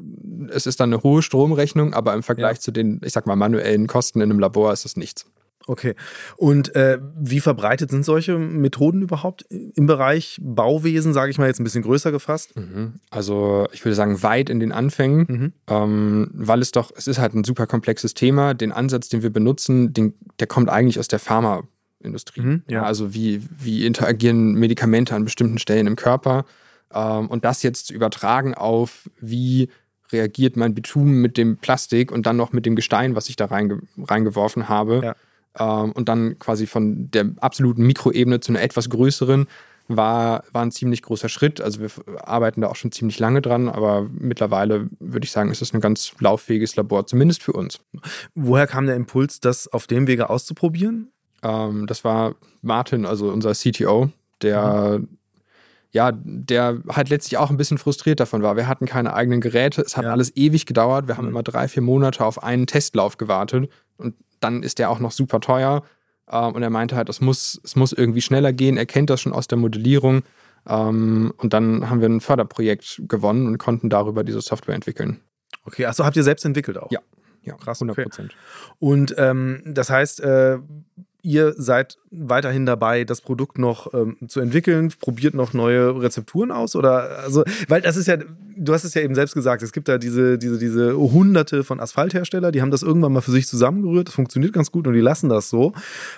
es 0.49 0.65
ist 0.65 0.79
dann 0.79 0.91
eine 0.91 1.03
hohe 1.03 1.21
Stromrechnung, 1.21 1.93
aber 1.93 2.13
im 2.13 2.23
Vergleich 2.23 2.57
ja. 2.57 2.61
zu 2.61 2.71
den, 2.71 3.01
ich 3.03 3.13
sag 3.13 3.27
mal, 3.27 3.35
manuellen 3.35 3.87
Kosten 3.87 4.21
in 4.21 4.29
einem 4.29 4.39
Labor 4.39 4.73
ist 4.73 4.85
es 4.85 4.97
nichts. 4.97 5.25
Okay. 5.67 5.95
Und 6.37 6.75
äh, 6.75 6.99
wie 7.19 7.41
verbreitet 7.41 7.91
sind 7.91 8.05
solche 8.05 8.39
Methoden 8.39 9.01
überhaupt 9.01 9.45
im 9.49 9.85
Bereich 9.85 10.39
Bauwesen, 10.41 11.13
sage 11.13 11.29
ich 11.29 11.37
mal 11.37 11.47
jetzt 11.47 11.59
ein 11.59 11.65
bisschen 11.65 11.83
größer 11.83 12.11
gefasst? 12.11 12.55
Mhm. 12.55 12.93
Also 13.09 13.67
ich 13.73 13.83
würde 13.83 13.95
sagen 13.95 14.23
weit 14.23 14.49
in 14.49 14.61
den 14.61 14.71
Anfängen, 14.71 15.25
mhm. 15.27 15.53
ähm, 15.67 16.29
weil 16.33 16.61
es 16.61 16.71
doch, 16.71 16.91
es 16.95 17.07
ist 17.07 17.19
halt 17.19 17.33
ein 17.33 17.43
super 17.43 17.67
komplexes 17.67 18.13
Thema. 18.13 18.53
Den 18.53 18.71
Ansatz, 18.71 19.09
den 19.09 19.23
wir 19.23 19.29
benutzen, 19.29 19.93
den, 19.93 20.13
der 20.39 20.47
kommt 20.47 20.69
eigentlich 20.69 20.99
aus 20.99 21.09
der 21.09 21.19
Pharmaindustrie. 21.19 22.41
Mhm, 22.41 22.63
ja. 22.69 22.83
Also 22.83 23.13
wie, 23.13 23.41
wie 23.59 23.85
interagieren 23.85 24.53
Medikamente 24.53 25.15
an 25.15 25.25
bestimmten 25.25 25.57
Stellen 25.59 25.85
im 25.85 25.97
Körper? 25.97 26.45
Ähm, 26.93 27.27
und 27.27 27.43
das 27.43 27.61
jetzt 27.61 27.87
zu 27.87 27.93
übertragen 27.93 28.53
auf, 28.53 29.09
wie 29.19 29.67
reagiert 30.13 30.55
mein 30.55 30.73
Bitumen 30.73 31.21
mit 31.21 31.35
dem 31.37 31.57
Plastik 31.57 32.11
und 32.11 32.25
dann 32.25 32.37
noch 32.37 32.53
mit 32.53 32.65
dem 32.65 32.77
Gestein, 32.77 33.15
was 33.15 33.27
ich 33.27 33.35
da 33.35 33.45
reinge 33.45 33.81
reingeworfen 33.97 34.69
habe. 34.69 35.01
Ja. 35.03 35.15
Ähm, 35.59 35.91
und 35.91 36.09
dann 36.09 36.39
quasi 36.39 36.67
von 36.67 37.09
der 37.11 37.31
absoluten 37.39 37.85
Mikroebene 37.85 38.39
zu 38.39 38.51
einer 38.51 38.61
etwas 38.61 38.89
größeren 38.89 39.47
war, 39.89 40.43
war 40.51 40.63
ein 40.63 40.71
ziemlich 40.71 41.01
großer 41.01 41.29
Schritt. 41.29 41.61
Also 41.61 41.79
wir 41.79 41.89
arbeiten 42.21 42.61
da 42.61 42.67
auch 42.67 42.75
schon 42.75 42.91
ziemlich 42.91 43.19
lange 43.19 43.41
dran, 43.41 43.69
aber 43.69 44.07
mittlerweile 44.11 44.89
würde 44.99 45.25
ich 45.25 45.31
sagen, 45.31 45.49
ist 45.49 45.61
es 45.61 45.73
ein 45.73 45.81
ganz 45.81 46.11
lauffähiges 46.19 46.75
Labor, 46.75 47.07
zumindest 47.07 47.41
für 47.41 47.53
uns. 47.53 47.79
Woher 48.35 48.67
kam 48.67 48.85
der 48.85 48.95
Impuls, 48.95 49.39
das 49.39 49.67
auf 49.71 49.87
dem 49.87 50.07
Wege 50.07 50.29
auszuprobieren? 50.29 51.11
Ähm, 51.41 51.87
das 51.87 52.03
war 52.03 52.35
Martin, 52.61 53.05
also 53.05 53.31
unser 53.31 53.53
CTO, 53.53 54.09
der 54.41 54.99
mhm 54.99 55.17
ja, 55.91 56.11
der 56.13 56.81
halt 56.89 57.09
letztlich 57.09 57.37
auch 57.37 57.49
ein 57.49 57.57
bisschen 57.57 57.77
frustriert 57.77 58.19
davon 58.19 58.43
war. 58.43 58.55
Wir 58.55 58.67
hatten 58.67 58.85
keine 58.85 59.13
eigenen 59.13 59.41
Geräte, 59.41 59.81
es 59.81 59.97
hat 59.97 60.03
ja. 60.03 60.11
alles 60.11 60.35
ewig 60.35 60.65
gedauert. 60.65 61.07
Wir 61.07 61.17
haben 61.17 61.25
mhm. 61.25 61.31
immer 61.31 61.43
drei, 61.43 61.67
vier 61.67 61.81
Monate 61.81 62.23
auf 62.23 62.43
einen 62.43 62.67
Testlauf 62.67 63.17
gewartet 63.17 63.69
und 63.97 64.13
dann 64.39 64.63
ist 64.63 64.79
der 64.79 64.89
auch 64.89 64.99
noch 64.99 65.11
super 65.11 65.39
teuer. 65.39 65.83
Ähm, 66.29 66.53
und 66.53 66.63
er 66.63 66.69
meinte 66.69 66.95
halt, 66.95 67.09
es 67.09 67.21
muss, 67.21 67.59
es 67.63 67.75
muss 67.75 67.93
irgendwie 67.93 68.21
schneller 68.21 68.53
gehen. 68.53 68.77
Er 68.77 68.85
kennt 68.85 69.09
das 69.09 69.21
schon 69.21 69.33
aus 69.33 69.47
der 69.47 69.57
Modellierung. 69.57 70.23
Ähm, 70.67 71.33
und 71.37 71.53
dann 71.53 71.89
haben 71.89 72.01
wir 72.01 72.09
ein 72.09 72.21
Förderprojekt 72.21 73.01
gewonnen 73.07 73.47
und 73.47 73.57
konnten 73.57 73.89
darüber 73.89 74.23
diese 74.23 74.41
Software 74.41 74.75
entwickeln. 74.75 75.21
Okay, 75.65 75.85
achso, 75.85 76.05
habt 76.05 76.15
ihr 76.15 76.23
selbst 76.23 76.45
entwickelt 76.45 76.77
auch? 76.77 76.91
Ja, 76.91 76.99
ja 77.43 77.55
krass, 77.55 77.81
100 77.81 78.03
Prozent. 78.03 78.35
Okay. 78.35 78.75
Und 78.79 79.15
ähm, 79.17 79.61
das 79.65 79.89
heißt, 79.89 80.21
äh, 80.21 80.59
ihr 81.27 81.53
seid 81.57 81.97
weiterhin 82.09 82.65
dabei, 82.65 83.03
das 83.03 83.19
Produkt 83.19 83.59
noch 83.59 83.93
ähm, 83.93 84.15
zu 84.29 84.39
entwickeln, 84.39 84.93
probiert 84.97 85.33
noch 85.33 85.53
neue 85.53 86.01
Rezepturen 86.01 86.51
aus? 86.51 86.73
Oder 86.75 87.19
also, 87.19 87.43
weil 87.67 87.81
das 87.81 87.97
ist 87.97 88.07
ja, 88.07 88.15
du 88.15 88.73
hast 88.73 88.85
es 88.85 88.93
ja 88.93 89.01
eben 89.01 89.13
selbst 89.13 89.35
gesagt, 89.35 89.61
es 89.61 89.73
gibt 89.73 89.89
da 89.89 89.97
diese, 89.97 90.37
diese, 90.37 90.57
diese 90.57 90.95
hunderte 90.95 91.65
von 91.65 91.81
Asphalthersteller, 91.81 92.53
die 92.53 92.61
haben 92.61 92.71
das 92.71 92.81
irgendwann 92.81 93.11
mal 93.11 93.21
für 93.21 93.31
sich 93.31 93.45
zusammengerührt, 93.45 94.07
das 94.07 94.15
funktioniert 94.15 94.53
ganz 94.53 94.71
gut 94.71 94.87
und 94.87 94.93
die 94.93 95.01
lassen 95.01 95.27
das 95.27 95.49
so. 95.49 95.73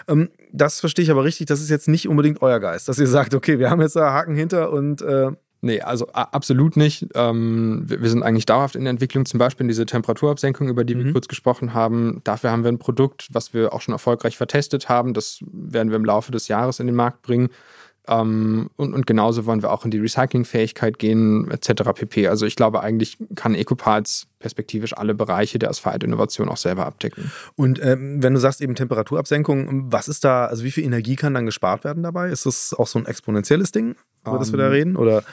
Ähm, 0.08 0.30
das 0.54 0.80
verstehe 0.80 1.04
ich 1.04 1.10
aber 1.10 1.24
richtig, 1.24 1.48
das 1.48 1.60
ist 1.60 1.70
jetzt 1.72 1.88
nicht 1.88 2.08
unbedingt 2.08 2.44
euer 2.44 2.60
Geist, 2.60 2.88
dass 2.88 3.00
ihr 3.00 3.08
sagt, 3.08 3.34
okay, 3.34 3.58
wir 3.58 3.72
haben 3.72 3.82
jetzt 3.82 3.96
da 3.96 4.14
Haken 4.14 4.36
hinter 4.36 4.72
und 4.72 5.02
äh, 5.02 5.32
Nee, 5.62 5.82
also 5.82 6.08
absolut 6.14 6.78
nicht. 6.78 7.08
Ähm, 7.16 7.84
wir, 7.86 8.02
wir, 8.02 8.10
sind 8.10 8.24
eigentlich 8.24 8.46
dauerhaft 8.46 8.78
in 8.78 8.86
der 8.86 8.92
Entwicklung, 8.92 9.26
zum 9.26 9.40
Beispiel 9.40 9.68
diese 9.68 9.86
Temperaturabsenkung, 9.86 10.70
über 10.70 10.86
die 10.86 10.96
mhm. 10.96 11.06
wir 11.06 11.14
kurz 11.14 11.28
gesprochen 11.28 11.74
haben. 11.74 12.22
Dafür 12.24 12.52
haben 12.52 12.64
wir 12.64 12.72
ein 12.72 12.80
Produkt, 12.80 13.28
was 13.32 13.54
wir 13.54 13.74
auch 13.74 13.82
schon 13.82 13.94
erfolgreich 13.94 14.38
vertestet 14.38 14.88
haben. 14.88 15.14
Das 15.14 15.44
werden 15.52 15.90
wir 15.90 15.98
im 15.98 16.06
Laufe 16.06 16.32
des 16.32 16.48
Jahres 16.48 16.80
in 16.80 16.88
den 16.88 16.96
Markt 16.96 17.24
bringen. 17.24 17.50
Ähm, 18.10 18.72
und, 18.76 18.94
und 18.94 19.06
genauso 19.06 19.46
wollen 19.46 19.62
wir 19.62 19.72
auch 19.72 19.86
in 19.86 19.92
die 19.92 20.00
Recyclingfähigkeit 20.00 20.98
gehen, 20.98 21.50
etc. 21.52 21.84
pp. 21.94 22.28
Also 22.28 22.48
ich 22.48 22.56
glaube, 22.56 22.82
eigentlich 22.82 23.18
kann 23.36 23.54
Ecoparts 23.54 24.28
perspektivisch 24.40 24.98
alle 24.98 25.14
Bereiche 25.14 25.60
der 25.60 25.70
Asphaltinnovation 25.70 26.50
auch 26.50 26.58
selber 26.58 26.88
abdecken. 26.88 27.32
Und 27.56 27.80
ähm, 27.84 28.24
wenn 28.24 28.34
du 28.34 28.40
sagst 28.40 28.62
eben 28.62 28.74
Temperaturabsenkung, 28.74 29.92
was 29.92 30.08
ist 30.08 30.24
da, 30.24 30.46
also 30.46 30.64
wie 30.64 30.72
viel 30.72 30.86
Energie 30.86 31.16
kann 31.16 31.36
dann 31.36 31.46
gespart 31.46 31.84
werden 31.84 32.02
dabei? 32.02 32.30
Ist 32.30 32.48
das 32.48 32.74
auch 32.74 32.88
so 32.88 32.98
ein 32.98 33.06
exponentielles 33.06 33.72
Ding, 33.72 33.96
über 34.22 34.34
um, 34.34 34.40
das 34.40 34.52
wir 34.52 34.58
da 34.58 34.68
ähm, 34.68 34.72
reden? 34.72 34.96
Oder? 34.96 35.24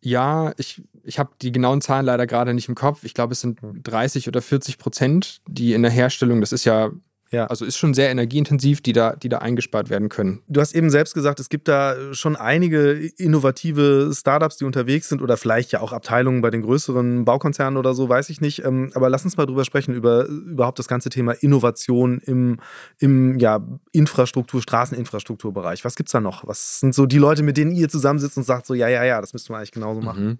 Ja, 0.00 0.52
ich, 0.56 0.82
ich 1.02 1.18
habe 1.18 1.30
die 1.42 1.52
genauen 1.52 1.82
Zahlen 1.82 2.06
leider 2.06 2.26
gerade 2.26 2.54
nicht 2.54 2.68
im 2.68 2.74
Kopf. 2.74 3.04
Ich 3.04 3.12
glaube, 3.12 3.32
es 3.32 3.40
sind 3.40 3.58
30 3.62 4.28
oder 4.28 4.40
40 4.40 4.78
Prozent, 4.78 5.40
die 5.46 5.74
in 5.74 5.82
der 5.82 5.90
Herstellung, 5.90 6.40
das 6.40 6.52
ist 6.52 6.64
ja 6.64 6.90
ja. 7.30 7.46
Also 7.46 7.64
ist 7.64 7.76
schon 7.76 7.94
sehr 7.94 8.10
energieintensiv, 8.10 8.80
die 8.80 8.92
da, 8.92 9.14
die 9.14 9.28
da 9.28 9.38
eingespart 9.38 9.90
werden 9.90 10.08
können. 10.08 10.40
Du 10.48 10.60
hast 10.60 10.74
eben 10.74 10.90
selbst 10.90 11.14
gesagt, 11.14 11.40
es 11.40 11.48
gibt 11.48 11.68
da 11.68 12.14
schon 12.14 12.36
einige 12.36 12.92
innovative 12.92 14.10
Startups, 14.14 14.56
die 14.56 14.64
unterwegs 14.64 15.08
sind 15.08 15.20
oder 15.20 15.36
vielleicht 15.36 15.72
ja 15.72 15.80
auch 15.80 15.92
Abteilungen 15.92 16.40
bei 16.40 16.50
den 16.50 16.62
größeren 16.62 17.24
Baukonzernen 17.24 17.76
oder 17.76 17.92
so, 17.94 18.08
weiß 18.08 18.30
ich 18.30 18.40
nicht. 18.40 18.64
Ähm, 18.64 18.90
aber 18.94 19.10
lass 19.10 19.24
uns 19.24 19.36
mal 19.36 19.46
drüber 19.46 19.64
sprechen, 19.64 19.94
über 19.94 20.26
überhaupt 20.26 20.78
das 20.78 20.88
ganze 20.88 21.10
Thema 21.10 21.32
Innovation 21.32 22.18
im, 22.24 22.58
im 22.98 23.38
ja, 23.38 23.60
Infrastruktur, 23.92 24.62
Straßeninfrastrukturbereich. 24.62 25.84
Was 25.84 25.96
gibt 25.96 26.08
es 26.08 26.12
da 26.12 26.20
noch? 26.20 26.46
Was 26.46 26.80
sind 26.80 26.94
so 26.94 27.06
die 27.06 27.18
Leute, 27.18 27.42
mit 27.42 27.56
denen 27.56 27.72
ihr 27.72 27.88
zusammensitzt 27.88 28.38
und 28.38 28.44
sagt 28.44 28.66
so, 28.66 28.74
ja, 28.74 28.88
ja, 28.88 29.04
ja, 29.04 29.20
das 29.20 29.32
müssten 29.32 29.52
wir 29.52 29.58
eigentlich 29.58 29.72
genauso 29.72 30.00
machen? 30.00 30.24
Mhm. 30.24 30.38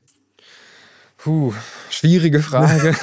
Puh, 1.18 1.52
schwierige 1.90 2.38
Frage. 2.38 2.94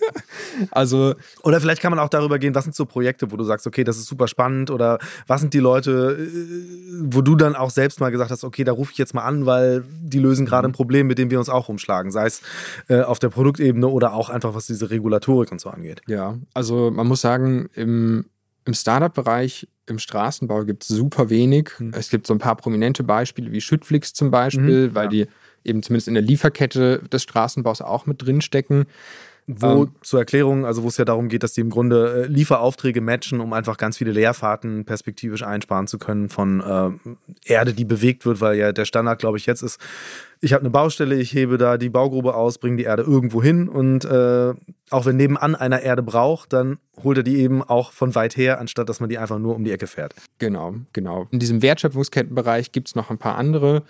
also. 0.70 1.14
Oder 1.42 1.60
vielleicht 1.60 1.82
kann 1.82 1.90
man 1.90 1.98
auch 1.98 2.08
darüber 2.08 2.38
gehen, 2.38 2.54
was 2.54 2.64
sind 2.64 2.74
so 2.74 2.86
Projekte, 2.86 3.30
wo 3.30 3.36
du 3.36 3.44
sagst, 3.44 3.66
okay, 3.66 3.84
das 3.84 3.98
ist 3.98 4.06
super 4.06 4.26
spannend 4.26 4.70
oder 4.70 4.98
was 5.26 5.42
sind 5.42 5.52
die 5.52 5.58
Leute, 5.58 6.18
äh, 6.18 7.02
wo 7.02 7.20
du 7.20 7.36
dann 7.36 7.54
auch 7.54 7.68
selbst 7.68 8.00
mal 8.00 8.10
gesagt 8.10 8.30
hast, 8.30 8.42
okay, 8.42 8.64
da 8.64 8.72
rufe 8.72 8.92
ich 8.92 8.98
jetzt 8.98 9.12
mal 9.12 9.24
an, 9.24 9.44
weil 9.44 9.84
die 10.00 10.18
lösen 10.18 10.46
gerade 10.46 10.66
ein 10.66 10.70
mhm. 10.70 10.76
Problem, 10.76 11.06
mit 11.06 11.18
dem 11.18 11.30
wir 11.30 11.38
uns 11.38 11.50
auch 11.50 11.68
rumschlagen, 11.68 12.10
sei 12.10 12.26
es 12.26 12.40
äh, 12.88 13.02
auf 13.02 13.18
der 13.18 13.28
Produktebene 13.28 13.86
oder 13.86 14.14
auch 14.14 14.30
einfach, 14.30 14.54
was 14.54 14.66
diese 14.66 14.88
Regulatorik 14.88 15.52
und 15.52 15.60
so 15.60 15.68
angeht. 15.68 16.00
Ja, 16.06 16.38
also 16.54 16.90
man 16.90 17.06
muss 17.06 17.20
sagen, 17.20 17.68
im, 17.74 18.24
im 18.64 18.72
Startup-Bereich, 18.72 19.68
im 19.86 19.98
Straßenbau 19.98 20.64
gibt 20.64 20.84
es 20.84 20.88
super 20.88 21.28
wenig. 21.28 21.72
Mhm. 21.78 21.92
Es 21.94 22.08
gibt 22.08 22.26
so 22.26 22.32
ein 22.32 22.38
paar 22.38 22.56
prominente 22.56 23.02
Beispiele 23.02 23.52
wie 23.52 23.60
Schüttflix 23.60 24.14
zum 24.14 24.30
Beispiel, 24.30 24.88
mhm, 24.88 24.94
weil 24.94 25.04
ja. 25.04 25.10
die 25.10 25.26
eben 25.64 25.82
zumindest 25.82 26.08
in 26.08 26.14
der 26.14 26.22
Lieferkette 26.22 27.00
des 27.12 27.22
Straßenbaus 27.22 27.80
auch 27.80 28.06
mit 28.06 28.24
drinstecken. 28.24 28.86
Wo 29.48 29.84
ähm, 29.84 29.94
zur 30.02 30.20
Erklärung, 30.20 30.64
also 30.64 30.84
wo 30.84 30.88
es 30.88 30.96
ja 30.98 31.04
darum 31.04 31.28
geht, 31.28 31.42
dass 31.42 31.52
die 31.52 31.62
im 31.62 31.70
Grunde 31.70 32.24
äh, 32.24 32.26
Lieferaufträge 32.26 33.00
matchen, 33.00 33.40
um 33.40 33.52
einfach 33.52 33.76
ganz 33.76 33.98
viele 33.98 34.12
Leerfahrten 34.12 34.84
perspektivisch 34.84 35.42
einsparen 35.42 35.88
zu 35.88 35.98
können 35.98 36.28
von 36.28 36.60
äh, 36.60 37.52
Erde, 37.52 37.74
die 37.74 37.84
bewegt 37.84 38.24
wird, 38.24 38.40
weil 38.40 38.56
ja 38.56 38.70
der 38.70 38.84
Standard, 38.84 39.18
glaube 39.18 39.38
ich, 39.38 39.46
jetzt 39.46 39.62
ist, 39.62 39.80
ich 40.40 40.52
habe 40.52 40.60
eine 40.60 40.70
Baustelle, 40.70 41.16
ich 41.16 41.34
hebe 41.34 41.58
da 41.58 41.76
die 41.76 41.88
Baugrube 41.88 42.36
aus, 42.36 42.58
bringe 42.58 42.76
die 42.76 42.84
Erde 42.84 43.02
irgendwo 43.02 43.42
hin 43.42 43.68
und 43.68 44.04
äh, 44.04 44.54
auch 44.90 45.06
wenn 45.06 45.16
nebenan 45.16 45.56
einer 45.56 45.82
Erde 45.82 46.04
braucht, 46.04 46.52
dann 46.52 46.78
holt 47.02 47.16
er 47.16 47.24
die 47.24 47.38
eben 47.38 47.62
auch 47.64 47.90
von 47.90 48.14
weit 48.14 48.36
her, 48.36 48.60
anstatt 48.60 48.88
dass 48.88 49.00
man 49.00 49.08
die 49.08 49.18
einfach 49.18 49.40
nur 49.40 49.56
um 49.56 49.64
die 49.64 49.72
Ecke 49.72 49.88
fährt. 49.88 50.14
Genau, 50.38 50.74
genau. 50.92 51.26
In 51.32 51.40
diesem 51.40 51.62
Wertschöpfungskettenbereich 51.62 52.70
gibt 52.70 52.88
es 52.88 52.94
noch 52.94 53.10
ein 53.10 53.18
paar 53.18 53.36
andere 53.36 53.82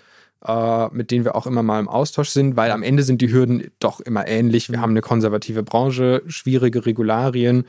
äh, 0.45 0.87
mit 0.89 1.11
denen 1.11 1.25
wir 1.25 1.35
auch 1.35 1.47
immer 1.47 1.63
mal 1.63 1.79
im 1.79 1.87
Austausch 1.89 2.29
sind, 2.29 2.55
weil 2.55 2.71
am 2.71 2.83
Ende 2.83 3.03
sind 3.03 3.21
die 3.21 3.31
Hürden 3.31 3.71
doch 3.79 3.99
immer 3.99 4.27
ähnlich. 4.27 4.69
Wir 4.69 4.77
mhm. 4.77 4.81
haben 4.81 4.89
eine 4.91 5.01
konservative 5.01 5.63
Branche, 5.63 6.21
schwierige 6.27 6.85
Regularien. 6.85 7.65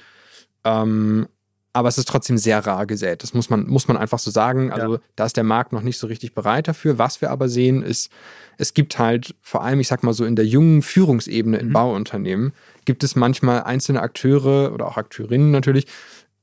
Ähm, 0.65 1.27
aber 1.73 1.89
es 1.89 1.99
ist 1.99 2.09
trotzdem 2.09 2.39
sehr 2.39 2.65
rar 2.65 2.87
gesät. 2.87 3.25
Das 3.25 3.35
muss 3.35 3.51
man, 3.51 3.67
muss 3.67 3.89
man 3.89 3.97
einfach 3.97 4.21
so 4.21 4.31
sagen. 4.31 4.71
Also 4.71 4.95
ja. 4.95 5.01
da 5.17 5.27
ist 5.27 5.37
der 5.37 5.43
Markt 5.43 5.73
noch 5.73 5.83
nicht 5.83 5.99
so 5.99 6.07
richtig 6.07 6.33
bereit 6.33 6.69
dafür. 6.69 6.99
Was 6.99 7.21
wir 7.21 7.31
aber 7.31 7.49
sehen, 7.49 7.83
ist, 7.83 8.11
es 8.59 8.75
gibt 8.75 8.99
halt 9.01 9.35
vor 9.41 9.65
allem, 9.65 9.81
ich 9.81 9.89
sag 9.89 10.05
mal 10.05 10.13
so 10.13 10.25
in 10.25 10.37
der 10.37 10.47
jungen 10.47 10.83
Führungsebene 10.83 11.59
in 11.59 11.69
mhm. 11.69 11.73
Bauunternehmen, 11.73 12.53
gibt 12.85 13.03
es 13.03 13.17
manchmal 13.17 13.65
einzelne 13.65 14.03
Akteure 14.03 14.73
oder 14.73 14.87
auch 14.87 14.97
Akteurinnen 14.97 15.51
natürlich, 15.51 15.87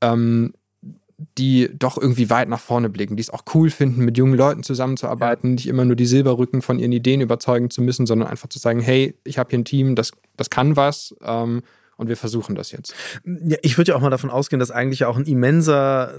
ähm, 0.02 0.52
die 1.38 1.70
doch 1.72 1.98
irgendwie 1.98 2.30
weit 2.30 2.48
nach 2.48 2.60
vorne 2.60 2.88
blicken, 2.88 3.16
die 3.16 3.22
es 3.22 3.30
auch 3.30 3.44
cool 3.54 3.70
finden, 3.70 4.04
mit 4.04 4.18
jungen 4.18 4.34
Leuten 4.34 4.62
zusammenzuarbeiten, 4.62 5.50
ja. 5.50 5.54
nicht 5.54 5.68
immer 5.68 5.84
nur 5.84 5.96
die 5.96 6.06
Silberrücken 6.06 6.62
von 6.62 6.78
ihren 6.78 6.92
Ideen 6.92 7.20
überzeugen 7.20 7.70
zu 7.70 7.82
müssen, 7.82 8.06
sondern 8.06 8.28
einfach 8.28 8.48
zu 8.48 8.58
sagen, 8.58 8.80
hey, 8.80 9.14
ich 9.24 9.38
habe 9.38 9.50
hier 9.50 9.58
ein 9.58 9.64
Team, 9.64 9.94
das, 9.94 10.12
das 10.36 10.50
kann 10.50 10.76
was 10.76 11.14
ähm, 11.22 11.62
und 11.96 12.08
wir 12.08 12.16
versuchen 12.16 12.54
das 12.54 12.72
jetzt. 12.72 12.94
Ja, 13.24 13.58
ich 13.62 13.78
würde 13.78 13.92
ja 13.92 13.96
auch 13.96 14.00
mal 14.00 14.10
davon 14.10 14.30
ausgehen, 14.30 14.60
dass 14.60 14.70
eigentlich 14.70 15.04
auch 15.04 15.16
ein 15.16 15.24
immenser 15.24 16.14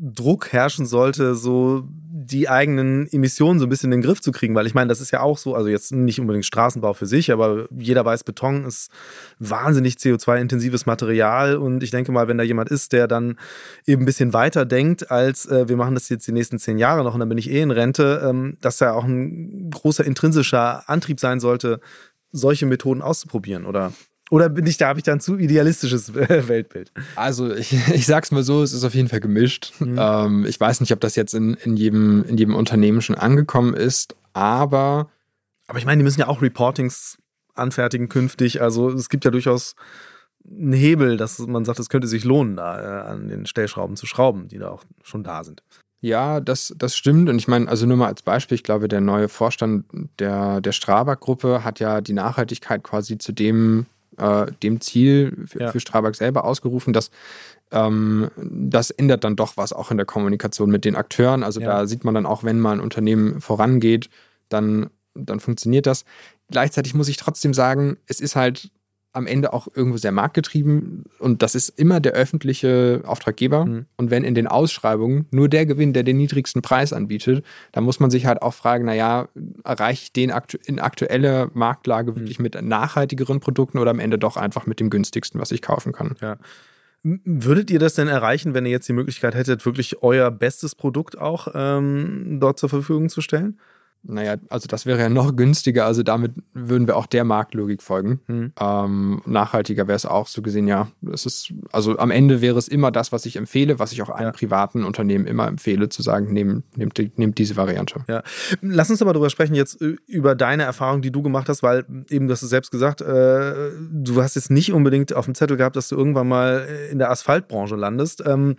Druck 0.00 0.52
herrschen 0.52 0.86
sollte, 0.86 1.34
so 1.34 1.88
die 2.26 2.48
eigenen 2.48 3.06
Emissionen 3.12 3.58
so 3.58 3.66
ein 3.66 3.68
bisschen 3.68 3.92
in 3.92 4.00
den 4.00 4.06
Griff 4.06 4.20
zu 4.20 4.32
kriegen, 4.32 4.54
weil 4.54 4.66
ich 4.66 4.74
meine, 4.74 4.88
das 4.88 5.00
ist 5.00 5.10
ja 5.10 5.20
auch 5.20 5.38
so, 5.38 5.54
also 5.54 5.68
jetzt 5.68 5.92
nicht 5.92 6.20
unbedingt 6.20 6.46
Straßenbau 6.46 6.92
für 6.94 7.06
sich, 7.06 7.32
aber 7.32 7.66
jeder 7.76 8.04
weiß, 8.04 8.24
Beton 8.24 8.64
ist 8.64 8.90
wahnsinnig 9.38 9.94
CO2-intensives 9.94 10.86
Material 10.86 11.56
und 11.56 11.82
ich 11.82 11.90
denke 11.90 12.12
mal, 12.12 12.28
wenn 12.28 12.38
da 12.38 12.44
jemand 12.44 12.70
ist, 12.70 12.92
der 12.92 13.08
dann 13.08 13.38
eben 13.86 14.02
ein 14.02 14.06
bisschen 14.06 14.32
weiter 14.32 14.64
denkt, 14.64 15.10
als 15.10 15.46
äh, 15.46 15.68
wir 15.68 15.76
machen 15.76 15.94
das 15.94 16.08
jetzt 16.08 16.26
die 16.26 16.32
nächsten 16.32 16.58
zehn 16.58 16.78
Jahre 16.78 17.04
noch 17.04 17.14
und 17.14 17.20
dann 17.20 17.28
bin 17.28 17.38
ich 17.38 17.50
eh 17.50 17.60
in 17.60 17.70
Rente, 17.70 18.22
ähm, 18.24 18.56
dass 18.60 18.78
da 18.78 18.92
auch 18.92 19.04
ein 19.04 19.70
großer 19.70 20.04
intrinsischer 20.04 20.88
Antrieb 20.88 21.20
sein 21.20 21.40
sollte, 21.40 21.80
solche 22.32 22.66
Methoden 22.66 23.02
auszuprobieren, 23.02 23.64
oder? 23.64 23.92
Oder 24.34 24.48
bin 24.48 24.66
ich 24.66 24.78
da, 24.78 24.88
habe 24.88 24.98
ich 24.98 25.04
da 25.04 25.12
ein 25.12 25.20
zu 25.20 25.38
idealistisches 25.38 26.12
Weltbild? 26.12 26.90
Also 27.14 27.54
ich, 27.54 27.72
ich 27.94 28.04
sag's 28.04 28.32
mal 28.32 28.42
so, 28.42 28.64
es 28.64 28.72
ist 28.72 28.82
auf 28.82 28.92
jeden 28.92 29.06
Fall 29.06 29.20
gemischt. 29.20 29.72
Mhm. 29.78 29.96
Ähm, 29.96 30.44
ich 30.44 30.58
weiß 30.58 30.80
nicht, 30.80 30.92
ob 30.92 30.98
das 30.98 31.14
jetzt 31.14 31.34
in, 31.34 31.54
in, 31.54 31.76
jedem, 31.76 32.24
in 32.24 32.36
jedem 32.36 32.56
Unternehmen 32.56 33.00
schon 33.00 33.14
angekommen 33.14 33.74
ist, 33.74 34.16
aber. 34.32 35.08
Aber 35.68 35.78
ich 35.78 35.86
meine, 35.86 36.00
die 36.00 36.02
müssen 36.02 36.18
ja 36.18 36.26
auch 36.26 36.42
Reportings 36.42 37.16
anfertigen 37.54 38.08
künftig. 38.08 38.60
Also 38.60 38.90
es 38.90 39.08
gibt 39.08 39.24
ja 39.24 39.30
durchaus 39.30 39.76
einen 40.44 40.72
Hebel, 40.72 41.16
dass 41.16 41.38
man 41.38 41.64
sagt, 41.64 41.78
es 41.78 41.88
könnte 41.88 42.08
sich 42.08 42.24
lohnen, 42.24 42.56
da 42.56 42.80
äh, 42.80 43.08
an 43.12 43.28
den 43.28 43.46
Stellschrauben 43.46 43.94
zu 43.94 44.06
schrauben, 44.06 44.48
die 44.48 44.58
da 44.58 44.68
auch 44.68 44.82
schon 45.04 45.22
da 45.22 45.44
sind. 45.44 45.62
Ja, 46.00 46.40
das, 46.40 46.74
das 46.76 46.96
stimmt. 46.96 47.28
Und 47.28 47.38
ich 47.38 47.46
meine, 47.46 47.68
also 47.68 47.86
nur 47.86 47.98
mal 47.98 48.08
als 48.08 48.22
Beispiel, 48.22 48.56
ich 48.56 48.64
glaube, 48.64 48.88
der 48.88 49.00
neue 49.00 49.28
Vorstand 49.28 49.84
der, 50.18 50.60
der 50.60 50.72
Strabag-Gruppe 50.72 51.62
hat 51.62 51.78
ja 51.78 52.00
die 52.00 52.14
Nachhaltigkeit 52.14 52.82
quasi 52.82 53.16
zu 53.16 53.30
dem 53.30 53.86
äh, 54.18 54.46
dem 54.62 54.80
Ziel 54.80 55.44
für, 55.46 55.60
ja. 55.60 55.72
für 55.72 55.80
Strabag 55.80 56.14
selber 56.14 56.44
ausgerufen, 56.44 56.92
dass 56.92 57.10
ähm, 57.70 58.30
das 58.36 58.90
ändert 58.90 59.24
dann 59.24 59.36
doch 59.36 59.56
was 59.56 59.72
auch 59.72 59.90
in 59.90 59.96
der 59.96 60.06
Kommunikation 60.06 60.70
mit 60.70 60.84
den 60.84 60.96
Akteuren. 60.96 61.42
Also 61.42 61.60
ja. 61.60 61.66
da 61.66 61.86
sieht 61.86 62.04
man 62.04 62.14
dann 62.14 62.26
auch, 62.26 62.44
wenn 62.44 62.60
mal 62.60 62.72
ein 62.72 62.80
Unternehmen 62.80 63.40
vorangeht, 63.40 64.10
dann, 64.48 64.90
dann 65.14 65.40
funktioniert 65.40 65.86
das. 65.86 66.04
Gleichzeitig 66.50 66.94
muss 66.94 67.08
ich 67.08 67.16
trotzdem 67.16 67.54
sagen, 67.54 67.96
es 68.06 68.20
ist 68.20 68.36
halt 68.36 68.70
am 69.14 69.26
Ende 69.26 69.52
auch 69.52 69.68
irgendwo 69.74 69.96
sehr 69.96 70.12
marktgetrieben 70.12 71.04
und 71.20 71.42
das 71.42 71.54
ist 71.54 71.68
immer 71.68 72.00
der 72.00 72.12
öffentliche 72.12 73.02
Auftraggeber. 73.06 73.64
Mhm. 73.64 73.86
Und 73.96 74.10
wenn 74.10 74.24
in 74.24 74.34
den 74.34 74.48
Ausschreibungen 74.48 75.26
nur 75.30 75.48
der 75.48 75.66
gewinnt, 75.66 75.94
der 75.94 76.02
den 76.02 76.16
niedrigsten 76.16 76.62
Preis 76.62 76.92
anbietet, 76.92 77.44
dann 77.72 77.84
muss 77.84 78.00
man 78.00 78.10
sich 78.10 78.26
halt 78.26 78.42
auch 78.42 78.54
fragen, 78.54 78.84
naja, 78.84 79.28
erreiche 79.62 80.02
ich 80.02 80.12
den 80.12 80.32
aktu 80.32 80.58
in 80.66 80.80
aktueller 80.80 81.48
Marktlage 81.54 82.10
mhm. 82.10 82.16
wirklich 82.16 82.40
mit 82.40 82.60
nachhaltigeren 82.60 83.38
Produkten 83.38 83.78
oder 83.78 83.92
am 83.92 84.00
Ende 84.00 84.18
doch 84.18 84.36
einfach 84.36 84.66
mit 84.66 84.80
dem 84.80 84.90
günstigsten, 84.90 85.40
was 85.40 85.52
ich 85.52 85.62
kaufen 85.62 85.92
kann? 85.92 86.16
Ja. 86.20 86.36
Würdet 87.04 87.70
ihr 87.70 87.78
das 87.78 87.94
denn 87.94 88.08
erreichen, 88.08 88.54
wenn 88.54 88.64
ihr 88.64 88.72
jetzt 88.72 88.88
die 88.88 88.94
Möglichkeit 88.94 89.34
hättet, 89.34 89.64
wirklich 89.66 90.02
euer 90.02 90.30
bestes 90.30 90.74
Produkt 90.74 91.18
auch 91.18 91.48
ähm, 91.54 92.38
dort 92.40 92.58
zur 92.58 92.70
Verfügung 92.70 93.10
zu 93.10 93.20
stellen? 93.20 93.58
Naja, 94.06 94.36
also 94.50 94.68
das 94.68 94.86
wäre 94.86 94.98
ja 95.00 95.08
noch 95.08 95.34
günstiger. 95.36 95.86
Also 95.86 96.02
damit 96.02 96.32
würden 96.52 96.86
wir 96.86 96.96
auch 96.96 97.06
der 97.06 97.24
Marktlogik 97.24 97.82
folgen. 97.82 98.20
Mhm. 98.26 98.52
Ähm, 98.60 99.22
nachhaltiger 99.26 99.88
wäre 99.88 99.96
es 99.96 100.06
auch 100.06 100.28
so 100.28 100.42
gesehen, 100.42 100.68
ja. 100.68 100.88
Es 101.12 101.26
ist, 101.26 101.52
also 101.72 101.98
am 101.98 102.10
Ende 102.10 102.40
wäre 102.40 102.58
es 102.58 102.68
immer 102.68 102.90
das, 102.90 103.12
was 103.12 103.26
ich 103.26 103.36
empfehle, 103.36 103.78
was 103.78 103.92
ich 103.92 104.02
auch 104.02 104.10
einem 104.10 104.28
ja. 104.28 104.32
privaten 104.32 104.84
Unternehmen 104.84 105.26
immer 105.26 105.48
empfehle, 105.48 105.88
zu 105.88 106.02
sagen, 106.02 106.32
nehmt, 106.32 106.76
nehmt, 106.76 107.18
nehmt 107.18 107.38
diese 107.38 107.56
Variante. 107.56 108.04
Ja. 108.08 108.22
Lass 108.60 108.90
uns 108.90 109.00
aber 109.00 109.12
darüber 109.12 109.30
sprechen, 109.30 109.54
jetzt 109.54 109.80
über 110.06 110.34
deine 110.34 110.64
Erfahrung, 110.64 111.02
die 111.02 111.10
du 111.10 111.22
gemacht 111.22 111.48
hast, 111.48 111.62
weil 111.62 111.84
eben, 112.10 112.26
du 112.26 112.32
hast 112.32 112.42
es 112.42 112.50
selbst 112.50 112.70
gesagt, 112.70 113.00
äh, 113.00 113.70
du 113.90 114.22
hast 114.22 114.36
jetzt 114.36 114.50
nicht 114.50 114.72
unbedingt 114.72 115.14
auf 115.14 115.24
dem 115.24 115.34
Zettel 115.34 115.56
gehabt, 115.56 115.76
dass 115.76 115.88
du 115.88 115.96
irgendwann 115.96 116.28
mal 116.28 116.66
in 116.90 116.98
der 116.98 117.10
Asphaltbranche 117.10 117.76
landest. 117.76 118.22
Ähm, 118.26 118.56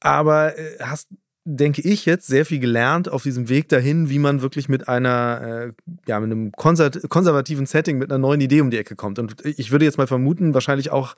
aber 0.00 0.56
äh, 0.58 0.78
hast 0.80 1.08
denke 1.48 1.80
ich, 1.80 2.06
jetzt 2.06 2.26
sehr 2.26 2.44
viel 2.44 2.58
gelernt 2.58 3.08
auf 3.08 3.22
diesem 3.22 3.48
Weg 3.48 3.68
dahin, 3.68 4.10
wie 4.10 4.18
man 4.18 4.42
wirklich 4.42 4.68
mit 4.68 4.88
einer, 4.88 5.68
äh, 5.68 5.92
ja, 6.08 6.18
mit 6.18 6.32
einem 6.32 6.50
konservativen 6.50 7.66
Setting, 7.66 7.98
mit 7.98 8.10
einer 8.10 8.18
neuen 8.18 8.40
Idee 8.40 8.60
um 8.60 8.70
die 8.70 8.78
Ecke 8.78 8.96
kommt. 8.96 9.20
Und 9.20 9.36
ich 9.44 9.70
würde 9.70 9.84
jetzt 9.84 9.96
mal 9.96 10.08
vermuten, 10.08 10.54
wahrscheinlich 10.54 10.90
auch 10.90 11.14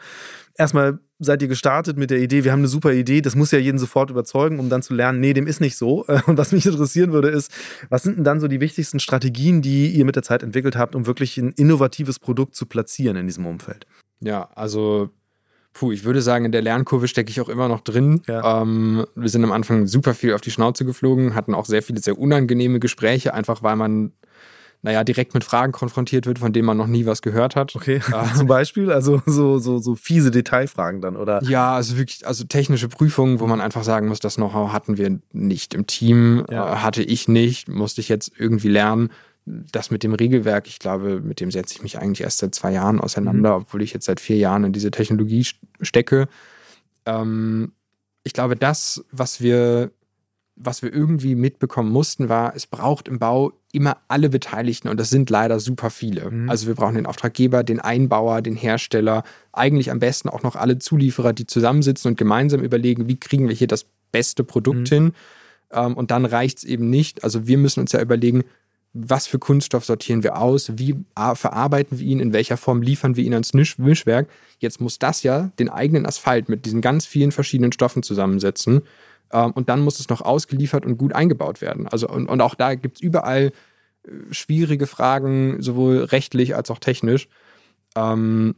erstmal 0.55 0.99
seid 1.19 1.41
ihr 1.41 1.49
gestartet 1.49 1.97
mit 1.97 2.11
der 2.11 2.19
Idee, 2.19 2.45
wir 2.45 2.53
haben 2.53 2.61
eine 2.61 2.69
super 2.69 2.93
Idee, 2.93 3.23
das 3.23 3.37
muss 3.37 3.53
ja 3.53 3.59
jeden 3.59 3.79
sofort 3.79 4.11
überzeugen, 4.11 4.61
um 4.61 4.69
dann 4.69 4.83
zu 4.83 4.93
lernen, 4.93 5.19
nee, 5.19 5.33
dem 5.33 5.47
ist 5.47 5.63
nicht 5.63 5.79
so. 5.79 6.05
Und 6.27 6.37
was 6.37 6.53
mich 6.53 6.67
interessieren 6.67 7.13
würde, 7.13 7.29
ist, 7.29 7.51
was 7.89 8.03
sind 8.03 8.19
denn 8.19 8.25
dann 8.25 8.39
so 8.39 8.49
die 8.49 8.61
wichtigsten 8.61 9.01
Strategien, 9.01 9.63
die 9.63 9.89
ihr 9.89 10.05
mit 10.05 10.15
der 10.15 10.23
Zeit 10.23 10.43
entwickelt 10.43 10.77
habt, 10.77 10.95
um 10.95 11.07
wirklich 11.07 11.39
ein 11.39 11.53
innovatives 11.53 12.19
Produkt 12.19 12.55
zu 12.55 12.67
platzieren 12.67 13.17
in 13.17 13.27
diesem 13.27 13.47
Umfeld? 13.47 13.87
Ja, 14.21 14.51
also 14.55 15.11
Puh, 15.73 15.93
ich 15.93 16.05
würde 16.05 16.23
sagen, 16.23 16.45
in 16.45 16.53
der 16.53 16.63
Lernkurve 16.63 17.09
stecke 17.09 17.31
ich 17.31 17.41
auch 17.41 17.49
immer 17.49 17.69
noch 17.69 17.81
drin. 17.81 18.23
Ja. 18.27 18.63
Ähm, 18.63 19.07
wir 19.15 19.29
sind 19.29 19.45
am 19.45 19.53
Anfang 19.53 19.87
super 19.87 20.15
viel 20.15 20.35
auf 20.35 20.41
die 20.41 20.51
Schnauze 20.51 20.85
geflogen, 20.85 21.35
hatten 21.35 21.55
auch 21.55 21.67
sehr 21.67 21.83
viele 21.83 22.01
sehr 22.01 22.19
unangenehme 22.19 22.81
Gespräche, 22.81 23.35
einfach 23.35 23.63
weil 23.63 23.77
man 23.77 24.13
naja, 24.83 25.03
direkt 25.03 25.35
mit 25.35 25.43
Fragen 25.43 25.73
konfrontiert 25.73 26.27
wird, 26.27 26.39
von 26.39 26.53
denen 26.53 26.67
man 26.67 26.77
noch 26.77 26.87
nie 26.87 27.05
was 27.05 27.21
gehört 27.21 27.57
hat. 27.57 27.75
Okay, 27.75 28.01
äh, 28.13 28.35
zum 28.37 28.47
Beispiel, 28.47 28.93
also 28.93 29.21
so, 29.27 29.59
so, 29.59 29.79
so 29.79 29.97
fiese 29.97 30.31
Detailfragen 30.31 31.01
dann, 31.01 31.17
oder? 31.17 31.43
Ja, 31.43 31.75
also 31.75 31.99
wirklich, 31.99 32.27
also 32.27 32.45
technische 32.45 32.89
Prüfungen, 32.89 33.41
wo 33.41 33.47
man 33.47 33.61
einfach 33.61 33.83
sagen 33.83 34.07
muss, 34.07 34.21
das 34.21 34.37
Know-how 34.37 34.73
hatten 34.73 34.97
wir 34.97 35.19
nicht 35.33 35.75
im 35.75 35.87
Team, 35.87 36.45
ja. 36.49 36.75
äh, 36.75 36.77
hatte 36.77 37.03
ich 37.03 37.27
nicht, 37.27 37.69
musste 37.69 38.01
ich 38.01 38.09
jetzt 38.09 38.31
irgendwie 38.39 38.69
lernen 38.69 39.11
das 39.73 39.91
mit 39.91 40.03
dem 40.03 40.15
Regelwerk, 40.15 40.67
ich 40.67 40.79
glaube, 40.79 41.21
mit 41.21 41.41
dem 41.41 41.51
setze 41.51 41.75
ich 41.75 41.83
mich 41.83 41.99
eigentlich 41.99 42.23
erst 42.23 42.39
seit 42.39 42.55
zwei 42.55 42.73
Jahren 42.73 43.01
auseinander, 43.01 43.57
mhm. 43.57 43.63
obwohl 43.63 43.83
ich 43.83 43.93
jetzt 43.93 44.07
seit 44.07 44.21
vier 44.21 44.37
Jahren 44.37 44.65
in 44.65 44.73
diese 44.73 44.91
Technologie 44.91 45.47
stecke. 45.81 46.29
Ähm, 47.07 47.73
ich 48.25 48.33
glaube, 48.33 48.57
das, 48.57 49.05
was 49.11 49.41
wir, 49.41 49.91
was 50.57 50.83
wir 50.83 50.93
irgendwie 50.93 51.35
mitbekommen 51.35 51.91
mussten, 51.91 52.29
war, 52.29 52.55
es 52.55 52.67
braucht 52.67 53.09
im 53.09 53.19
Bau 53.19 53.53
immer 53.73 53.99
alle 54.09 54.29
Beteiligten 54.29 54.89
und 54.89 54.99
das 54.99 55.11
sind 55.11 55.31
leider 55.31 55.61
super 55.61 55.91
viele. 55.91 56.31
Mhm. 56.31 56.51
Also 56.51 56.67
wir 56.67 56.75
brauchen 56.75 56.95
den 56.95 57.07
Auftraggeber, 57.07 57.63
den 57.65 57.81
Einbauer, 57.81 58.43
den 58.43 58.57
Hersteller, 58.57 59.25
eigentlich 59.53 59.91
am 59.91 59.99
besten 59.99 60.29
auch 60.29 60.43
noch 60.43 60.57
alle 60.57 60.79
Zulieferer, 60.79 61.33
die 61.33 61.47
zusammensitzen 61.47 62.11
und 62.11 62.19
gemeinsam 62.19 62.63
überlegen, 62.63 63.09
wie 63.09 63.21
kriegen 63.21 63.49
wir 63.49 63.55
hier 63.55 63.67
das 63.67 63.87
beste 64.11 64.45
Produkt 64.45 64.91
mhm. 64.91 64.95
hin. 64.95 65.13
Ähm, 65.71 65.95
und 65.97 66.11
dann 66.11 66.25
reicht 66.25 66.59
es 66.59 66.65
eben 66.65 66.89
nicht. 66.91 67.25
Also 67.25 67.47
wir 67.47 67.59
müssen 67.59 67.81
uns 67.81 67.93
ja 67.93 68.01
überlegen, 68.01 68.45
was 69.07 69.27
für 69.27 69.39
Kunststoff 69.39 69.85
sortieren 69.85 70.23
wir 70.23 70.39
aus, 70.39 70.73
wie 70.77 70.97
verarbeiten 71.15 71.99
wir 71.99 72.07
ihn, 72.07 72.21
in 72.21 72.33
welcher 72.33 72.57
Form 72.57 72.83
liefern 72.83 73.17
wir 73.17 73.25
ihn 73.25 73.35
ans 73.35 73.55
Mischwerk. 73.55 74.29
Jetzt 74.59 74.81
muss 74.81 74.99
das 74.99 75.23
ja 75.23 75.51
den 75.59 75.69
eigenen 75.69 76.07
Asphalt 76.07 76.49
mit 76.49 76.67
diesen 76.67 76.81
ganz 76.81 77.07
vielen 77.07 77.33
verschiedenen 77.33 77.73
Stoffen 77.73 78.03
zusammensetzen. 78.03 78.83
Ähm, 79.33 79.53
und 79.53 79.69
dann 79.69 79.81
muss 79.81 80.01
es 80.01 80.09
noch 80.09 80.23
ausgeliefert 80.23 80.85
und 80.87 80.97
gut 80.97 81.13
eingebaut 81.13 81.61
werden. 81.61 81.87
Also, 81.87 82.09
und, 82.09 82.29
und 82.29 82.41
auch 82.41 82.55
da 82.55 82.75
gibt 82.75 82.97
es 82.97 83.03
überall 83.03 83.53
äh, 84.07 84.11
schwierige 84.31 84.87
Fragen, 84.87 85.63
sowohl 85.63 85.99
rechtlich 86.05 86.57
als 86.57 86.71
auch 86.71 86.79
technisch. 86.79 87.29
Ähm, 87.95 88.55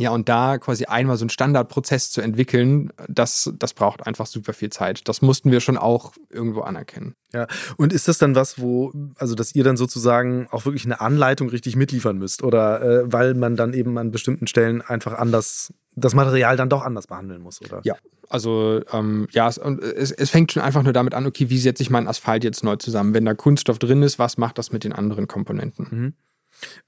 ja, 0.00 0.10
und 0.10 0.28
da 0.28 0.58
quasi 0.58 0.86
einmal 0.86 1.16
so 1.16 1.22
einen 1.22 1.30
Standardprozess 1.30 2.10
zu 2.10 2.20
entwickeln, 2.20 2.92
das, 3.08 3.52
das 3.58 3.74
braucht 3.74 4.06
einfach 4.06 4.26
super 4.26 4.52
viel 4.52 4.70
Zeit. 4.70 5.08
Das 5.08 5.22
mussten 5.22 5.52
wir 5.52 5.60
schon 5.60 5.76
auch 5.76 6.12
irgendwo 6.30 6.62
anerkennen. 6.62 7.14
Ja, 7.32 7.46
und 7.76 7.92
ist 7.92 8.08
das 8.08 8.18
dann 8.18 8.34
was, 8.34 8.60
wo, 8.60 8.92
also 9.16 9.34
dass 9.34 9.54
ihr 9.54 9.62
dann 9.62 9.76
sozusagen 9.76 10.48
auch 10.50 10.64
wirklich 10.64 10.84
eine 10.84 11.00
Anleitung 11.00 11.48
richtig 11.48 11.76
mitliefern 11.76 12.18
müsst? 12.18 12.42
Oder 12.42 12.82
äh, 12.82 13.12
weil 13.12 13.34
man 13.34 13.54
dann 13.54 13.72
eben 13.72 13.96
an 13.98 14.10
bestimmten 14.10 14.48
Stellen 14.48 14.82
einfach 14.82 15.14
anders, 15.14 15.72
das 15.94 16.14
Material 16.14 16.56
dann 16.56 16.68
doch 16.68 16.82
anders 16.82 17.06
behandeln 17.06 17.42
muss, 17.42 17.60
oder? 17.62 17.80
Ja, 17.84 17.94
also 18.28 18.80
ähm, 18.92 19.28
ja, 19.30 19.48
es, 19.48 19.58
es, 19.58 20.10
es, 20.10 20.30
fängt 20.30 20.50
schon 20.50 20.62
einfach 20.62 20.82
nur 20.82 20.92
damit 20.92 21.14
an, 21.14 21.26
okay, 21.26 21.50
wie 21.50 21.58
setze 21.58 21.84
ich 21.84 21.90
meinen 21.90 22.08
Asphalt 22.08 22.42
jetzt 22.42 22.64
neu 22.64 22.76
zusammen? 22.76 23.14
Wenn 23.14 23.24
da 23.24 23.34
Kunststoff 23.34 23.78
drin 23.78 24.02
ist, 24.02 24.18
was 24.18 24.38
macht 24.38 24.58
das 24.58 24.72
mit 24.72 24.82
den 24.82 24.92
anderen 24.92 25.28
Komponenten? 25.28 25.86
Mhm 25.90 26.14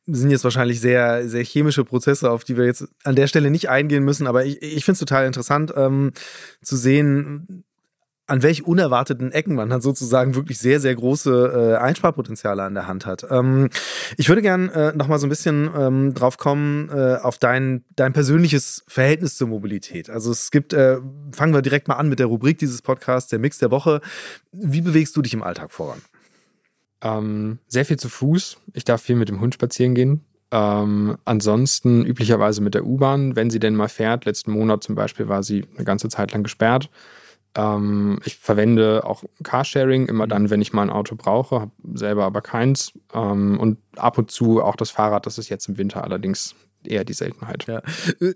sind 0.07 0.31
jetzt 0.31 0.45
wahrscheinlich 0.45 0.81
sehr, 0.81 1.29
sehr 1.29 1.45
chemische 1.45 1.85
Prozesse, 1.85 2.31
auf 2.31 2.45
die 2.45 2.57
wir 2.57 2.65
jetzt 2.65 2.89
an 3.05 3.17
der 3.17 3.27
Stelle 3.27 3.51
nicht 3.51 3.69
eingehen 3.69 4.05
müssen, 4.05 4.27
aber 4.27 4.45
ich, 4.45 4.63
ich 4.63 4.85
finde 4.85 4.95
es 4.95 5.01
total 5.01 5.27
interessant 5.27 5.73
ähm, 5.77 6.13
zu 6.63 6.77
sehen, 6.77 7.65
an 8.27 8.43
welch 8.43 8.65
unerwarteten 8.65 9.31
Ecken 9.31 9.55
man 9.55 9.71
dann 9.71 9.81
sozusagen 9.81 10.35
wirklich 10.35 10.59
sehr, 10.59 10.81
sehr 10.81 10.95
große 10.95 11.77
äh, 11.79 11.83
Einsparpotenziale 11.83 12.63
an 12.63 12.75
der 12.75 12.87
Hand 12.89 13.07
hat. 13.07 13.27
Ähm, 13.31 13.69
ich 14.17 14.29
würde 14.29 14.43
gern 14.43 14.69
äh, 14.69 14.93
noch 14.95 15.07
mal 15.07 15.19
so 15.19 15.27
ein 15.27 15.31
bisschen 15.31 15.71
ähm, 15.77 16.15
drauf 16.15 16.37
kommen, 16.37 16.89
äh, 16.89 17.19
auf 17.23 17.39
dein, 17.39 17.85
dein 17.95 18.13
persönliches 18.13 18.85
Verhältnis 18.89 19.37
zur 19.37 19.49
Mobilität. 19.49 20.11
Also 20.11 20.33
es 20.33 20.51
gibt, 20.51 20.73
äh, 20.73 20.99
fangen 21.33 21.55
wir 21.55 21.63
direkt 21.63 21.87
mal 21.87 21.95
an 21.95 22.09
mit 22.09 22.19
der 22.19 22.27
Rubrik 22.27 22.59
dieses 22.59 22.83
Podcasts, 22.83 23.31
der 23.31 23.39
Mix 23.39 23.59
der 23.59 23.71
Woche. 23.71 24.01
Wie 24.51 24.81
bewegst 24.81 25.17
du 25.17 25.23
dich 25.23 25.35
im 25.35 25.45
Alltag 25.45 25.71
voran? 25.71 26.03
Ähm, 27.03 27.59
sehr 27.69 27.85
viel 27.85 27.99
zu 27.99 28.09
Fuß. 28.09 28.59
Ich 28.73 28.85
darf 28.85 29.03
viel 29.03 29.17
mit 29.17 29.29
dem 29.29 29.41
Hund 29.41 29.55
spazieren 29.55 29.95
gehen. 29.95 30.25
Ähm, 30.51 31.17
ansonsten 31.25 32.05
üblicherweise 32.05 32.63
mit 32.63 32.75
der 32.75 32.87
U-Bahn, 32.87 33.37
wenn 33.37 33.51
sie 33.51 33.59
denn 33.59 33.75
mal 33.75 33.89
fährt. 33.89 34.25
Letzten 34.25 34.53
Monat 34.53 34.83
zum 34.83 34.95
Beispiel 34.95 35.29
war 35.29 35.43
sie 35.43 35.65
eine 35.75 35.85
ganze 35.85 36.09
Zeit 36.09 36.33
lang 36.33 36.43
gesperrt. 36.43 36.89
Ähm, 37.57 38.21
ich 38.25 38.37
verwende 38.37 39.03
auch 39.05 39.25
Carsharing 39.43 40.07
immer 40.07 40.27
dann, 40.27 40.51
wenn 40.51 40.61
ich 40.61 40.73
mal 40.73 40.83
ein 40.83 40.91
Auto 40.91 41.17
brauche, 41.17 41.61
habe 41.61 41.73
selber 41.95 42.25
aber 42.25 42.43
keins. 42.43 42.93
Ähm, 43.13 43.59
und 43.59 43.79
ab 43.97 44.19
und 44.19 44.31
zu 44.31 44.63
auch 44.63 44.77
das 44.77 44.91
Fahrrad, 44.91 45.27
das 45.27 45.39
ist 45.39 45.49
jetzt 45.49 45.69
im 45.69 45.79
Winter 45.79 46.05
allerdings 46.05 46.55
eher 46.85 47.05
die 47.05 47.15
Seltenheit. 47.15 47.67
Ja. 47.67 47.83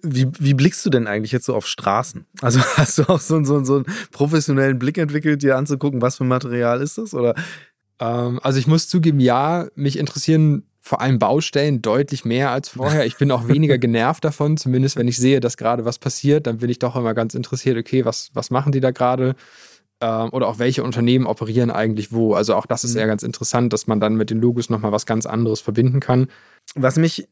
Wie, 0.03 0.27
wie 0.39 0.55
blickst 0.55 0.85
du 0.85 0.91
denn 0.91 1.07
eigentlich 1.07 1.33
jetzt 1.33 1.47
so 1.47 1.55
auf 1.55 1.67
Straßen? 1.67 2.27
Also 2.41 2.61
hast 2.77 2.99
du 2.99 3.03
auch 3.05 3.21
so, 3.21 3.45
so, 3.45 3.63
so 3.63 3.77
einen 3.77 3.87
professionellen 4.11 4.79
Blick 4.79 4.99
entwickelt, 4.99 5.43
dir 5.43 5.57
anzugucken, 5.57 6.03
was 6.03 6.17
für 6.17 6.25
Material 6.25 6.81
ist 6.81 6.99
das? 6.99 7.15
Oder 7.15 7.35
ähm, 8.01 8.41
also 8.43 8.59
ich 8.59 8.67
muss 8.67 8.89
zugeben, 8.89 9.21
ja, 9.21 9.69
mich 9.75 9.99
interessieren 9.99 10.65
vor 10.81 11.01
allem 11.01 11.19
Baustellen 11.19 11.83
deutlich 11.83 12.25
mehr 12.25 12.51
als 12.51 12.71
vorher. 12.71 13.05
Ich 13.05 13.19
bin 13.19 13.31
auch 13.31 13.47
weniger 13.47 13.79
genervt 13.79 14.25
davon, 14.25 14.57
zumindest 14.57 14.97
wenn 14.97 15.09
ich 15.09 15.19
sehe, 15.19 15.41
dass 15.41 15.57
gerade 15.57 15.85
was 15.85 15.99
passiert, 15.99 16.47
dann 16.47 16.59
bin 16.59 16.71
ich 16.71 16.79
doch 16.79 16.97
immer 16.97 17.15
ganz 17.15 17.35
interessiert, 17.35 17.77
okay, 17.77 18.05
was, 18.05 18.31
was 18.33 18.51
machen 18.51 18.73
die 18.73 18.81
da 18.81 18.91
gerade? 18.91 19.37
Ähm, 20.01 20.31
oder 20.31 20.49
auch 20.49 20.59
welche 20.59 20.83
Unternehmen 20.83 21.27
operieren 21.27 21.71
eigentlich 21.71 22.11
wo. 22.13 22.33
Also 22.33 22.55
auch 22.55 22.65
das 22.65 22.85
ist 22.85 22.95
ja 22.95 23.05
mhm. 23.05 23.09
ganz 23.09 23.23
interessant, 23.23 23.73
dass 23.73 23.87
man 23.87 24.01
dann 24.01 24.17
mit 24.17 24.31
den 24.31 24.41
Logos 24.41 24.71
nochmal 24.71 24.93
was 24.93 25.05
ganz 25.05 25.27
anderes 25.27 25.61
verbinden 25.61 26.01
kann. 26.01 26.29
Was 26.75 26.97
mich 26.97 27.29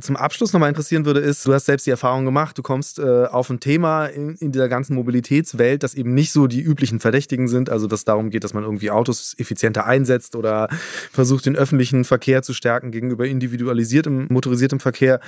zum 0.00 0.16
Abschluss 0.16 0.52
nochmal 0.52 0.68
interessieren 0.68 1.04
würde, 1.04 1.20
ist, 1.20 1.46
du 1.46 1.52
hast 1.52 1.66
selbst 1.66 1.86
die 1.86 1.90
Erfahrung 1.90 2.24
gemacht, 2.24 2.56
du 2.56 2.62
kommst 2.62 2.98
äh, 2.98 3.24
auf 3.24 3.50
ein 3.50 3.60
Thema 3.60 4.06
in, 4.06 4.34
in, 4.36 4.52
dieser 4.52 4.68
ganzen 4.68 4.94
Mobilitätswelt, 4.94 5.82
das 5.82 5.94
eben 5.94 6.14
nicht 6.14 6.32
so 6.32 6.46
die 6.46 6.60
üblichen 6.60 7.00
Verdächtigen 7.00 7.48
sind, 7.48 7.70
also 7.70 7.86
dass 7.86 8.04
darum 8.04 8.30
geht, 8.30 8.44
dass 8.44 8.54
man 8.54 8.64
irgendwie 8.64 8.90
Autos 8.90 9.34
effizienter 9.38 9.86
einsetzt 9.86 10.36
oder 10.36 10.68
versucht, 11.12 11.46
den 11.46 11.56
öffentlichen 11.56 12.04
Verkehr 12.04 12.42
zu 12.42 12.52
stärken 12.52 12.90
gegenüber 12.90 13.26
individualisiertem, 13.26 14.26
motorisiertem 14.30 14.80
Verkehr. 14.80 15.20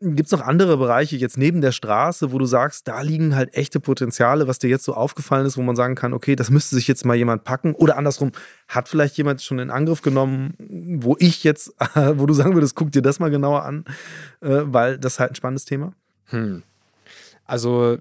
Gibt 0.00 0.26
es 0.26 0.32
noch 0.32 0.42
andere 0.42 0.76
Bereiche 0.76 1.16
jetzt 1.16 1.38
neben 1.38 1.60
der 1.60 1.72
Straße, 1.72 2.32
wo 2.32 2.38
du 2.38 2.46
sagst, 2.46 2.88
da 2.88 3.00
liegen 3.00 3.36
halt 3.36 3.54
echte 3.54 3.80
Potenziale, 3.80 4.46
was 4.46 4.58
dir 4.58 4.70
jetzt 4.70 4.84
so 4.84 4.94
aufgefallen 4.94 5.46
ist, 5.46 5.56
wo 5.56 5.62
man 5.62 5.76
sagen 5.76 5.94
kann, 5.94 6.12
okay, 6.12 6.36
das 6.36 6.50
müsste 6.50 6.76
sich 6.76 6.88
jetzt 6.88 7.04
mal 7.04 7.16
jemand 7.16 7.44
packen 7.44 7.74
oder 7.74 7.96
andersrum, 7.96 8.32
hat 8.68 8.88
vielleicht 8.88 9.16
jemand 9.16 9.42
schon 9.42 9.58
in 9.58 9.70
Angriff 9.70 10.02
genommen, 10.02 10.54
wo 11.00 11.16
ich 11.18 11.44
jetzt, 11.44 11.72
wo 11.94 12.26
du 12.26 12.34
sagen 12.34 12.54
würdest, 12.54 12.74
guck 12.74 12.92
dir 12.92 13.02
das 13.02 13.18
mal 13.18 13.30
genauer 13.30 13.64
an, 13.64 13.84
äh, 14.40 14.60
weil 14.64 14.98
das 14.98 15.14
ist 15.14 15.18
halt 15.20 15.32
ein 15.32 15.36
spannendes 15.36 15.64
Thema? 15.64 15.92
Hm. 16.26 16.62
Also 17.44 17.98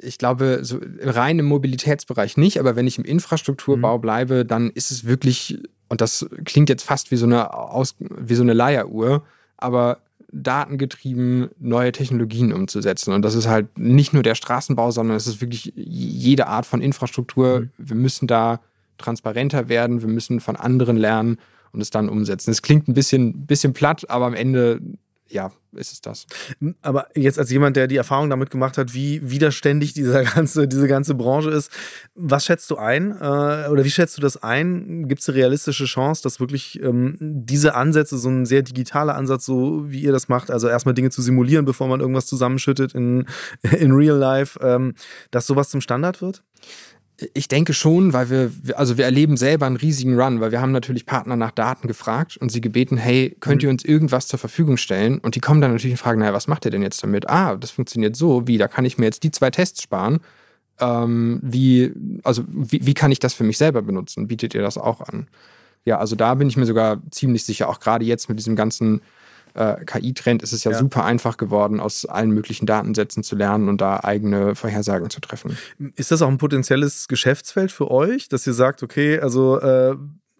ich 0.00 0.18
glaube, 0.18 0.60
so 0.62 0.80
rein 1.00 1.38
im 1.38 1.46
Mobilitätsbereich 1.46 2.36
nicht, 2.36 2.58
aber 2.58 2.76
wenn 2.76 2.86
ich 2.86 2.98
im 2.98 3.04
Infrastrukturbau 3.04 3.98
mhm. 3.98 4.00
bleibe, 4.00 4.44
dann 4.44 4.70
ist 4.70 4.90
es 4.90 5.04
wirklich, 5.04 5.58
und 5.88 6.00
das 6.00 6.26
klingt 6.44 6.68
jetzt 6.68 6.84
fast 6.84 7.10
wie 7.10 7.16
so 7.16 7.26
eine, 7.26 7.52
Aus, 7.52 7.94
wie 7.98 8.34
so 8.34 8.42
eine 8.42 8.54
Leieruhr, 8.54 9.22
aber 9.56 9.98
datengetrieben 10.32 11.50
neue 11.60 11.92
Technologien 11.92 12.52
umzusetzen. 12.52 13.12
Und 13.12 13.22
das 13.22 13.34
ist 13.34 13.46
halt 13.46 13.78
nicht 13.78 14.12
nur 14.12 14.22
der 14.22 14.34
Straßenbau, 14.34 14.90
sondern 14.90 15.16
es 15.16 15.26
ist 15.26 15.40
wirklich 15.40 15.72
jede 15.76 16.48
Art 16.48 16.66
von 16.66 16.82
Infrastruktur. 16.82 17.60
Mhm. 17.60 17.70
Wir 17.78 17.96
müssen 17.96 18.26
da 18.26 18.60
transparenter 18.98 19.68
werden, 19.68 20.00
wir 20.00 20.08
müssen 20.08 20.40
von 20.40 20.56
anderen 20.56 20.96
lernen 20.96 21.38
und 21.72 21.80
es 21.80 21.90
dann 21.90 22.08
umsetzen. 22.08 22.50
Es 22.50 22.62
klingt 22.62 22.88
ein 22.88 22.94
bisschen, 22.94 23.46
bisschen 23.46 23.72
platt, 23.72 24.08
aber 24.08 24.26
am 24.26 24.34
Ende 24.34 24.80
ja, 25.28 25.52
ist 25.72 25.92
es 25.92 26.00
das. 26.00 26.26
Aber 26.82 27.08
jetzt 27.14 27.38
als 27.38 27.50
jemand, 27.50 27.76
der 27.76 27.86
die 27.86 27.96
Erfahrung 27.96 28.30
damit 28.30 28.50
gemacht 28.50 28.78
hat, 28.78 28.94
wie 28.94 29.30
widerständig 29.30 29.94
dieser 29.94 30.22
ganze, 30.34 30.68
diese 30.68 30.86
ganze 30.86 31.14
Branche 31.14 31.50
ist, 31.50 31.70
was 32.14 32.44
schätzt 32.44 32.70
du 32.70 32.76
ein? 32.76 33.12
Äh, 33.12 33.68
oder 33.68 33.84
wie 33.84 33.90
schätzt 33.90 34.16
du 34.16 34.20
das 34.20 34.42
ein? 34.42 35.08
Gibt 35.08 35.22
es 35.22 35.28
eine 35.28 35.38
realistische 35.38 35.86
Chance, 35.86 36.22
dass 36.22 36.40
wirklich 36.40 36.80
ähm, 36.82 37.16
diese 37.20 37.74
Ansätze, 37.74 38.18
so 38.18 38.28
ein 38.28 38.46
sehr 38.46 38.62
digitaler 38.62 39.14
Ansatz, 39.16 39.46
so 39.46 39.90
wie 39.90 40.00
ihr 40.00 40.12
das 40.12 40.28
macht, 40.28 40.50
also 40.50 40.68
erstmal 40.68 40.94
Dinge 40.94 41.10
zu 41.10 41.22
simulieren, 41.22 41.64
bevor 41.64 41.88
man 41.88 42.00
irgendwas 42.00 42.26
zusammenschüttet 42.26 42.94
in, 42.94 43.26
in 43.62 43.92
Real 43.92 44.16
Life, 44.16 44.58
ähm, 44.62 44.94
dass 45.30 45.46
sowas 45.46 45.70
zum 45.70 45.80
Standard 45.80 46.20
wird? 46.20 46.42
Ich 47.32 47.46
denke 47.46 47.74
schon, 47.74 48.12
weil 48.12 48.28
wir, 48.28 48.50
also 48.76 48.98
wir 48.98 49.04
erleben 49.04 49.36
selber 49.36 49.66
einen 49.66 49.76
riesigen 49.76 50.18
Run, 50.20 50.40
weil 50.40 50.50
wir 50.50 50.60
haben 50.60 50.72
natürlich 50.72 51.06
Partner 51.06 51.36
nach 51.36 51.52
Daten 51.52 51.86
gefragt 51.86 52.36
und 52.36 52.50
sie 52.50 52.60
gebeten, 52.60 52.96
hey, 52.96 53.36
könnt 53.38 53.62
ihr 53.62 53.68
mhm. 53.68 53.74
uns 53.74 53.84
irgendwas 53.84 54.26
zur 54.26 54.38
Verfügung 54.40 54.76
stellen? 54.76 55.18
Und 55.20 55.36
die 55.36 55.40
kommen 55.40 55.60
dann 55.60 55.72
natürlich 55.72 55.94
und 55.94 55.98
fragen, 55.98 56.18
naja, 56.18 56.32
was 56.32 56.48
macht 56.48 56.64
ihr 56.64 56.72
denn 56.72 56.82
jetzt 56.82 57.02
damit? 57.02 57.28
Ah, 57.28 57.54
das 57.54 57.70
funktioniert 57.70 58.16
so, 58.16 58.48
wie, 58.48 58.58
da 58.58 58.66
kann 58.66 58.84
ich 58.84 58.98
mir 58.98 59.04
jetzt 59.04 59.22
die 59.22 59.30
zwei 59.30 59.50
Tests 59.50 59.80
sparen. 59.80 60.20
Ähm, 60.80 61.38
wie, 61.42 61.92
also 62.24 62.42
wie, 62.48 62.84
wie 62.84 62.94
kann 62.94 63.12
ich 63.12 63.20
das 63.20 63.32
für 63.32 63.44
mich 63.44 63.58
selber 63.58 63.82
benutzen? 63.82 64.26
Bietet 64.26 64.54
ihr 64.54 64.62
das 64.62 64.76
auch 64.76 65.00
an? 65.00 65.28
Ja, 65.84 65.98
also 65.98 66.16
da 66.16 66.34
bin 66.34 66.48
ich 66.48 66.56
mir 66.56 66.66
sogar 66.66 67.00
ziemlich 67.10 67.44
sicher, 67.44 67.68
auch 67.68 67.78
gerade 67.78 68.04
jetzt 68.04 68.28
mit 68.28 68.38
diesem 68.38 68.56
ganzen 68.56 69.02
äh, 69.54 69.84
KI-Trend 69.84 70.42
ist 70.42 70.52
es 70.52 70.64
ja, 70.64 70.72
ja, 70.72 70.78
super 70.78 71.04
einfach 71.04 71.36
geworden, 71.36 71.80
aus 71.80 72.04
allen 72.04 72.30
möglichen 72.30 72.66
Datensätzen 72.66 73.22
zu 73.22 73.36
lernen 73.36 73.68
und 73.68 73.80
da 73.80 74.00
eigene 74.02 74.54
Vorhersagen 74.54 75.10
zu 75.10 75.20
treffen. 75.20 75.56
Ist 75.96 76.10
das 76.10 76.22
auch 76.22 76.28
ein 76.28 76.38
potenzielles 76.38 77.08
Geschäftsfeld 77.08 77.72
für 77.72 77.90
euch, 77.90 78.28
dass 78.28 78.46
ihr 78.46 78.52
sagt, 78.52 78.82
okay, 78.82 79.18
also 79.18 79.60
äh, 79.60 79.96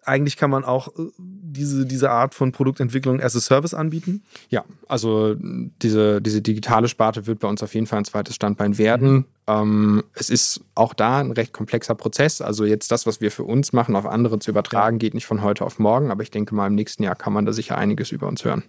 eigentlich 0.06 0.36
kann 0.36 0.50
man 0.50 0.64
auch 0.64 0.88
äh, 0.88 1.10
diese, 1.18 1.86
diese 1.86 2.10
Art 2.10 2.34
von 2.34 2.52
Produktentwicklung 2.52 3.20
as 3.20 3.36
a 3.36 3.40
Service 3.40 3.74
anbieten? 3.74 4.22
Ja, 4.48 4.64
also 4.88 5.34
diese, 5.36 6.20
diese 6.20 6.42
digitale 6.42 6.88
Sparte 6.88 7.26
wird 7.26 7.38
bei 7.38 7.48
uns 7.48 7.62
auf 7.62 7.74
jeden 7.74 7.86
Fall 7.86 8.00
ein 8.00 8.04
zweites 8.04 8.34
Standbein 8.34 8.78
werden. 8.78 9.12
Mhm. 9.12 9.24
Ähm, 9.46 10.04
es 10.14 10.30
ist 10.30 10.60
auch 10.74 10.94
da 10.94 11.18
ein 11.18 11.30
recht 11.30 11.52
komplexer 11.52 11.94
Prozess. 11.94 12.40
Also 12.40 12.64
jetzt 12.64 12.90
das, 12.90 13.06
was 13.06 13.20
wir 13.20 13.30
für 13.30 13.44
uns 13.44 13.72
machen, 13.72 13.96
auf 13.96 14.06
andere 14.06 14.38
zu 14.38 14.50
übertragen, 14.50 14.98
geht 14.98 15.14
nicht 15.14 15.26
von 15.26 15.42
heute 15.42 15.64
auf 15.64 15.78
morgen. 15.78 16.10
Aber 16.10 16.22
ich 16.22 16.30
denke 16.30 16.54
mal, 16.54 16.66
im 16.66 16.74
nächsten 16.74 17.02
Jahr 17.02 17.14
kann 17.14 17.32
man 17.32 17.46
da 17.46 17.52
sicher 17.52 17.78
einiges 17.78 18.10
über 18.10 18.26
uns 18.26 18.44
hören. 18.44 18.64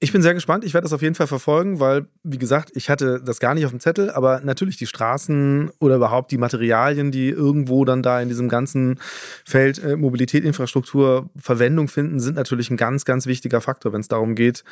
Ich 0.00 0.12
bin 0.12 0.22
sehr 0.22 0.34
gespannt. 0.34 0.64
Ich 0.64 0.74
werde 0.74 0.84
das 0.84 0.92
auf 0.92 1.02
jeden 1.02 1.16
Fall 1.16 1.26
verfolgen, 1.26 1.80
weil, 1.80 2.06
wie 2.22 2.38
gesagt, 2.38 2.70
ich 2.74 2.88
hatte 2.88 3.20
das 3.20 3.40
gar 3.40 3.54
nicht 3.54 3.64
auf 3.64 3.72
dem 3.72 3.80
Zettel, 3.80 4.10
aber 4.10 4.40
natürlich 4.44 4.76
die 4.76 4.86
Straßen 4.86 5.72
oder 5.80 5.96
überhaupt 5.96 6.30
die 6.30 6.38
Materialien, 6.38 7.10
die 7.10 7.30
irgendwo 7.30 7.84
dann 7.84 8.02
da 8.02 8.20
in 8.20 8.28
diesem 8.28 8.48
ganzen 8.48 9.00
Feld 9.44 9.82
äh, 9.82 9.96
Mobilität, 9.96 10.44
Infrastruktur 10.44 11.30
Verwendung 11.36 11.88
finden, 11.88 12.20
sind 12.20 12.36
natürlich 12.36 12.70
ein 12.70 12.76
ganz, 12.76 13.04
ganz 13.04 13.26
wichtiger 13.26 13.60
Faktor, 13.60 13.92
wenn 13.92 14.00
es 14.00 14.08
darum 14.08 14.36
geht, 14.36 14.62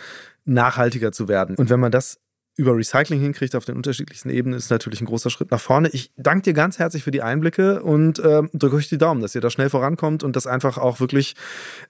nachhaltiger 0.44 1.10
zu 1.10 1.26
werden. 1.26 1.56
Und 1.56 1.70
wenn 1.70 1.80
man 1.80 1.90
das 1.90 2.20
über 2.56 2.74
Recycling 2.74 3.20
hinkriegt 3.20 3.54
auf 3.54 3.66
den 3.66 3.76
unterschiedlichsten 3.76 4.30
Ebenen, 4.30 4.56
ist 4.56 4.70
natürlich 4.70 5.02
ein 5.02 5.06
großer 5.06 5.28
Schritt 5.28 5.50
nach 5.50 5.60
vorne. 5.60 5.88
Ich 5.90 6.10
danke 6.16 6.42
dir 6.42 6.54
ganz 6.54 6.78
herzlich 6.78 7.04
für 7.04 7.10
die 7.10 7.22
Einblicke 7.22 7.82
und 7.82 8.18
äh, 8.18 8.42
drücke 8.54 8.76
euch 8.76 8.88
die 8.88 8.96
Daumen, 8.98 9.20
dass 9.20 9.34
ihr 9.34 9.42
da 9.42 9.50
schnell 9.50 9.68
vorankommt 9.68 10.22
und 10.22 10.36
dass 10.36 10.46
einfach 10.46 10.78
auch 10.78 10.98
wirklich 10.98 11.34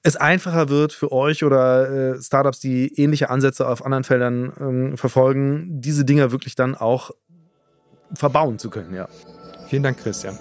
es 0.02 0.16
einfacher 0.16 0.68
wird 0.68 0.92
für 0.92 1.12
euch 1.12 1.44
oder 1.44 2.14
äh, 2.16 2.22
Startups, 2.22 2.58
die 2.58 3.00
ähnliche 3.00 3.30
Ansätze 3.30 3.68
auf 3.68 3.84
anderen 3.84 4.02
Feldern 4.02 4.52
ähm, 4.58 4.96
verfolgen, 4.96 5.80
diese 5.80 6.04
Dinger 6.04 6.32
wirklich 6.32 6.56
dann 6.56 6.74
auch 6.74 7.12
verbauen 8.14 8.58
zu 8.58 8.68
können. 8.68 8.92
Ja. 8.92 9.08
Vielen 9.68 9.84
Dank, 9.84 9.98
Christian. 9.98 10.36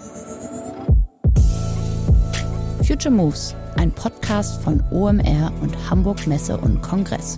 Future 2.85 3.13
Moves, 3.13 3.55
ein 3.77 3.91
Podcast 3.91 4.61
von 4.63 4.83
OMR 4.91 5.51
und 5.61 5.89
Hamburg 5.89 6.27
Messe 6.27 6.57
und 6.57 6.81
Kongress. 6.81 7.37